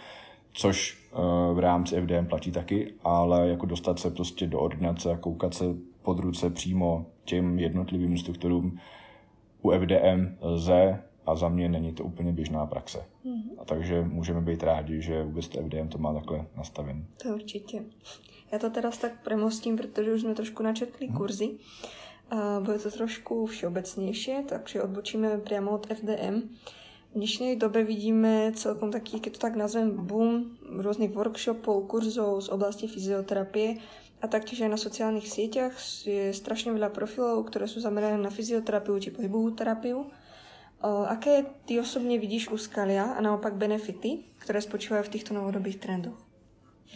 což 0.53 0.99
uh, 1.12 1.57
v 1.57 1.59
rámci 1.59 2.01
FDM 2.01 2.26
platí 2.26 2.53
taky, 2.53 2.94
ale 3.05 3.49
jako 3.49 3.66
dostat 3.66 3.99
se 3.99 4.11
prostě 4.11 4.46
do 4.46 4.61
ordinace 4.61 5.12
a 5.12 5.16
koukat 5.16 5.55
se 5.55 5.64
pod 6.03 6.18
ruce 6.18 6.51
přímo 6.51 7.07
těm 7.24 7.59
jednotlivým 7.59 8.12
instruktorům 8.12 8.78
u 9.62 9.70
FDM 9.70 10.36
lze 10.40 11.03
a 11.26 11.36
za 11.36 11.49
mě 11.49 11.68
není 11.68 11.92
to 11.92 12.05
úplně 12.05 12.32
běžná 12.32 12.66
praxe. 12.66 12.99
Mm-hmm. 12.99 13.51
A 13.59 13.64
takže 13.64 14.03
můžeme 14.03 14.40
být 14.40 14.62
rádi, 14.62 15.03
že 15.03 15.22
vůbec 15.22 15.49
to 15.49 15.61
FDM 15.62 15.88
to 15.88 15.99
má 15.99 16.14
takhle 16.14 16.46
nastaven. 16.57 17.07
To 17.22 17.28
určitě. 17.28 17.82
Já 18.53 18.59
to 18.59 18.70
teraz 18.70 18.99
tak 18.99 19.22
premostím, 19.24 19.76
protože 19.76 20.12
už 20.12 20.20
jsme 20.20 20.34
trošku 20.34 20.62
načetli 20.62 21.09
mm-hmm. 21.09 21.16
kurzy. 21.16 21.51
A 22.30 22.61
bude 22.61 22.78
to 22.78 22.90
trošku 22.90 23.46
všeobecnější, 23.46 24.32
takže 24.49 24.82
odbočíme 24.82 25.38
přímo 25.38 25.70
od 25.70 25.86
FDM. 25.86 26.42
V 27.09 27.14
dnešnej 27.16 27.56
dobe 27.56 27.84
vidíme 27.88 28.52
celkom 28.52 28.92
taký, 28.92 29.20
keď 29.20 29.32
to 29.32 29.40
tak 29.40 29.56
nazvem, 29.56 29.96
boom 29.96 30.61
rôznych 30.61 31.11
workshopov, 31.16 31.88
kurzov 31.88 32.44
z 32.44 32.48
oblasti 32.52 32.84
fyzioterapie 32.84 33.80
a 34.20 34.28
taktiež 34.28 34.61
aj 34.61 34.70
na 34.76 34.76
sociálnych 34.76 35.24
sieťach 35.24 35.72
je 36.04 36.36
strašne 36.36 36.76
veľa 36.76 36.92
profilov, 36.92 37.48
ktoré 37.48 37.64
sú 37.64 37.80
zamerané 37.80 38.20
na 38.20 38.28
fyzioterapiu 38.28 39.00
či 39.00 39.11
pohybovú 39.11 39.56
terapiu. 39.56 40.04
Aké 41.09 41.44
ty 41.64 41.80
osobně 41.80 42.18
vidíš 42.18 42.48
úskalia 42.48 43.04
a 43.04 43.20
naopak 43.20 43.54
benefity, 43.54 44.18
které 44.38 44.61
spočívají 44.61 45.04
v 45.04 45.09
těchto 45.09 45.34
novodobých 45.34 45.76
trendoch? 45.76 46.18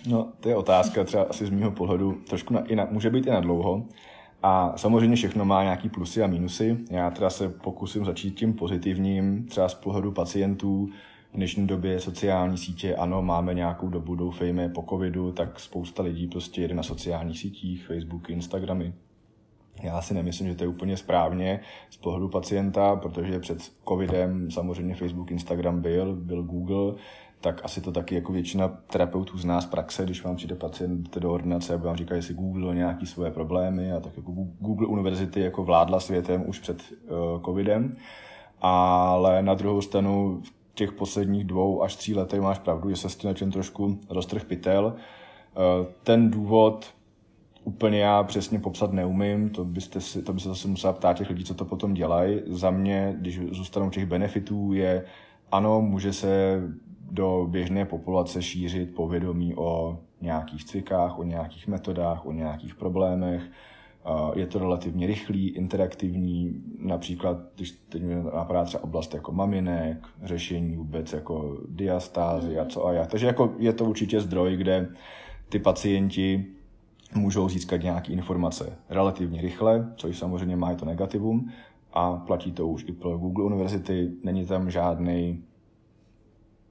No, 0.07 0.33
to 0.41 0.49
je 0.49 0.57
otázka 0.57 1.05
třeba 1.05 1.23
asi 1.23 1.47
z 1.47 1.51
mého 1.51 1.71
pohledu 1.71 2.23
trošku 2.29 2.55
na, 2.55 2.61
i 2.61 2.77
na, 2.77 2.89
může 2.91 3.11
být 3.11 3.27
i 3.27 3.31
na 3.31 3.41
dlouho. 3.41 3.87
A 4.43 4.73
samozřejmě 4.77 5.17
všechno 5.17 5.45
má 5.45 5.63
nějaký 5.63 5.89
plusy 5.89 6.23
a 6.23 6.27
minusy. 6.27 6.79
Já 6.91 7.11
teda 7.11 7.31
se 7.31 7.49
pokusím 7.49 8.05
začít 8.05 8.35
tím 8.35 8.53
pozitivním, 8.53 9.47
třeba 9.47 9.69
z 9.69 9.75
pohledu 9.75 10.13
pacientů. 10.13 10.89
V 11.33 11.37
dnešní 11.37 11.67
době 11.67 12.01
sociální 12.01 12.59
sítě, 12.59 12.97
ano, 12.97 13.23
máme 13.23 13.55
nějakou 13.55 13.89
dobu, 13.89 14.15
doufejme, 14.15 14.69
po 14.69 14.85
covidu, 14.91 15.33
tak 15.33 15.61
spousta 15.61 16.03
lidí 16.03 16.27
prostě 16.27 16.61
jede 16.63 16.75
na 16.75 16.83
sociálních 16.83 17.39
sítích, 17.39 17.87
Facebooky, 17.87 18.33
Instagramy. 18.33 18.93
Já 19.81 20.03
si 20.03 20.15
nemyslím, 20.15 20.49
že 20.49 20.55
to 20.55 20.65
je 20.65 20.69
úplně 20.69 20.97
správně 20.97 21.61
z 21.91 21.97
pohledu 21.97 22.29
pacienta, 22.29 22.97
protože 22.97 23.41
před 23.41 23.59
covidem 23.89 24.51
samozřejmě 24.51 24.95
Facebook, 24.95 25.31
Instagram 25.31 25.81
byl, 25.81 26.17
byl 26.17 26.43
Google, 26.43 26.95
tak 27.41 27.65
asi 27.65 27.81
to 27.81 27.93
taky 27.93 28.15
jako 28.15 28.33
většina 28.33 28.69
terapeutů 28.69 29.39
z 29.39 29.67
praxe, 29.71 30.05
když 30.05 30.25
vám 30.25 30.37
přijde 30.37 30.55
pacient 30.55 31.19
do 31.19 31.33
ordinace 31.33 31.75
a 31.75 31.77
vám 31.77 31.97
říká, 31.97 32.15
jestli 32.15 32.35
Google 32.35 32.75
nějaký 32.75 33.07
svoje 33.07 33.31
problémy 33.31 33.93
a 33.93 34.01
tak 34.01 34.17
jako 34.17 34.33
Google 34.61 34.87
univerzity 34.87 35.41
jako 35.41 35.65
vládla 35.65 36.01
světem 36.01 36.45
už 36.47 36.59
před 36.59 36.83
uh, 36.83 37.43
covidem, 37.45 37.97
ale 38.61 39.43
na 39.43 39.55
druhou 39.55 39.81
stranu 39.81 40.41
v 40.45 40.75
těch 40.75 40.93
posledních 40.93 41.45
dvou 41.45 41.83
až 41.83 41.97
tří 41.97 42.15
letech 42.15 42.41
máš 42.41 42.59
pravdu, 42.59 42.91
že 42.91 42.97
se 42.97 43.09
s 43.09 43.17
tím 43.35 43.53
trošku 43.53 43.99
roztrh 44.11 44.45
pytel. 44.45 44.85
Uh, 44.87 45.87
ten 46.03 46.31
důvod 46.31 46.95
úplně 47.65 47.99
já 47.99 48.23
přesně 48.23 48.59
popsat 48.59 48.93
neumím, 48.93 49.51
to 49.51 49.65
byste 49.65 50.01
si, 50.01 50.23
to 50.23 50.33
by 50.33 50.41
se 50.41 50.49
zase 50.49 50.69
musela 50.69 50.93
ptát 50.93 51.17
těch 51.17 51.31
lidí, 51.31 51.45
co 51.45 51.55
to 51.55 51.65
potom 51.65 51.95
dělají. 51.95 52.41
Za 52.47 52.71
mě, 52.71 53.15
když 53.19 53.41
zůstanou 53.51 53.91
těch 53.91 54.07
benefitů, 54.07 54.73
je 54.73 55.05
ano, 55.53 55.81
může 55.81 56.13
se 56.13 56.61
do 57.11 57.47
běžné 57.51 57.85
populace 57.85 58.43
šířit 58.43 58.95
povědomí 58.95 59.55
o 59.55 59.99
nějakých 60.21 60.65
cvikách, 60.65 61.19
o 61.19 61.23
nějakých 61.23 61.69
metodách, 61.69 62.27
o 62.27 62.33
nějakých 62.33 62.75
problémech. 62.75 63.43
Je 64.35 64.47
to 64.47 64.59
relativně 64.59 65.07
rychlý, 65.07 65.49
interaktivní, 65.49 66.63
například, 66.79 67.37
když 67.57 67.71
teď 67.89 68.03
mi 68.03 68.15
napadá 68.15 68.65
třeba 68.65 68.85
oblast 68.85 69.15
jako 69.15 69.33
maminek, 69.33 70.07
řešení 70.23 70.77
vůbec 70.77 71.13
jako 71.13 71.59
diastázy 71.69 72.59
a 72.59 72.65
co 72.65 72.87
a 72.87 72.93
jak. 72.93 73.11
Takže 73.11 73.27
jako 73.27 73.53
je 73.59 73.73
to 73.73 73.85
určitě 73.85 74.21
zdroj, 74.21 74.57
kde 74.57 74.89
ty 75.49 75.59
pacienti 75.59 76.47
můžou 77.15 77.49
získat 77.49 77.83
nějaké 77.83 78.13
informace 78.13 78.79
relativně 78.89 79.41
rychle, 79.41 79.93
což 79.97 80.19
samozřejmě 80.19 80.57
má 80.57 80.73
i 80.73 80.77
to 80.77 80.85
negativum 80.85 81.51
a 81.93 82.17
platí 82.17 82.53
to 82.53 82.69
už 82.69 82.85
i 82.89 82.93
pro 82.93 83.19
Google 83.19 83.45
univerzity. 83.45 84.11
Není 84.25 84.47
tam 84.47 84.71
žádný 84.71 85.45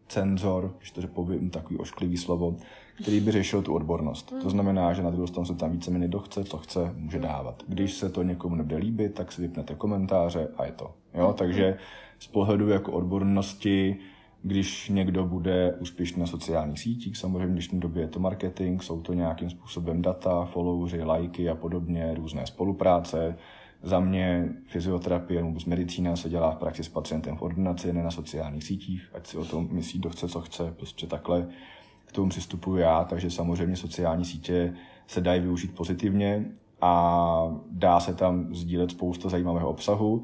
cenzor, 0.08 0.76
když 0.78 0.92
to 0.92 1.08
povím 1.08 1.50
takový 1.50 1.78
ošklivý 1.78 2.18
slovo, 2.18 2.58
který 3.02 3.20
by 3.20 3.32
řešil 3.32 3.62
tu 3.62 3.74
odbornost. 3.74 4.34
To 4.42 4.50
znamená, 4.50 4.94
že 4.94 5.04
na 5.04 5.10
druhou 5.10 5.28
stranu 5.28 5.46
se 5.46 5.56
tam 5.56 5.72
víceméně 5.72 6.08
kdo 6.08 6.20
chce, 6.20 6.44
co 6.44 6.58
chce, 6.58 6.94
může 6.96 7.20
dávat. 7.20 7.64
Když 7.68 7.94
se 7.94 8.10
to 8.10 8.24
někomu 8.24 8.56
nebude 8.56 8.78
líbit, 8.78 9.14
tak 9.14 9.32
si 9.32 9.42
vypnete 9.42 9.76
komentáře 9.76 10.48
a 10.58 10.66
je 10.66 10.72
to. 10.72 10.94
Jo? 11.14 11.34
Takže 11.38 11.78
z 12.20 12.28
pohledu 12.28 12.70
jako 12.70 12.92
odbornosti, 12.92 13.98
když 14.44 14.90
někdo 14.90 15.26
bude 15.26 15.74
úspěšný 15.80 16.20
na 16.20 16.28
sociálních 16.28 16.80
sítích, 16.80 17.18
samozřejmě 17.18 17.48
v 17.48 17.52
dnešní 17.52 17.80
době 17.80 18.04
je 18.04 18.08
to 18.08 18.20
marketing, 18.20 18.82
jsou 18.82 19.02
to 19.02 19.14
nějakým 19.14 19.50
způsobem 19.50 20.02
data, 20.02 20.46
followři, 20.46 21.04
lajky 21.04 21.50
a 21.50 21.56
podobně, 21.56 22.14
různé 22.14 22.48
spolupráce, 22.48 23.38
za 23.84 24.00
mě 24.00 24.50
fyzioterapie 24.66 25.44
nebo 25.44 25.60
medicína 25.66 26.16
se 26.16 26.30
dělá 26.30 26.52
v 26.52 26.58
praxi 26.58 26.84
s 26.84 26.90
pacientem 26.90 27.38
v 27.38 27.42
ordinaci, 27.42 27.94
ne 27.94 28.04
na 28.04 28.12
sociálních 28.12 28.64
sítích, 28.64 29.10
ať 29.14 29.28
si 29.28 29.38
o 29.38 29.46
tom 29.46 29.68
myslí, 29.72 30.00
kdo 30.00 30.10
chce, 30.10 30.28
co 30.28 30.42
chce, 30.42 30.74
prostě 30.78 31.08
takhle. 31.08 31.48
K 32.06 32.12
tomu 32.12 32.30
přistupuji 32.30 32.82
já, 32.82 33.04
takže 33.04 33.32
samozřejmě 33.32 33.76
sociální 33.76 34.26
sítě 34.26 34.74
se 35.08 35.22
dají 35.22 35.42
využít 35.42 35.76
pozitivně 35.76 36.46
a 36.82 37.56
dá 37.72 38.00
se 38.00 38.14
tam 38.14 38.56
sdílet 38.56 38.92
spousta 38.92 39.30
zajímavého 39.30 39.70
obsahu, 39.70 40.24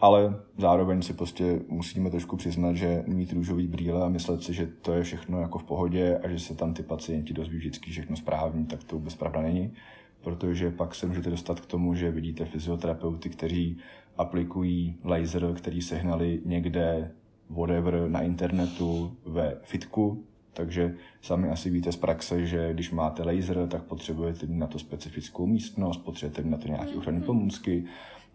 ale 0.00 0.36
zároveň 0.58 1.02
si 1.02 1.12
prostě 1.12 1.60
musíme 1.68 2.10
trošku 2.10 2.36
přiznat, 2.36 2.74
že 2.74 3.04
mít 3.06 3.32
růžový 3.32 3.66
brýle 3.66 4.02
a 4.02 4.08
myslet 4.08 4.42
si, 4.42 4.54
že 4.54 4.66
to 4.66 4.92
je 4.92 5.02
všechno 5.02 5.40
jako 5.40 5.58
v 5.58 5.64
pohodě 5.64 6.18
a 6.24 6.28
že 6.28 6.38
se 6.38 6.54
tam 6.54 6.74
ty 6.74 6.82
pacienti 6.82 7.34
dozví 7.34 7.58
vždycky 7.58 7.90
všechno 7.90 8.16
správně, 8.16 8.64
tak 8.64 8.84
to 8.84 8.96
vůbec 8.96 9.14
pravda 9.14 9.42
není. 9.42 9.72
Protože 10.20 10.70
pak 10.70 10.94
se 10.94 11.06
můžete 11.06 11.30
dostat 11.30 11.60
k 11.60 11.66
tomu, 11.66 11.94
že 11.94 12.10
vidíte 12.10 12.44
fyzioterapeuty, 12.44 13.28
kteří 13.28 13.78
aplikují 14.16 14.96
laser, 15.04 15.54
který 15.54 15.82
sehnali 15.82 16.40
někde 16.44 17.12
whatever 17.50 18.08
na 18.08 18.22
internetu 18.22 19.16
ve 19.26 19.58
fitku, 19.62 20.24
takže 20.56 20.94
sami 21.22 21.48
asi 21.48 21.70
víte 21.70 21.92
z 21.92 21.96
praxe, 21.96 22.46
že 22.46 22.72
když 22.72 22.90
máte 22.90 23.22
laser, 23.22 23.68
tak 23.68 23.82
potřebujete 23.82 24.46
na 24.48 24.66
to 24.66 24.78
specifickou 24.78 25.46
místnost, 25.46 25.96
potřebujete 25.96 26.50
na 26.50 26.56
to 26.56 26.68
nějaké 26.68 26.94
ochranné 26.94 27.20
pomůcky, 27.20 27.84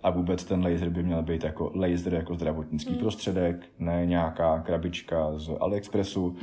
a 0.03 0.09
vůbec 0.09 0.43
ten 0.43 0.63
laser 0.63 0.89
by 0.89 1.03
měl 1.03 1.23
být 1.23 1.43
jako 1.43 1.71
laser 1.75 2.13
jako 2.13 2.35
zdravotnický 2.35 2.91
mm. 2.91 2.97
prostředek, 2.97 3.65
ne 3.79 4.05
nějaká 4.05 4.59
krabička 4.59 5.31
z 5.37 5.49
AliExpressu, 5.59 6.35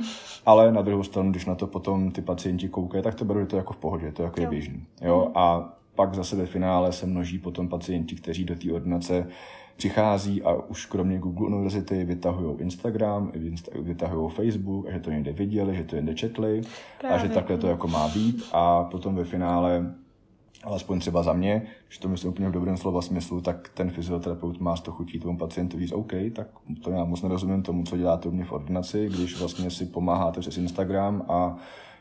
ale 0.45 0.71
na 0.71 0.81
druhou 0.81 1.03
stranu, 1.03 1.31
když 1.31 1.45
na 1.45 1.55
to 1.55 1.67
potom 1.67 2.11
ty 2.11 2.21
pacienti 2.21 2.69
koukají, 2.69 3.03
tak 3.03 3.15
to 3.15 3.25
berou 3.25 3.45
to 3.45 3.57
jako 3.57 3.73
v 3.73 3.77
pohodě, 3.77 4.11
to 4.11 4.23
jako 4.23 4.41
jo. 4.41 4.43
je 4.43 4.49
běžný. 4.49 4.83
Jo? 5.01 5.25
Mm. 5.27 5.37
A 5.37 5.73
pak 5.95 6.15
zase 6.15 6.35
ve 6.35 6.45
finále 6.45 6.91
se 6.91 7.05
množí 7.05 7.37
potom 7.37 7.67
pacienti, 7.67 8.15
kteří 8.15 8.45
do 8.45 8.55
té 8.55 8.71
ordinace 8.71 9.27
přichází 9.79 10.43
a 10.43 10.53
už 10.53 10.85
kromě 10.85 11.19
Google 11.19 11.47
univerzity 11.47 12.03
vytahují 12.03 12.59
Instagram, 12.59 13.31
vytahují 13.79 14.31
Facebook 14.31 14.87
a 14.87 14.91
že 14.91 14.99
to 14.99 15.11
někde 15.11 15.31
viděli, 15.31 15.75
že 15.75 15.83
to 15.83 15.95
někde 15.95 16.13
četli 16.13 16.61
Právě. 16.99 17.17
a 17.17 17.21
že 17.21 17.33
takhle 17.33 17.57
to 17.57 17.67
jako 17.67 17.87
má 17.87 18.07
být 18.07 18.43
a 18.51 18.83
potom 18.83 19.15
ve 19.15 19.23
finále 19.23 19.95
alespoň 20.63 20.99
třeba 20.99 21.23
za 21.23 21.33
mě, 21.33 21.61
když 21.87 21.97
to 21.97 22.07
myslím 22.07 22.31
úplně 22.31 22.49
v 22.49 22.51
dobrém 22.51 22.77
slova 22.77 23.01
smyslu, 23.01 23.41
tak 23.41 23.69
ten 23.73 23.91
fyzioterapeut 23.91 24.59
má 24.59 24.75
z 24.75 24.81
toho 24.81 24.97
chutí 24.97 25.19
tomu 25.19 25.37
pacientu 25.37 25.79
říct, 25.79 25.91
OK, 25.91 26.11
tak 26.35 26.47
to 26.83 26.91
já 26.91 27.03
moc 27.05 27.21
nerozumím 27.21 27.63
tomu, 27.63 27.83
co 27.83 27.97
děláte 27.97 28.29
u 28.29 28.31
mě 28.31 28.45
v 28.45 28.51
ordinaci, 28.51 29.09
když 29.09 29.39
vlastně 29.39 29.71
si 29.71 29.85
pomáháte 29.85 30.39
přes 30.39 30.57
Instagram 30.57 31.25
a 31.29 31.55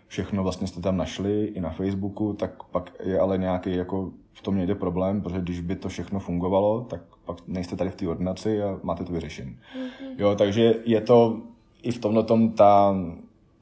všechno 0.08 0.42
vlastně 0.42 0.66
jste 0.66 0.80
tam 0.80 0.96
našli 0.96 1.44
i 1.44 1.60
na 1.60 1.70
Facebooku, 1.70 2.32
tak 2.32 2.62
pak 2.62 2.92
je 3.04 3.20
ale 3.20 3.38
nějaký 3.38 3.76
jako 3.76 4.10
v 4.32 4.42
tom 4.42 4.56
někde 4.56 4.74
problém, 4.74 5.20
protože 5.20 5.40
když 5.40 5.60
by 5.60 5.76
to 5.76 5.88
všechno 5.88 6.20
fungovalo, 6.20 6.80
tak 6.80 7.00
pak 7.24 7.36
nejste 7.46 7.76
tady 7.76 7.90
v 7.90 7.96
té 7.96 8.08
ordinaci 8.08 8.62
a 8.62 8.78
máte 8.82 9.04
to 9.04 9.12
vyřešení. 9.12 9.50
Mm-hmm. 9.50 10.14
Jo, 10.18 10.34
takže 10.34 10.74
je 10.84 11.00
to 11.00 11.40
i 11.82 11.90
v 11.90 11.98
tomhle 11.98 12.22
tom 12.22 12.50
ta 12.50 12.94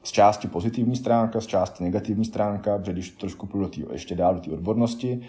z 0.03 0.11
části 0.11 0.47
pozitivní 0.47 0.95
stránka, 0.95 1.41
z 1.41 1.45
části 1.45 1.83
negativní 1.83 2.25
stránka, 2.25 2.77
protože 2.77 2.93
když 2.93 3.09
trošku 3.09 3.47
půjdu 3.47 3.65
do 3.65 3.69
tý, 3.69 3.83
ještě 3.91 4.15
dál 4.15 4.33
do 4.35 4.41
té 4.41 4.51
odbornosti, 4.51 5.21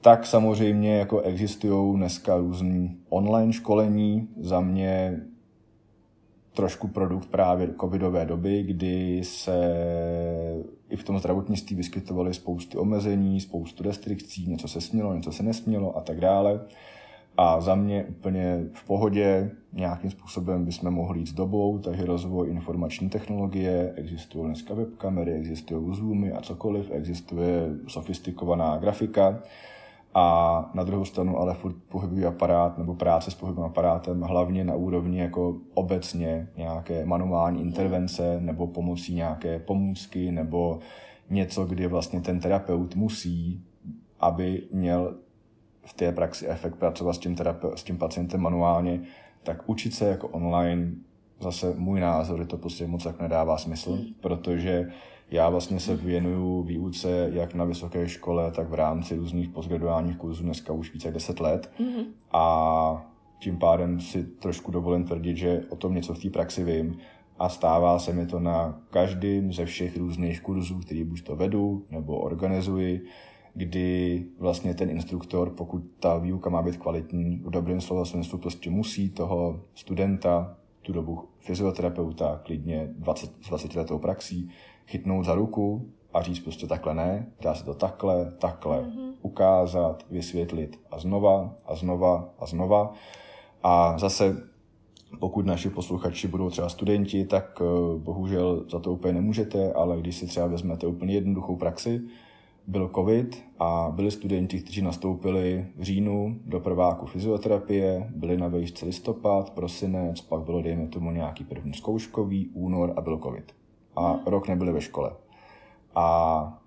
tak 0.00 0.26
samozřejmě 0.26 0.96
jako 0.96 1.20
existují 1.20 1.96
dneska 1.96 2.36
různé 2.36 2.88
online 3.08 3.52
školení. 3.52 4.28
Za 4.40 4.60
mě 4.60 5.20
trošku 6.54 6.88
produkt 6.88 7.26
právě 7.26 7.68
covidové 7.80 8.24
doby, 8.24 8.62
kdy 8.62 9.20
se 9.24 9.74
i 10.88 10.96
v 10.96 11.04
tom 11.04 11.18
zdravotnictví 11.18 11.76
vyskytovaly 11.76 12.34
spousty 12.34 12.78
omezení, 12.78 13.40
spoustu 13.40 13.82
restrikcí, 13.82 14.50
něco 14.50 14.68
se 14.68 14.80
smělo, 14.80 15.14
něco 15.14 15.32
se 15.32 15.42
nesmělo 15.42 15.96
a 15.96 16.00
tak 16.00 16.20
dále. 16.20 16.60
A 17.36 17.60
za 17.60 17.74
mě 17.74 18.04
úplně 18.04 18.64
v 18.72 18.86
pohodě, 18.86 19.50
nějakým 19.72 20.10
způsobem 20.10 20.64
bychom 20.64 20.90
mohli 20.90 21.18
jít 21.18 21.26
s 21.26 21.32
dobou, 21.32 21.78
takže 21.78 22.04
rozvoj 22.04 22.50
informační 22.50 23.08
technologie, 23.10 23.92
existují 23.96 24.44
dneska 24.46 24.74
webkamery, 24.74 25.32
existují 25.32 25.96
zoomy 25.96 26.32
a 26.32 26.40
cokoliv, 26.40 26.90
existuje 26.90 27.68
sofistikovaná 27.86 28.76
grafika, 28.76 29.42
a 30.14 30.70
na 30.74 30.84
druhou 30.84 31.04
stranu 31.04 31.38
ale 31.38 31.54
furt 31.54 31.76
pohybový 31.88 32.24
aparát 32.24 32.78
nebo 32.78 32.94
práce 32.94 33.30
s 33.30 33.34
pohybovým 33.34 33.66
aparátem 33.66 34.20
hlavně 34.20 34.64
na 34.64 34.74
úrovni 34.74 35.20
jako 35.20 35.56
obecně 35.74 36.48
nějaké 36.56 37.04
manuální 37.04 37.60
intervence 37.60 38.40
nebo 38.40 38.66
pomocí 38.66 39.14
nějaké 39.14 39.58
pomůcky 39.58 40.32
nebo 40.32 40.78
něco, 41.30 41.64
kdy 41.64 41.86
vlastně 41.86 42.20
ten 42.20 42.40
terapeut 42.40 42.96
musí, 42.96 43.64
aby 44.20 44.62
měl 44.72 45.14
v 45.84 45.94
té 45.94 46.12
praxi 46.12 46.46
efekt 46.46 46.76
pracovat 46.76 47.12
s 47.12 47.18
tím, 47.18 47.34
terape- 47.34 47.74
s 47.74 47.84
tím 47.84 47.98
pacientem 47.98 48.40
manuálně, 48.40 49.00
tak 49.42 49.68
učit 49.68 49.94
se 49.94 50.08
jako 50.08 50.28
online, 50.28 50.92
zase 51.40 51.74
můj 51.76 52.00
názor, 52.00 52.40
je 52.40 52.46
to 52.46 52.58
prostě 52.58 52.86
moc 52.86 53.04
tak 53.04 53.20
nedává 53.20 53.58
smysl, 53.58 53.92
hmm. 53.92 54.04
protože 54.20 54.90
já 55.32 55.48
vlastně 55.48 55.80
se 55.80 55.96
věnuju 55.96 56.62
výuce 56.62 57.30
jak 57.32 57.54
na 57.54 57.64
vysoké 57.64 58.08
škole, 58.08 58.50
tak 58.50 58.68
v 58.68 58.74
rámci 58.74 59.16
různých 59.16 59.48
postgraduálních 59.48 60.16
kurzů 60.16 60.42
dneska 60.42 60.72
už 60.72 60.92
více 60.92 61.08
jak 61.08 61.14
10 61.14 61.40
let. 61.40 61.70
Mm-hmm. 61.80 62.04
A 62.32 63.12
tím 63.38 63.58
pádem 63.58 64.00
si 64.00 64.24
trošku 64.24 64.72
dovolím 64.72 65.04
tvrdit, 65.04 65.36
že 65.36 65.62
o 65.68 65.76
tom 65.76 65.94
něco 65.94 66.14
v 66.14 66.18
té 66.18 66.30
praxi 66.30 66.64
vím 66.64 66.98
a 67.38 67.48
stává 67.48 67.98
se 67.98 68.12
mi 68.12 68.26
to 68.26 68.40
na 68.40 68.80
každém 68.90 69.52
ze 69.52 69.64
všech 69.64 69.96
různých 69.96 70.40
kurzů, 70.40 70.78
který 70.78 71.04
buď 71.04 71.22
to 71.22 71.36
vedu 71.36 71.84
nebo 71.90 72.18
organizuji, 72.18 73.04
kdy 73.54 74.24
vlastně 74.38 74.74
ten 74.74 74.90
instruktor, 74.90 75.50
pokud 75.50 75.82
ta 76.00 76.18
výuka 76.18 76.50
má 76.50 76.62
být 76.62 76.76
kvalitní, 76.76 77.42
v 77.44 77.50
dobrém 77.50 77.80
slova 77.80 78.04
smyslu 78.04 78.38
prostě 78.38 78.70
musí 78.70 79.10
toho 79.10 79.60
studenta, 79.74 80.56
tu 80.82 80.92
dobu 80.92 81.28
fyzioterapeuta, 81.40 82.40
klidně 82.44 82.88
20, 82.98 83.30
s 83.44 83.48
20 83.48 83.74
letou 83.74 83.98
praxí, 83.98 84.50
chytnout 84.86 85.24
za 85.24 85.34
ruku 85.34 85.92
a 86.14 86.22
říct 86.22 86.40
prostě 86.40 86.66
takhle 86.66 86.94
ne, 86.94 87.26
dá 87.40 87.54
se 87.54 87.64
to 87.64 87.74
takhle, 87.74 88.32
takhle, 88.38 88.82
mm-hmm. 88.82 89.12
ukázat, 89.22 90.06
vysvětlit 90.10 90.80
a 90.90 90.98
znova 90.98 91.54
a 91.66 91.74
znova 91.74 92.28
a 92.38 92.46
znova. 92.46 92.92
A 93.62 93.98
zase 93.98 94.36
pokud 95.18 95.46
naši 95.46 95.70
posluchači 95.70 96.28
budou 96.28 96.50
třeba 96.50 96.68
studenti, 96.68 97.24
tak 97.24 97.62
eh, 97.62 97.98
bohužel 97.98 98.64
za 98.70 98.78
to 98.78 98.92
úplně 98.92 99.12
nemůžete, 99.12 99.72
ale 99.72 100.00
když 100.00 100.16
si 100.16 100.26
třeba 100.26 100.46
vezmete 100.46 100.86
úplně 100.86 101.14
jednoduchou 101.14 101.56
praxi, 101.56 102.00
byl 102.66 102.90
covid 102.94 103.44
a 103.58 103.92
byli 103.94 104.10
studenti, 104.10 104.60
kteří 104.60 104.82
nastoupili 104.82 105.66
v 105.76 105.82
říjnu 105.82 106.36
do 106.46 106.60
prváku 106.60 107.06
fyzioterapie, 107.06 108.10
byli 108.16 108.36
na 108.36 108.48
vejšce 108.48 108.86
listopad, 108.86 109.50
prosinec, 109.50 110.20
pak 110.20 110.42
bylo 110.42 110.62
dejme 110.62 110.88
tomu 110.88 111.10
nějaký 111.10 111.44
první 111.44 111.74
zkouškový, 111.74 112.50
únor 112.54 112.92
a 112.96 113.00
byl 113.00 113.18
covid 113.18 113.54
a 113.96 114.20
rok 114.26 114.48
nebyli 114.48 114.72
ve 114.72 114.80
škole. 114.80 115.10
A 115.94 116.58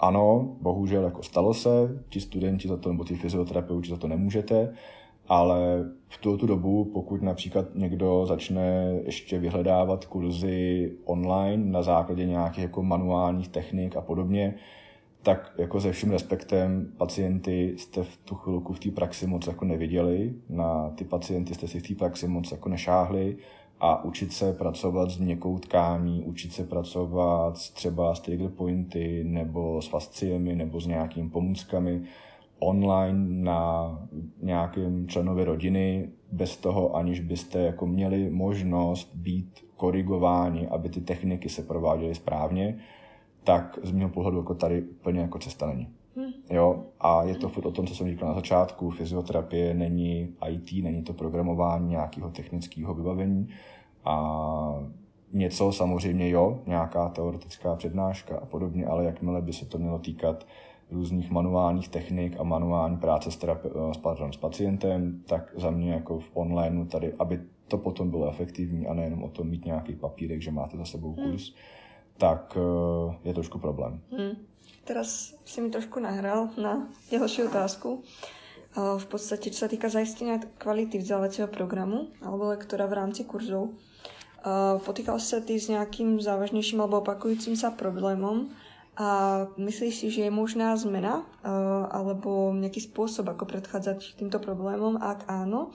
ano, 0.00 0.56
bohužel 0.60 1.04
jako 1.04 1.22
stalo 1.22 1.54
se, 1.54 2.02
ti 2.08 2.20
studenti 2.20 2.68
za 2.68 2.76
to, 2.76 2.88
nebo 2.88 3.04
ti 3.04 3.14
fyzioterapeuti 3.14 3.90
za 3.90 3.96
to 3.96 4.08
nemůžete, 4.08 4.74
ale 5.28 5.84
v 6.08 6.18
tu 6.18 6.46
dobu, 6.46 6.84
pokud 6.84 7.22
například 7.22 7.66
někdo 7.74 8.26
začne 8.26 8.94
ještě 9.04 9.38
vyhledávat 9.38 10.04
kurzy 10.04 10.92
online 11.04 11.70
na 11.70 11.82
základě 11.82 12.26
nějakých 12.26 12.62
jako 12.62 12.82
manuálních 12.82 13.48
technik 13.48 13.96
a 13.96 14.00
podobně, 14.00 14.54
tak 15.28 15.52
jako 15.58 15.80
se 15.80 15.92
vším 15.92 16.10
respektem 16.10 16.92
pacienty 16.96 17.74
jste 17.76 18.02
v 18.02 18.16
tu 18.16 18.34
chvilku 18.34 18.72
v 18.72 18.80
té 18.80 18.90
praxi 18.90 19.26
moc 19.26 19.46
jako 19.46 19.64
neviděli, 19.64 20.34
na 20.48 20.90
ty 20.90 21.04
pacienty 21.04 21.54
jste 21.54 21.68
si 21.68 21.80
v 21.80 21.88
té 21.88 21.94
praxi 21.94 22.28
moc 22.28 22.52
jako 22.52 22.68
nešáhli 22.68 23.36
a 23.80 24.04
učit 24.04 24.32
se 24.32 24.52
pracovat 24.52 25.10
s 25.10 25.18
měkkou 25.18 25.58
tkání, 25.58 26.22
učit 26.22 26.52
se 26.52 26.64
pracovat 26.64 27.54
třeba 27.72 28.14
s 28.14 28.20
trigger 28.20 28.50
pointy 28.50 29.24
nebo 29.24 29.82
s 29.82 29.88
fasciemi 29.88 30.56
nebo 30.56 30.80
s 30.80 30.86
nějakými 30.86 31.30
pomůckami 31.30 32.02
online 32.58 33.42
na 33.50 33.98
nějakém 34.42 35.08
členovi 35.08 35.44
rodiny 35.44 36.08
bez 36.32 36.56
toho, 36.56 36.96
aniž 36.96 37.20
byste 37.20 37.58
jako 37.58 37.86
měli 37.86 38.30
možnost 38.30 39.10
být 39.14 39.64
korigováni, 39.76 40.68
aby 40.68 40.88
ty 40.88 41.00
techniky 41.00 41.48
se 41.48 41.62
prováděly 41.62 42.14
správně, 42.14 42.78
tak 43.44 43.78
z 43.82 43.92
mého 43.92 44.10
pohledu 44.10 44.36
jako 44.36 44.54
tady 44.54 44.82
úplně 44.82 45.20
jako 45.20 45.38
cesta 45.38 45.66
není. 45.66 45.88
Hmm. 46.16 46.32
Jo, 46.50 46.84
a 47.00 47.22
je 47.24 47.34
to 47.34 47.48
furt 47.48 47.66
o 47.66 47.70
tom, 47.70 47.86
co 47.86 47.94
jsem 47.94 48.08
říkal 48.08 48.28
na 48.28 48.34
začátku, 48.34 48.90
fyzioterapie 48.90 49.74
není 49.74 50.34
IT, 50.48 50.84
není 50.84 51.02
to 51.02 51.12
programování 51.12 51.88
nějakého 51.88 52.30
technického 52.30 52.94
vybavení 52.94 53.48
a 54.04 54.84
něco 55.32 55.72
samozřejmě 55.72 56.30
jo, 56.30 56.58
nějaká 56.66 57.08
teoretická 57.08 57.76
přednáška 57.76 58.38
a 58.38 58.46
podobně, 58.46 58.86
ale 58.86 59.04
jakmile 59.04 59.42
by 59.42 59.52
se 59.52 59.66
to 59.66 59.78
mělo 59.78 59.98
týkat 59.98 60.46
různých 60.90 61.30
manuálních 61.30 61.88
technik 61.88 62.36
a 62.40 62.42
manuální 62.42 62.96
práce 62.96 63.30
s, 63.30 63.40
terape- 63.40 63.92
s, 63.92 63.96
pardon, 63.96 64.32
s 64.32 64.36
pacientem, 64.36 65.22
tak 65.26 65.54
za 65.56 65.70
mě 65.70 65.92
jako 65.92 66.18
v 66.18 66.30
online 66.34 66.86
tady, 66.86 67.14
aby 67.18 67.40
to 67.68 67.78
potom 67.78 68.10
bylo 68.10 68.28
efektivní 68.28 68.86
a 68.86 68.94
nejenom 68.94 69.22
o 69.22 69.28
tom 69.28 69.48
mít 69.48 69.64
nějaký 69.64 69.96
papírek, 69.96 70.42
že 70.42 70.50
máte 70.50 70.76
za 70.76 70.84
sebou 70.84 71.14
hmm. 71.14 71.30
kurz, 71.30 71.48
hmm. 71.48 71.58
Tak 72.18 72.52
eh, 72.58 72.62
je 73.24 73.32
trošku 73.32 73.62
problém. 73.62 74.02
Hmm. 74.12 74.36
Teraz 74.84 75.36
si 75.44 75.60
mi 75.60 75.68
trošku 75.68 76.00
nahral 76.00 76.50
na 76.56 76.88
ďalšiu 77.12 77.52
otázku. 77.52 78.00
V 78.78 79.06
podstate, 79.10 79.50
čo 79.50 79.66
sa 79.66 79.68
týka 79.68 79.90
zaistenia 79.90 80.38
kvality 80.38 81.00
vzdelávacieho 81.00 81.48
programu 81.50 82.12
alebo 82.22 82.52
lektora 82.52 82.86
v 82.86 83.00
rámci 83.00 83.26
kurzov, 83.26 83.74
potýkal 84.86 85.18
sa 85.18 85.42
ty 85.42 85.58
s 85.58 85.72
nejakým 85.72 86.20
závažnejším 86.22 86.84
alebo 86.84 87.02
opakujúcim 87.02 87.58
sa 87.58 87.74
problémom 87.74 88.54
a 88.94 89.08
myslíš 89.56 89.94
si, 89.98 90.06
že 90.14 90.28
je 90.28 90.32
možná 90.32 90.76
zmena 90.78 91.26
alebo 91.90 92.54
nejaký 92.54 92.86
spôsob, 92.86 93.28
ako 93.34 93.50
predchádzať 93.50 94.20
týmto 94.20 94.38
problémom? 94.38 95.00
Ak 95.00 95.26
áno, 95.26 95.74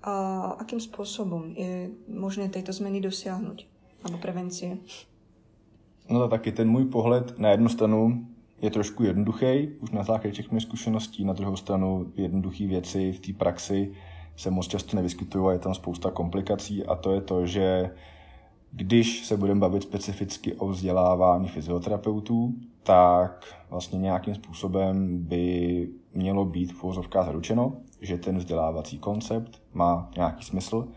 a 0.00 0.56
akým 0.56 0.80
spôsobom 0.80 1.52
je 1.52 1.92
možné 2.08 2.48
tejto 2.48 2.72
zmeny 2.72 3.04
dosiahnuť? 3.04 3.58
Alebo 4.00 4.16
prevencie? 4.16 4.80
No 6.10 6.18
to 6.18 6.28
taky 6.28 6.52
ten 6.52 6.70
můj 6.70 6.84
pohled 6.84 7.38
na 7.38 7.50
jednu 7.50 7.68
stranu 7.68 8.26
je 8.62 8.70
trošku 8.70 9.02
jednoduchý, 9.04 9.68
už 9.80 9.90
na 9.90 10.02
základě 10.02 10.36
těch 10.36 10.50
mých 10.50 10.62
zkušeností, 10.62 11.24
na 11.24 11.32
druhou 11.32 11.56
stranu 11.56 12.12
jednoduché 12.16 12.66
věci 12.66 13.12
v 13.12 13.20
té 13.20 13.32
praxi 13.32 13.92
se 14.36 14.50
moc 14.50 14.68
často 14.68 14.96
nevyskytují 14.96 15.46
a 15.46 15.52
je 15.52 15.58
tam 15.58 15.74
spousta 15.74 16.10
komplikací. 16.10 16.86
A 16.86 16.94
to 16.94 17.12
je 17.12 17.20
to, 17.20 17.46
že 17.46 17.90
když 18.72 19.26
se 19.26 19.36
budeme 19.36 19.60
bavit 19.60 19.82
specificky 19.82 20.54
o 20.54 20.68
vzdělávání 20.68 21.48
fyzioterapeutů, 21.48 22.54
tak 22.82 23.54
vlastně 23.70 23.98
nějakým 23.98 24.34
způsobem 24.34 25.18
by 25.18 25.88
mělo 26.14 26.44
být 26.44 26.72
v 26.72 26.84
zaručeno, 27.24 27.72
že 28.00 28.18
ten 28.18 28.38
vzdělávací 28.38 28.98
koncept 28.98 29.62
má 29.72 30.10
nějaký 30.16 30.44
smysl 30.44 30.88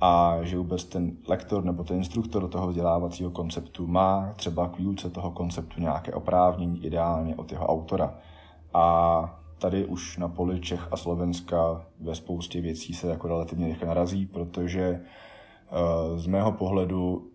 a 0.00 0.38
že 0.42 0.58
vůbec 0.58 0.84
ten 0.84 1.16
lektor 1.28 1.64
nebo 1.64 1.84
ten 1.84 1.96
instruktor 1.96 2.48
toho 2.48 2.68
vzdělávacího 2.68 3.30
konceptu 3.30 3.86
má 3.86 4.32
třeba 4.36 4.68
k 4.68 4.78
výuce 4.78 5.10
toho 5.10 5.30
konceptu 5.30 5.80
nějaké 5.80 6.12
oprávnění, 6.12 6.84
ideálně 6.84 7.36
od 7.36 7.52
jeho 7.52 7.66
autora. 7.66 8.14
a 8.74 9.36
tady 9.58 9.84
už 9.84 10.18
na 10.18 10.28
poli 10.28 10.60
Čech 10.60 10.88
a 10.90 10.96
Slovenska 10.96 11.86
ve 12.00 12.14
spoustě 12.14 12.60
věcí 12.60 12.94
se 12.94 13.06
jako 13.06 13.28
relativně 13.28 13.68
rychle 13.68 13.88
narazí, 13.88 14.26
protože 14.26 14.82
eh, 14.82 16.18
z 16.18 16.26
mého 16.26 16.52
pohledu, 16.52 17.30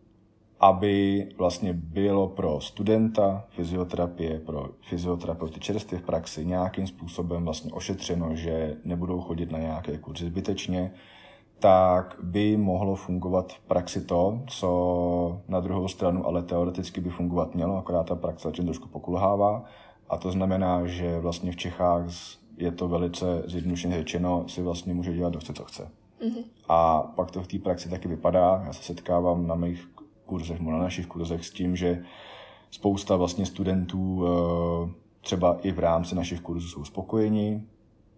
aby 0.60 1.28
vlastně 1.38 1.74
bylo 1.74 2.28
pro 2.28 2.62
studenta 2.62 3.46
fyzioterapie, 3.50 4.40
pro 4.40 4.70
fyzioterapeuty 4.82 5.60
čerstvě 5.60 6.00
v 6.00 6.04
praxi 6.04 6.46
nějakým 6.46 6.88
způsobem 6.88 7.44
vlastně 7.44 7.72
ošetřeno, 7.72 8.36
že 8.36 8.78
nebudou 8.86 9.22
chodit 9.22 9.52
na 9.52 9.60
nějaké 9.60 9.98
kurzy 9.98 10.26
zbytečně, 10.26 10.92
tak 11.60 12.18
by 12.22 12.58
mohlo 12.58 12.96
fungovat 12.96 13.54
v 13.54 13.60
praxi 13.60 14.02
to, 14.02 14.42
co 14.48 15.42
na 15.48 15.60
druhou 15.60 15.88
stranu 15.88 16.26
ale 16.28 16.44
teoreticky 16.44 17.02
by 17.02 17.10
fungovat 17.10 17.56
mělo, 17.56 17.78
akorát 17.78 18.04
ta 18.04 18.16
praxe 18.16 18.48
začne 18.48 18.66
trošku 18.66 18.88
pokulhává. 18.88 19.64
A 20.10 20.18
to 20.18 20.32
znamená, 20.32 20.86
že 20.86 21.20
vlastně 21.20 21.52
v 21.52 21.56
Čechách 21.56 22.06
je 22.58 22.72
to 22.72 22.88
velice 22.88 23.44
zjednodušeně 23.46 23.98
řečeno, 23.98 24.44
si 24.48 24.62
vlastně 24.62 24.94
může 24.94 25.14
dělat, 25.14 25.30
kdo 25.30 25.40
chce, 25.40 25.54
co 25.54 25.64
chce. 25.64 25.92
Mm-hmm. 26.22 26.44
A 26.70 27.02
pak 27.02 27.32
to 27.32 27.44
v 27.44 27.48
té 27.48 27.60
praxi 27.60 27.90
taky 27.90 28.08
vypadá. 28.08 28.64
Já 28.66 28.74
se 28.74 28.84
setkávám 28.84 29.48
na 29.48 29.56
mých 29.56 29.90
kurzech, 30.26 30.60
na 30.60 30.78
našich 30.78 31.08
kurzech 31.08 31.46
s 31.46 31.52
tím, 31.52 31.76
že 31.76 32.04
spousta 32.72 33.16
vlastně 33.16 33.46
studentů 33.46 34.24
eh, 34.26 34.90
třeba 35.22 35.58
i 35.62 35.72
v 35.72 35.80
rámci 35.80 36.16
našich 36.16 36.42
kurzů 36.42 36.68
jsou 36.68 36.84
spokojeni, 36.84 37.64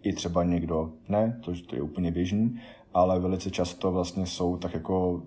i 0.02 0.14
třeba 0.14 0.44
někdo 0.44 0.92
ne, 1.10 1.40
to, 1.46 1.52
to 1.68 1.76
je 1.76 1.82
úplně 1.82 2.12
běžný, 2.12 2.60
ale 2.98 3.20
velice 3.20 3.52
často 3.52 3.92
vlastně 3.92 4.26
jsou 4.26 4.58
tak 4.58 4.74
jako 4.74 5.22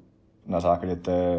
na 0.47 0.61
základě 0.61 0.97
té 0.97 1.37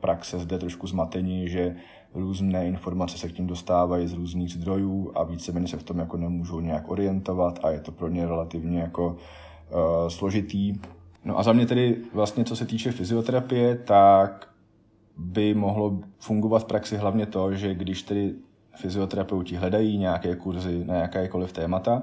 praxe 0.00 0.38
zde 0.38 0.58
trošku 0.58 0.86
zmatení, 0.86 1.48
že 1.48 1.76
různé 2.14 2.66
informace 2.66 3.18
se 3.18 3.28
k 3.28 3.32
tím 3.32 3.46
dostávají 3.46 4.08
z 4.08 4.12
různých 4.12 4.52
zdrojů 4.52 5.12
a 5.14 5.24
víceméně 5.24 5.68
se 5.68 5.76
v 5.76 5.82
tom 5.82 5.98
jako 5.98 6.16
nemůžou 6.16 6.60
nějak 6.60 6.90
orientovat 6.90 7.58
a 7.62 7.70
je 7.70 7.80
to 7.80 7.92
pro 7.92 8.08
ně 8.08 8.26
relativně 8.26 8.80
jako 8.80 9.06
uh, 9.06 10.08
složitý. 10.08 10.74
No 11.24 11.38
a 11.38 11.42
za 11.42 11.52
mě 11.52 11.66
tedy 11.66 11.96
vlastně, 12.14 12.44
co 12.44 12.56
se 12.56 12.66
týče 12.66 12.92
fyzioterapie, 12.92 13.76
tak 13.76 14.48
by 15.16 15.54
mohlo 15.54 15.98
fungovat 16.18 16.62
v 16.62 16.64
praxi 16.64 16.96
hlavně 16.96 17.26
to, 17.26 17.54
že 17.54 17.74
když 17.74 18.02
tedy 18.02 18.34
fyzioterapeuti 18.76 19.56
hledají 19.56 19.98
nějaké 19.98 20.36
kurzy 20.36 20.84
na 20.84 20.94
jakékoliv 20.94 21.52
témata 21.52 22.02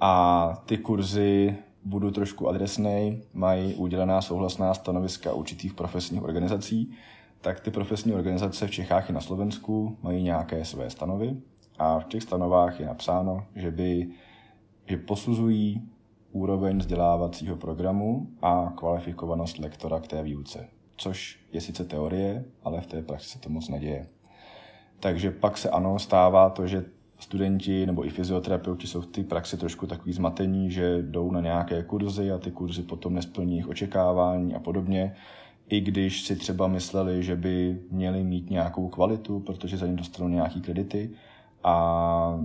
a 0.00 0.62
ty 0.66 0.78
kurzy 0.78 1.56
budu 1.84 2.10
trošku 2.10 2.48
adresný, 2.48 3.22
mají 3.32 3.74
udělená 3.74 4.22
souhlasná 4.22 4.74
stanoviska 4.74 5.32
určitých 5.32 5.74
profesních 5.74 6.22
organizací, 6.22 6.92
tak 7.40 7.60
ty 7.60 7.70
profesní 7.70 8.12
organizace 8.12 8.66
v 8.66 8.70
Čechách 8.70 9.10
i 9.10 9.12
na 9.12 9.20
Slovensku 9.20 9.98
mají 10.02 10.22
nějaké 10.22 10.64
své 10.64 10.90
stanovy 10.90 11.36
a 11.78 11.98
v 11.98 12.04
těch 12.04 12.22
stanovách 12.22 12.80
je 12.80 12.86
napsáno, 12.86 13.46
že 13.54 13.70
by 13.70 14.08
že 14.86 14.96
posuzují 14.96 15.88
úroveň 16.32 16.78
vzdělávacího 16.78 17.56
programu 17.56 18.28
a 18.42 18.72
kvalifikovanost 18.76 19.58
lektora 19.58 20.00
k 20.00 20.06
té 20.06 20.22
výuce. 20.22 20.68
Což 20.96 21.40
je 21.52 21.60
sice 21.60 21.84
teorie, 21.84 22.44
ale 22.62 22.80
v 22.80 22.86
té 22.86 23.02
praxi 23.02 23.28
se 23.28 23.38
to 23.38 23.48
moc 23.48 23.68
neděje. 23.68 24.06
Takže 25.00 25.30
pak 25.30 25.58
se 25.58 25.70
ano, 25.70 25.98
stává 25.98 26.50
to, 26.50 26.66
že 26.66 26.84
studenti 27.24 27.86
nebo 27.86 28.06
i 28.06 28.10
fyzioterapeuti 28.10 28.86
jsou 28.86 29.00
v 29.00 29.06
té 29.06 29.22
praxi 29.22 29.56
trošku 29.56 29.86
takový 29.86 30.12
zmatení, 30.12 30.70
že 30.70 31.02
jdou 31.02 31.30
na 31.30 31.40
nějaké 31.40 31.82
kurzy 31.82 32.32
a 32.32 32.38
ty 32.38 32.50
kurzy 32.50 32.82
potom 32.82 33.14
nesplní 33.14 33.52
jejich 33.52 33.68
očekávání 33.68 34.54
a 34.54 34.58
podobně. 34.58 35.14
I 35.68 35.80
když 35.80 36.22
si 36.22 36.36
třeba 36.36 36.68
mysleli, 36.68 37.22
že 37.22 37.36
by 37.36 37.78
měli 37.90 38.24
mít 38.24 38.50
nějakou 38.50 38.88
kvalitu, 38.88 39.40
protože 39.40 39.76
za 39.76 39.86
ně 39.86 39.96
dostanou 39.96 40.28
nějaký 40.28 40.60
kredity. 40.60 41.10
A 41.64 42.40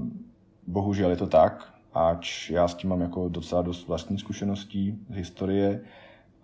bohužel 0.68 1.10
je 1.10 1.18
to 1.18 1.28
tak, 1.28 1.74
ač 1.94 2.50
já 2.50 2.68
s 2.68 2.76
tím 2.76 2.90
mám 2.90 3.02
jako 3.02 3.30
docela 3.30 3.62
dost 3.62 3.88
vlastní 3.88 4.18
zkušeností 4.18 4.98
z 5.10 5.16
historie 5.16 5.82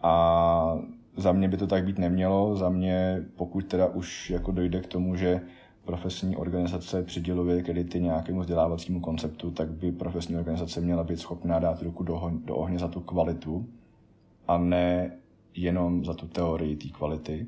a 0.01 0.77
za 1.17 1.31
mě 1.31 1.47
by 1.47 1.57
to 1.57 1.67
tak 1.67 1.85
být 1.85 1.99
nemělo. 1.99 2.55
Za 2.55 2.69
mě, 2.69 3.23
pokud 3.35 3.65
teda 3.65 3.87
už 3.87 4.29
jako 4.29 4.51
dojde 4.51 4.81
k 4.81 4.87
tomu, 4.87 5.15
že 5.15 5.41
profesní 5.85 6.37
organizace 6.37 7.03
přiděluje 7.03 7.63
kredity 7.63 8.01
nějakému 8.01 8.39
vzdělávacímu 8.39 8.99
konceptu, 8.99 9.51
tak 9.51 9.71
by 9.71 9.91
profesní 9.91 10.37
organizace 10.37 10.81
měla 10.81 11.03
být 11.03 11.19
schopná 11.19 11.59
dát 11.59 11.81
ruku 11.81 12.03
do, 12.03 12.31
do 12.45 12.55
ohně 12.55 12.79
za 12.79 12.87
tu 12.87 12.99
kvalitu 12.99 13.69
a 14.47 14.57
ne 14.57 15.11
jenom 15.55 16.05
za 16.05 16.13
tu 16.13 16.27
teorii 16.27 16.75
té 16.75 16.89
kvality. 16.89 17.47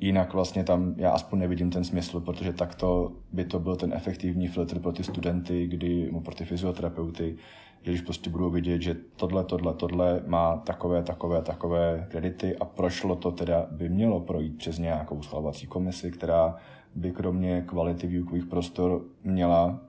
Jinak 0.00 0.32
vlastně 0.32 0.64
tam 0.64 0.94
já 0.96 1.10
aspoň 1.10 1.38
nevidím 1.38 1.70
ten 1.70 1.84
smysl, 1.84 2.20
protože 2.20 2.52
takto 2.52 3.12
by 3.32 3.44
to 3.44 3.58
byl 3.58 3.76
ten 3.76 3.92
efektivní 3.92 4.48
filtr 4.48 4.78
pro 4.78 4.92
ty 4.92 5.04
studenty, 5.04 5.66
kdy, 5.66 6.10
pro 6.24 6.34
ty 6.34 6.44
fyzioterapeuty, 6.44 7.36
když 7.82 8.00
prostě 8.00 8.30
budou 8.30 8.50
vidět, 8.50 8.82
že 8.82 8.96
tohle, 9.16 9.44
tohle, 9.44 9.74
tohle 9.74 10.22
má 10.26 10.56
takové, 10.56 11.02
takové, 11.02 11.42
takové 11.42 12.06
kredity 12.10 12.56
a 12.56 12.64
prošlo 12.64 13.16
to 13.16 13.32
teda, 13.32 13.66
by 13.70 13.88
mělo 13.88 14.20
projít 14.20 14.58
přes 14.58 14.78
nějakou 14.78 15.22
schvalovací 15.22 15.66
komisi, 15.66 16.10
která 16.10 16.56
by 16.94 17.12
kromě 17.12 17.62
kvality 17.66 18.06
výukových 18.06 18.46
prostor 18.46 19.04
měla 19.24 19.80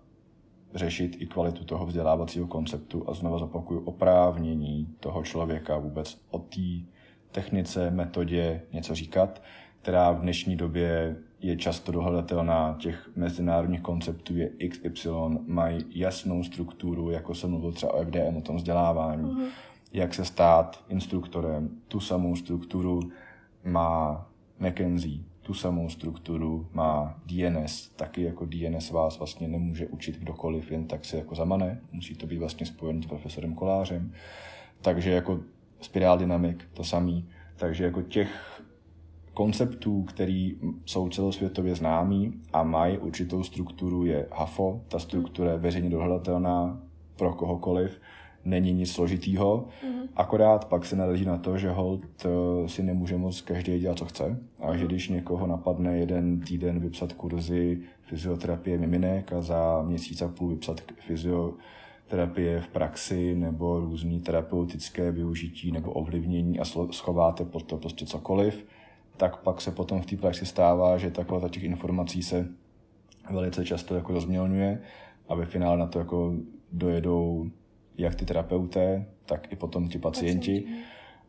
řešit 0.76 1.18
i 1.20 1.26
kvalitu 1.26 1.64
toho 1.64 1.86
vzdělávacího 1.86 2.48
konceptu 2.48 3.10
a 3.10 3.14
znovu 3.14 3.40
zopakuju 3.40 3.80
oprávnění 3.80 4.96
toho 5.00 5.24
člověka 5.24 5.78
vůbec 5.78 6.22
o 6.30 6.40
té 6.40 6.62
technice, 7.32 7.92
metodě 7.92 8.62
něco 8.74 8.96
říkat, 8.96 9.42
která 9.82 10.12
v 10.12 10.22
dnešní 10.22 10.56
době 10.56 11.16
je 11.40 11.58
často 11.58 11.92
dohledatelná, 11.92 12.76
těch 12.80 13.10
mezinárodních 13.16 13.82
konceptů 13.82 14.36
je 14.36 14.50
XY, 14.70 15.10
mají 15.48 15.86
jasnou 15.90 16.44
strukturu, 16.44 17.12
jako 17.12 17.36
jsem 17.36 17.50
mluvil 17.50 17.72
třeba 17.72 17.94
o 17.94 18.04
FDM, 18.04 18.38
o 18.38 18.42
tom 18.42 18.56
vzdělávání, 18.56 19.24
mm-hmm. 19.24 19.48
jak 19.94 20.14
se 20.14 20.26
stát 20.26 20.84
instruktorem. 20.90 21.70
Tu 21.88 22.00
samou 22.00 22.36
strukturu 22.36 23.00
má 23.64 24.28
McKenzie, 24.60 25.24
tu 25.46 25.54
samou 25.54 25.90
strukturu 25.90 26.68
má 26.74 27.22
DNS, 27.26 27.90
taky 27.90 28.22
jako 28.22 28.46
DNS 28.46 28.92
vás 28.92 29.18
vlastně 29.18 29.48
nemůže 29.48 29.88
učit 29.88 30.20
kdokoliv 30.20 30.72
jen 30.72 30.88
tak 30.88 31.06
se 31.06 31.18
jako 31.18 31.36
zamane, 31.36 31.82
musí 31.92 32.16
to 32.16 32.28
být 32.28 32.38
vlastně 32.38 32.66
spojený 32.66 33.04
s 33.04 33.06
profesorem 33.06 33.54
Kolářem. 33.54 34.14
Takže 34.82 35.12
jako 35.12 35.40
Spiral 35.82 36.18
Dynamic 36.18 36.58
to 36.74 36.84
samý. 36.84 37.30
Takže 37.56 37.84
jako 37.84 38.02
těch 38.02 38.62
konceptů, 39.34 40.04
které 40.04 40.52
jsou 40.86 41.10
celosvětově 41.10 41.76
známý 41.76 42.34
a 42.54 42.64
mají 42.64 42.98
určitou 42.98 43.44
strukturu, 43.44 44.06
je 44.06 44.28
HAFO. 44.32 44.82
Ta 44.88 45.00
struktura 45.00 45.52
je 45.52 45.58
veřejně 45.58 45.90
dohledatelná 45.90 46.82
pro 47.16 47.34
kohokoliv 47.34 48.02
není 48.46 48.74
nic 48.74 48.92
složitýho, 48.92 49.68
mm-hmm. 49.68 50.08
akorát 50.16 50.66
pak 50.66 50.86
se 50.86 50.96
narazí 50.96 51.26
na 51.26 51.38
to, 51.38 51.58
že 51.58 51.70
hold 51.70 52.06
eh, 52.26 52.70
si 52.70 52.84
nemůže 52.84 53.18
moc 53.18 53.42
každý 53.42 53.80
dělat, 53.80 53.98
co 53.98 54.06
chce. 54.06 54.40
A 54.60 54.78
že 54.78 54.86
když 54.86 55.10
někoho 55.10 55.48
napadne 55.48 55.98
jeden 55.98 56.40
týden 56.40 56.80
vypsat 56.80 57.14
kurzy 57.14 57.82
fyzioterapie 58.02 58.78
miminek 58.78 59.34
a 59.34 59.42
za 59.42 59.82
měsíc 59.82 60.22
a 60.22 60.28
půl 60.28 60.50
vypsat 60.50 60.82
fyzioterapie 61.08 62.62
v 62.62 62.68
praxi 62.68 63.36
nebo 63.36 63.80
různý 63.80 64.20
terapeutické 64.20 65.12
využití 65.12 65.72
nebo 65.72 65.92
ovlivnění 65.92 66.60
a 66.60 66.66
schováte 66.92 67.46
pod 67.46 67.64
to 67.64 67.78
prostě 67.78 68.06
cokoliv, 68.06 68.66
tak 69.18 69.38
pak 69.38 69.62
se 69.62 69.72
potom 69.72 70.02
v 70.02 70.06
té 70.06 70.18
praxi 70.18 70.46
stává, 70.46 70.98
že 70.98 71.12
takhle 71.12 71.50
těch 71.50 71.64
informací 71.64 72.24
se 72.24 72.48
velice 73.32 73.66
často 73.66 73.96
jako 73.96 74.14
rozmělňuje 74.14 74.82
a 75.30 75.36
ve 75.36 75.46
finále 75.46 75.78
na 75.78 75.88
to 75.88 76.00
jako 76.00 76.34
dojedou 76.72 77.50
jak 77.98 78.16
ty 78.16 78.26
terapeuté, 78.26 79.06
tak 79.26 79.52
i 79.52 79.56
potom 79.56 79.88
ti 79.88 80.00
pacienti. 80.00 80.64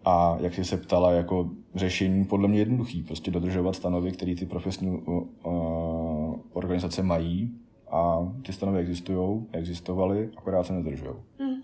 A 0.05 0.37
jak 0.41 0.55
jsi 0.55 0.65
se 0.65 0.77
ptala, 0.77 1.13
jako 1.13 1.51
řešení 1.75 2.25
podle 2.25 2.49
mě 2.49 2.59
jednoduchý, 2.59 3.03
prostě 3.03 3.31
dodržovat 3.31 3.77
stanovy, 3.77 4.13
které 4.13 4.35
ty 4.35 4.47
profesní 4.47 4.91
uh, 4.91 5.27
organizace 6.53 7.03
mají 7.03 7.59
a 7.91 8.33
ty 8.43 8.53
stanovy 8.53 8.79
existují, 8.79 9.47
existovaly, 9.53 10.31
akorát 10.37 10.67
se 10.67 10.73
nedržují. 10.73 11.15
Mm. 11.39 11.63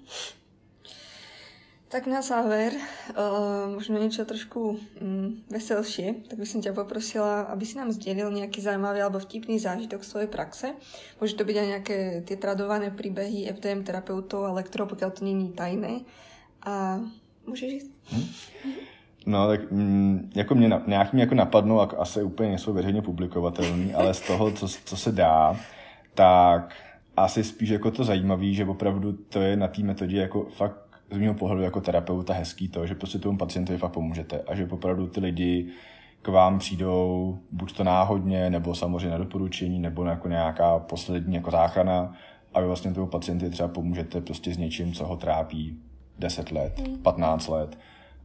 Tak 1.92 2.08
na 2.08 2.24
záver, 2.24 2.72
uh, 2.72 3.68
možno 3.68 4.00
niečo 4.00 4.24
trošku 4.24 4.80
um, 4.80 5.44
veselšie, 5.52 6.24
tak 6.24 6.40
by 6.40 6.48
som 6.48 6.64
ťa 6.64 6.72
poprosila, 6.72 7.44
aby 7.52 7.68
si 7.68 7.76
nám 7.76 7.92
zdelil 7.92 8.32
nejaký 8.32 8.64
zaujímavý 8.64 9.04
alebo 9.04 9.20
vtipný 9.20 9.60
zážitok 9.60 10.00
svojej 10.00 10.32
praxe. 10.32 10.72
Môže 11.20 11.36
to 11.36 11.44
byť 11.44 11.56
aj 11.60 11.68
nejaké 11.68 11.96
tie 12.24 12.36
tradované 12.40 12.88
príbehy 12.88 13.44
FDM 13.52 13.84
terapeutov 13.84 14.48
a 14.48 14.56
lektorov, 14.56 14.88
pokiaľ 14.88 15.10
to 15.12 15.28
není 15.28 15.52
tajné. 15.52 16.08
A 16.64 16.96
můžeš 17.44 17.72
jít? 17.72 17.92
Hmm. 18.08 18.28
No, 19.26 19.48
tak 19.48 19.70
mm, 19.70 20.32
jako 20.34 20.54
mě, 20.54 20.80
nějaký 20.86 21.16
mě 21.16 21.22
jako 21.22 21.34
napadnou, 21.34 21.80
a 21.80 21.84
asi 21.84 22.22
úplně 22.22 22.48
nejsou 22.48 22.72
veřejně 22.72 23.02
publikovatelný, 23.02 23.94
ale 23.94 24.14
z 24.14 24.20
toho, 24.20 24.50
co, 24.52 24.68
co 24.68 24.96
se 24.96 25.12
dá, 25.12 25.56
tak 26.14 26.74
asi 27.16 27.44
spíš 27.44 27.68
jako 27.68 27.90
to 27.90 28.04
zajímavý, 28.04 28.54
že 28.54 28.64
opravdu 28.64 29.12
to 29.12 29.40
je 29.40 29.56
na 29.56 29.68
té 29.68 29.82
metodě 29.82 30.16
jako 30.16 30.44
fakt 30.56 30.91
z 31.12 31.18
mého 31.18 31.34
pohledu 31.34 31.62
jako 31.62 31.80
terapeuta 31.80 32.34
hezký 32.34 32.68
to, 32.68 32.86
že 32.86 32.94
prostě 32.94 33.18
tomu 33.18 33.38
pacientovi 33.38 33.78
fakt 33.78 33.92
pomůžete 33.92 34.40
a 34.40 34.54
že 34.54 34.68
opravdu 34.70 35.06
ty 35.06 35.20
lidi 35.20 35.68
k 36.22 36.28
vám 36.28 36.58
přijdou 36.58 37.38
buď 37.52 37.76
to 37.76 37.84
náhodně, 37.84 38.50
nebo 38.50 38.74
samozřejmě 38.74 39.10
na 39.10 39.18
doporučení, 39.18 39.78
nebo 39.78 40.04
jako 40.04 40.28
nějaká 40.28 40.78
poslední 40.78 41.34
jako 41.34 41.50
záchrana 41.50 42.12
a 42.54 42.60
vy 42.60 42.66
vlastně 42.66 42.92
tomu 42.92 43.06
pacienty 43.06 43.50
třeba 43.50 43.68
pomůžete 43.68 44.20
prostě 44.20 44.54
s 44.54 44.58
něčím, 44.58 44.92
co 44.92 45.06
ho 45.06 45.16
trápí 45.16 45.78
10 46.18 46.52
let, 46.52 46.82
15 47.02 47.48
let. 47.48 47.78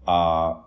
A 0.05 0.64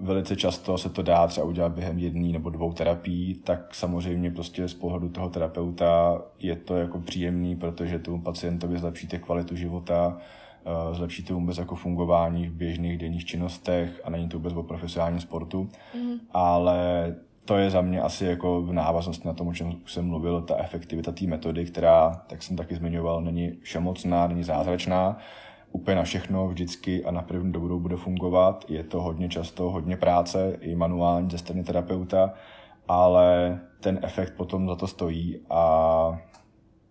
velice 0.00 0.36
často 0.36 0.78
se 0.78 0.88
to 0.88 1.02
dá 1.02 1.26
třeba 1.26 1.46
udělat 1.46 1.72
během 1.72 1.98
jedné 1.98 2.28
nebo 2.28 2.50
dvou 2.50 2.72
terapií, 2.72 3.34
tak 3.34 3.74
samozřejmě 3.74 4.30
prostě 4.30 4.68
z 4.68 4.74
pohledu 4.74 5.08
toho 5.08 5.28
terapeuta 5.28 6.22
je 6.38 6.56
to 6.56 6.76
jako 6.76 6.98
příjemný, 6.98 7.56
protože 7.56 7.98
tomu 7.98 8.22
pacientovi 8.22 8.78
zlepšíte 8.78 9.18
kvalitu 9.18 9.56
života, 9.56 10.18
zlepšíte 10.92 11.34
vůbec 11.34 11.58
jako 11.58 11.74
fungování 11.74 12.48
v 12.48 12.52
běžných 12.52 12.98
denních 12.98 13.24
činnostech 13.24 14.00
a 14.04 14.10
není 14.10 14.28
to 14.28 14.36
vůbec 14.36 14.54
o 14.54 14.62
profesionálním 14.62 15.20
sportu, 15.20 15.68
mm. 15.94 16.14
ale 16.30 17.14
to 17.44 17.56
je 17.56 17.70
za 17.70 17.80
mě 17.80 18.02
asi 18.02 18.24
jako 18.24 18.62
v 18.62 18.72
návaznosti 18.72 19.28
na 19.28 19.34
tom, 19.34 19.48
o 19.48 19.54
čem 19.54 19.72
jsem 19.86 20.06
mluvil, 20.06 20.42
ta 20.42 20.56
efektivita 20.56 21.12
té 21.12 21.26
metody, 21.26 21.64
která, 21.64 22.22
tak 22.26 22.42
jsem 22.42 22.56
taky 22.56 22.74
zmiňoval, 22.74 23.22
není 23.22 23.52
všemocná, 23.62 24.26
není 24.26 24.44
zázračná, 24.44 25.18
úplně 25.72 25.96
na 25.96 26.02
všechno 26.02 26.48
vždycky 26.48 27.04
a 27.04 27.10
na 27.10 27.22
první 27.22 27.52
dobu 27.52 27.80
bude 27.80 27.96
fungovat. 27.96 28.64
Je 28.68 28.84
to 28.84 29.02
hodně 29.02 29.28
často, 29.28 29.70
hodně 29.70 29.96
práce, 29.96 30.58
i 30.60 30.74
manuální 30.74 31.30
ze 31.30 31.38
strany 31.38 31.64
terapeuta, 31.64 32.34
ale 32.88 33.60
ten 33.80 34.00
efekt 34.02 34.36
potom 34.36 34.68
za 34.68 34.76
to 34.76 34.86
stojí 34.86 35.40
a 35.50 36.20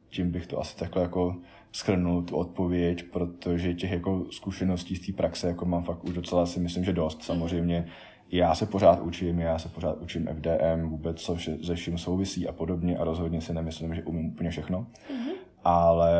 tím 0.09 0.31
bych 0.31 0.47
to 0.47 0.59
asi 0.59 0.77
takhle 0.77 1.01
jako 1.01 1.35
schrnul 1.73 2.21
tu 2.21 2.35
odpověď, 2.35 3.03
protože 3.03 3.73
těch 3.73 3.91
jako 3.91 4.25
zkušeností 4.31 4.95
z 4.95 5.05
té 5.05 5.13
praxe 5.13 5.47
jako 5.47 5.65
mám 5.65 5.83
fakt 5.83 6.03
už 6.03 6.13
docela 6.13 6.45
si 6.45 6.59
myslím, 6.59 6.83
že 6.83 6.93
dost. 6.93 7.23
Samozřejmě 7.23 7.85
já 8.31 8.55
se 8.55 8.65
pořád 8.65 9.01
učím, 9.01 9.39
já 9.39 9.59
se 9.59 9.69
pořád 9.69 10.01
učím 10.01 10.27
FDM, 10.27 10.89
vůbec 10.89 11.21
co 11.21 11.35
vše, 11.35 11.57
ze 11.61 11.75
vším 11.75 11.97
souvisí 11.97 12.47
a 12.47 12.51
podobně 12.51 12.97
a 12.97 13.03
rozhodně 13.03 13.41
si 13.41 13.53
nemyslím, 13.53 13.95
že 13.95 14.03
umím 14.03 14.25
úplně 14.25 14.49
všechno. 14.49 14.79
Mm-hmm. 14.81 15.33
Ale 15.63 16.13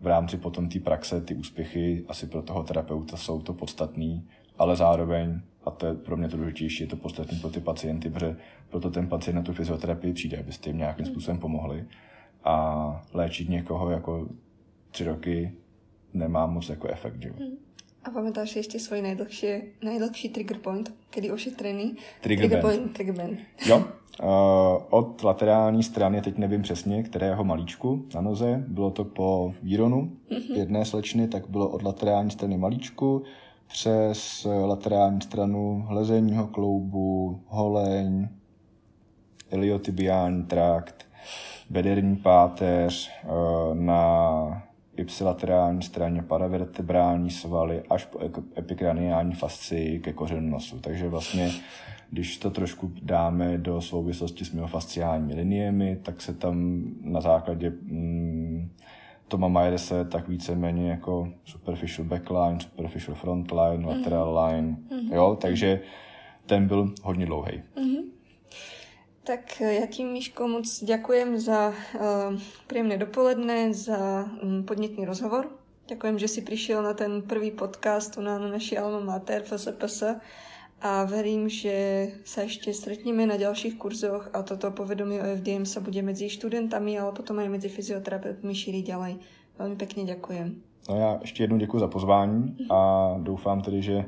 v 0.00 0.06
rámci 0.06 0.36
potom 0.36 0.68
té 0.68 0.80
praxe 0.80 1.20
ty 1.20 1.34
úspěchy 1.34 2.04
asi 2.08 2.26
pro 2.26 2.42
toho 2.42 2.62
terapeuta 2.62 3.16
jsou 3.16 3.42
to 3.42 3.52
podstatný, 3.52 4.28
ale 4.58 4.76
zároveň, 4.76 5.40
a 5.64 5.70
to 5.70 5.86
je 5.86 5.94
pro 5.94 6.16
mě 6.16 6.28
to 6.28 6.36
důležitější, 6.36 6.82
je 6.82 6.88
to 6.88 6.96
podstatný 6.96 7.38
pro 7.38 7.50
ty 7.50 7.60
pacienty, 7.60 8.10
protože 8.10 8.36
proto 8.68 8.90
ten 8.90 9.08
pacient 9.08 9.36
na 9.36 9.42
tu 9.42 9.52
fyzioterapii 9.52 10.12
přijde, 10.12 10.38
abyste 10.38 10.70
jim 10.70 10.78
nějakým 10.78 11.06
způsobem 11.06 11.38
pomohli. 11.38 11.84
A 12.44 13.04
léčit 13.12 13.48
někoho 13.48 13.90
jako 13.90 14.28
tři 14.90 15.04
roky 15.04 15.52
nemá 16.14 16.46
moc 16.46 16.68
jako 16.68 16.88
efekt, 16.88 17.22
že. 17.22 17.30
Hmm. 17.30 17.56
A 18.00 18.08
pamätáš 18.10 18.56
si 18.56 18.64
ešte 18.64 18.80
svoj 18.80 19.04
najdlhší, 19.04 19.76
najdlhší 19.84 20.28
trigger 20.32 20.58
point, 20.64 20.88
kedy 21.12 21.30
ošetrený? 21.30 22.00
Trigger, 22.24 22.48
trigger 22.48 22.62
band. 22.62 22.62
point, 22.62 22.92
trigger 22.96 23.16
band. 23.16 23.38
Jo, 23.66 23.76
uh, 23.76 23.84
od 24.90 25.22
laterální 25.22 25.82
strany, 25.82 26.20
teď 26.22 26.38
nevím 26.38 26.62
přesně, 26.62 27.02
kterého 27.02 27.44
malíčku 27.44 28.08
na 28.14 28.20
noze, 28.20 28.64
bylo 28.68 28.90
to 28.90 29.04
po 29.04 29.54
výronu 29.62 30.12
mm-hmm. 30.30 30.56
jedné 30.56 30.84
slečny, 30.84 31.28
tak 31.28 31.48
bylo 31.48 31.68
od 31.68 31.82
laterální 31.82 32.30
strany 32.30 32.58
malíčku 32.58 33.22
přes 33.66 34.46
laterální 34.64 35.20
stranu 35.20 35.84
hlezejního 35.88 36.46
kloubu, 36.46 37.40
holeň, 37.46 38.28
iliotibiální 39.52 40.44
trakt, 40.44 41.06
bederní 41.70 42.16
páteř, 42.16 43.10
uh, 43.24 43.74
na 43.74 44.62
ipsilaterální 44.96 45.82
straně 45.82 46.22
paravertebrální 46.22 47.30
svaly 47.30 47.82
až 47.90 48.04
po 48.04 48.20
epikraniální 48.56 49.34
fascii 49.34 50.00
ke 50.00 50.12
kořenu 50.12 50.50
nosu. 50.50 50.78
Takže 50.78 51.08
vlastně, 51.08 51.50
když 52.10 52.38
to 52.38 52.50
trošku 52.50 52.92
dáme 53.02 53.58
do 53.58 53.80
souvislosti 53.80 54.44
s 54.44 54.52
myofasciální 54.52 55.34
liniemi, 55.34 55.98
tak 56.02 56.20
se 56.20 56.34
tam 56.34 56.82
na 57.02 57.20
základě 57.20 57.70
mm, 57.70 58.70
Toma 59.28 59.48
Myerse 59.48 60.04
tak 60.04 60.28
víceméně 60.28 60.90
jako 60.90 61.28
superficial 61.44 62.08
backline, 62.08 62.60
superficial 62.60 63.14
frontline, 63.14 63.86
lateral 63.86 64.44
line, 64.44 64.76
mm-hmm. 64.90 65.14
jo, 65.14 65.38
takže 65.40 65.80
ten 66.46 66.68
byl 66.68 66.94
hodně 67.02 67.26
dlouhý. 67.26 67.52
Mm-hmm. 67.52 68.02
Tak 69.24 69.60
ja 69.60 69.86
ti, 69.86 70.04
Miško, 70.04 70.48
moc 70.48 70.64
ďakujem 70.64 71.36
za 71.36 71.76
uh, 71.76 72.32
príjemné 72.66 72.96
dopoledne, 72.96 73.76
za 73.76 74.24
um, 74.40 74.64
podnetný 74.64 75.04
rozhovor. 75.04 75.52
Ďakujem, 75.92 76.16
že 76.16 76.28
si 76.28 76.40
prišiel 76.40 76.80
na 76.80 76.94
ten 76.94 77.20
prvý 77.22 77.52
podcast 77.52 78.16
na, 78.16 78.38
na 78.38 78.48
naší 78.48 78.78
Alma 78.78 79.02
Mater 79.04 79.44
FSPS 79.44 80.22
a 80.80 81.04
verím, 81.04 81.52
že 81.52 82.08
sa 82.24 82.48
ešte 82.48 82.72
stretneme 82.72 83.28
na 83.28 83.36
ďalších 83.36 83.76
kurzoch 83.76 84.32
a 84.32 84.40
toto 84.40 84.72
povedomie 84.72 85.20
o 85.20 85.26
FDM 85.36 85.68
sa 85.68 85.84
bude 85.84 86.00
medzi 86.00 86.32
študentami, 86.32 86.96
ale 86.96 87.12
potom 87.12 87.36
aj 87.36 87.52
medzi 87.52 87.68
fyzioterapeutmi 87.68 88.54
šíriť 88.56 88.84
ďalej. 88.88 89.12
Veľmi 89.60 89.76
pekne 89.76 90.08
ďakujem. 90.08 90.48
No 90.88 90.96
já 90.96 91.18
ještě 91.20 91.42
jednou 91.42 91.58
děkuji 91.58 91.78
za 91.78 91.88
pozvání 91.88 92.56
a 92.70 93.14
doufám 93.18 93.62
tedy, 93.62 93.82
že 93.82 94.04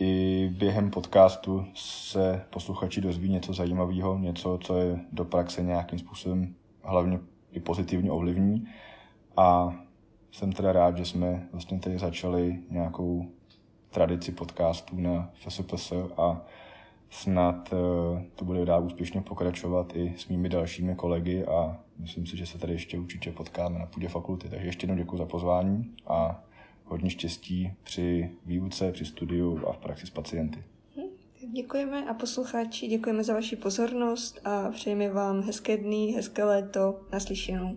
i 0.00 0.50
během 0.58 0.90
podcastu 0.90 1.66
se 1.74 2.44
posluchači 2.50 3.00
dozví 3.00 3.28
něco 3.28 3.52
zajímavého, 3.52 4.18
něco, 4.18 4.58
co 4.62 4.76
je 4.78 5.00
do 5.12 5.24
praxe 5.24 5.62
nějakým 5.62 5.98
způsobem 5.98 6.54
hlavně 6.82 7.20
i 7.52 7.60
pozitivně 7.60 8.10
ovlivní. 8.10 8.68
A 9.36 9.74
jsem 10.32 10.52
teda 10.52 10.72
rád, 10.72 10.96
že 10.96 11.04
jsme 11.04 11.48
vlastně 11.52 11.78
tady 11.78 11.98
začali 11.98 12.58
nějakou 12.70 13.26
tradici 13.90 14.32
podcastů 14.32 15.00
na 15.00 15.30
FSPS 15.34 15.92
a 16.16 16.40
snad 17.10 17.72
eh, 17.72 18.24
to 18.34 18.44
bude 18.44 18.64
dál 18.64 18.84
úspěšně 18.84 19.20
pokračovat 19.20 19.96
i 19.96 20.14
s 20.16 20.28
mými 20.28 20.48
dalšími 20.48 20.94
kolegy 20.94 21.44
a 21.44 21.76
myslím 21.98 22.26
si, 22.26 22.36
že 22.36 22.46
se 22.46 22.58
tady 22.58 22.72
ještě 22.72 22.98
určitě 22.98 23.32
potkáme 23.32 23.78
na 23.78 23.86
půdě 23.86 24.08
fakulty. 24.08 24.48
Takže 24.48 24.66
ještě 24.66 24.84
jednou 24.84 24.96
děkuji 24.96 25.16
za 25.16 25.26
pozvání 25.26 25.94
a 26.06 26.44
hodně 26.84 27.10
štěstí 27.10 27.72
při 27.82 28.30
výuce, 28.46 28.92
při 28.92 29.04
studiu 29.04 29.66
a 29.68 29.72
v 29.72 29.78
praxi 29.78 30.06
s 30.06 30.10
pacienty. 30.10 30.64
Hm, 30.96 31.52
děkujeme 31.52 32.04
a 32.04 32.14
posluchači, 32.14 32.86
děkujeme 32.86 33.24
za 33.24 33.34
vaši 33.34 33.56
pozornost 33.56 34.40
a 34.44 34.70
přejeme 34.70 35.08
vám 35.08 35.42
hezké 35.42 35.76
dny, 35.76 36.12
hezké 36.16 36.44
léto, 36.44 37.00
naslyšenou. 37.12 37.76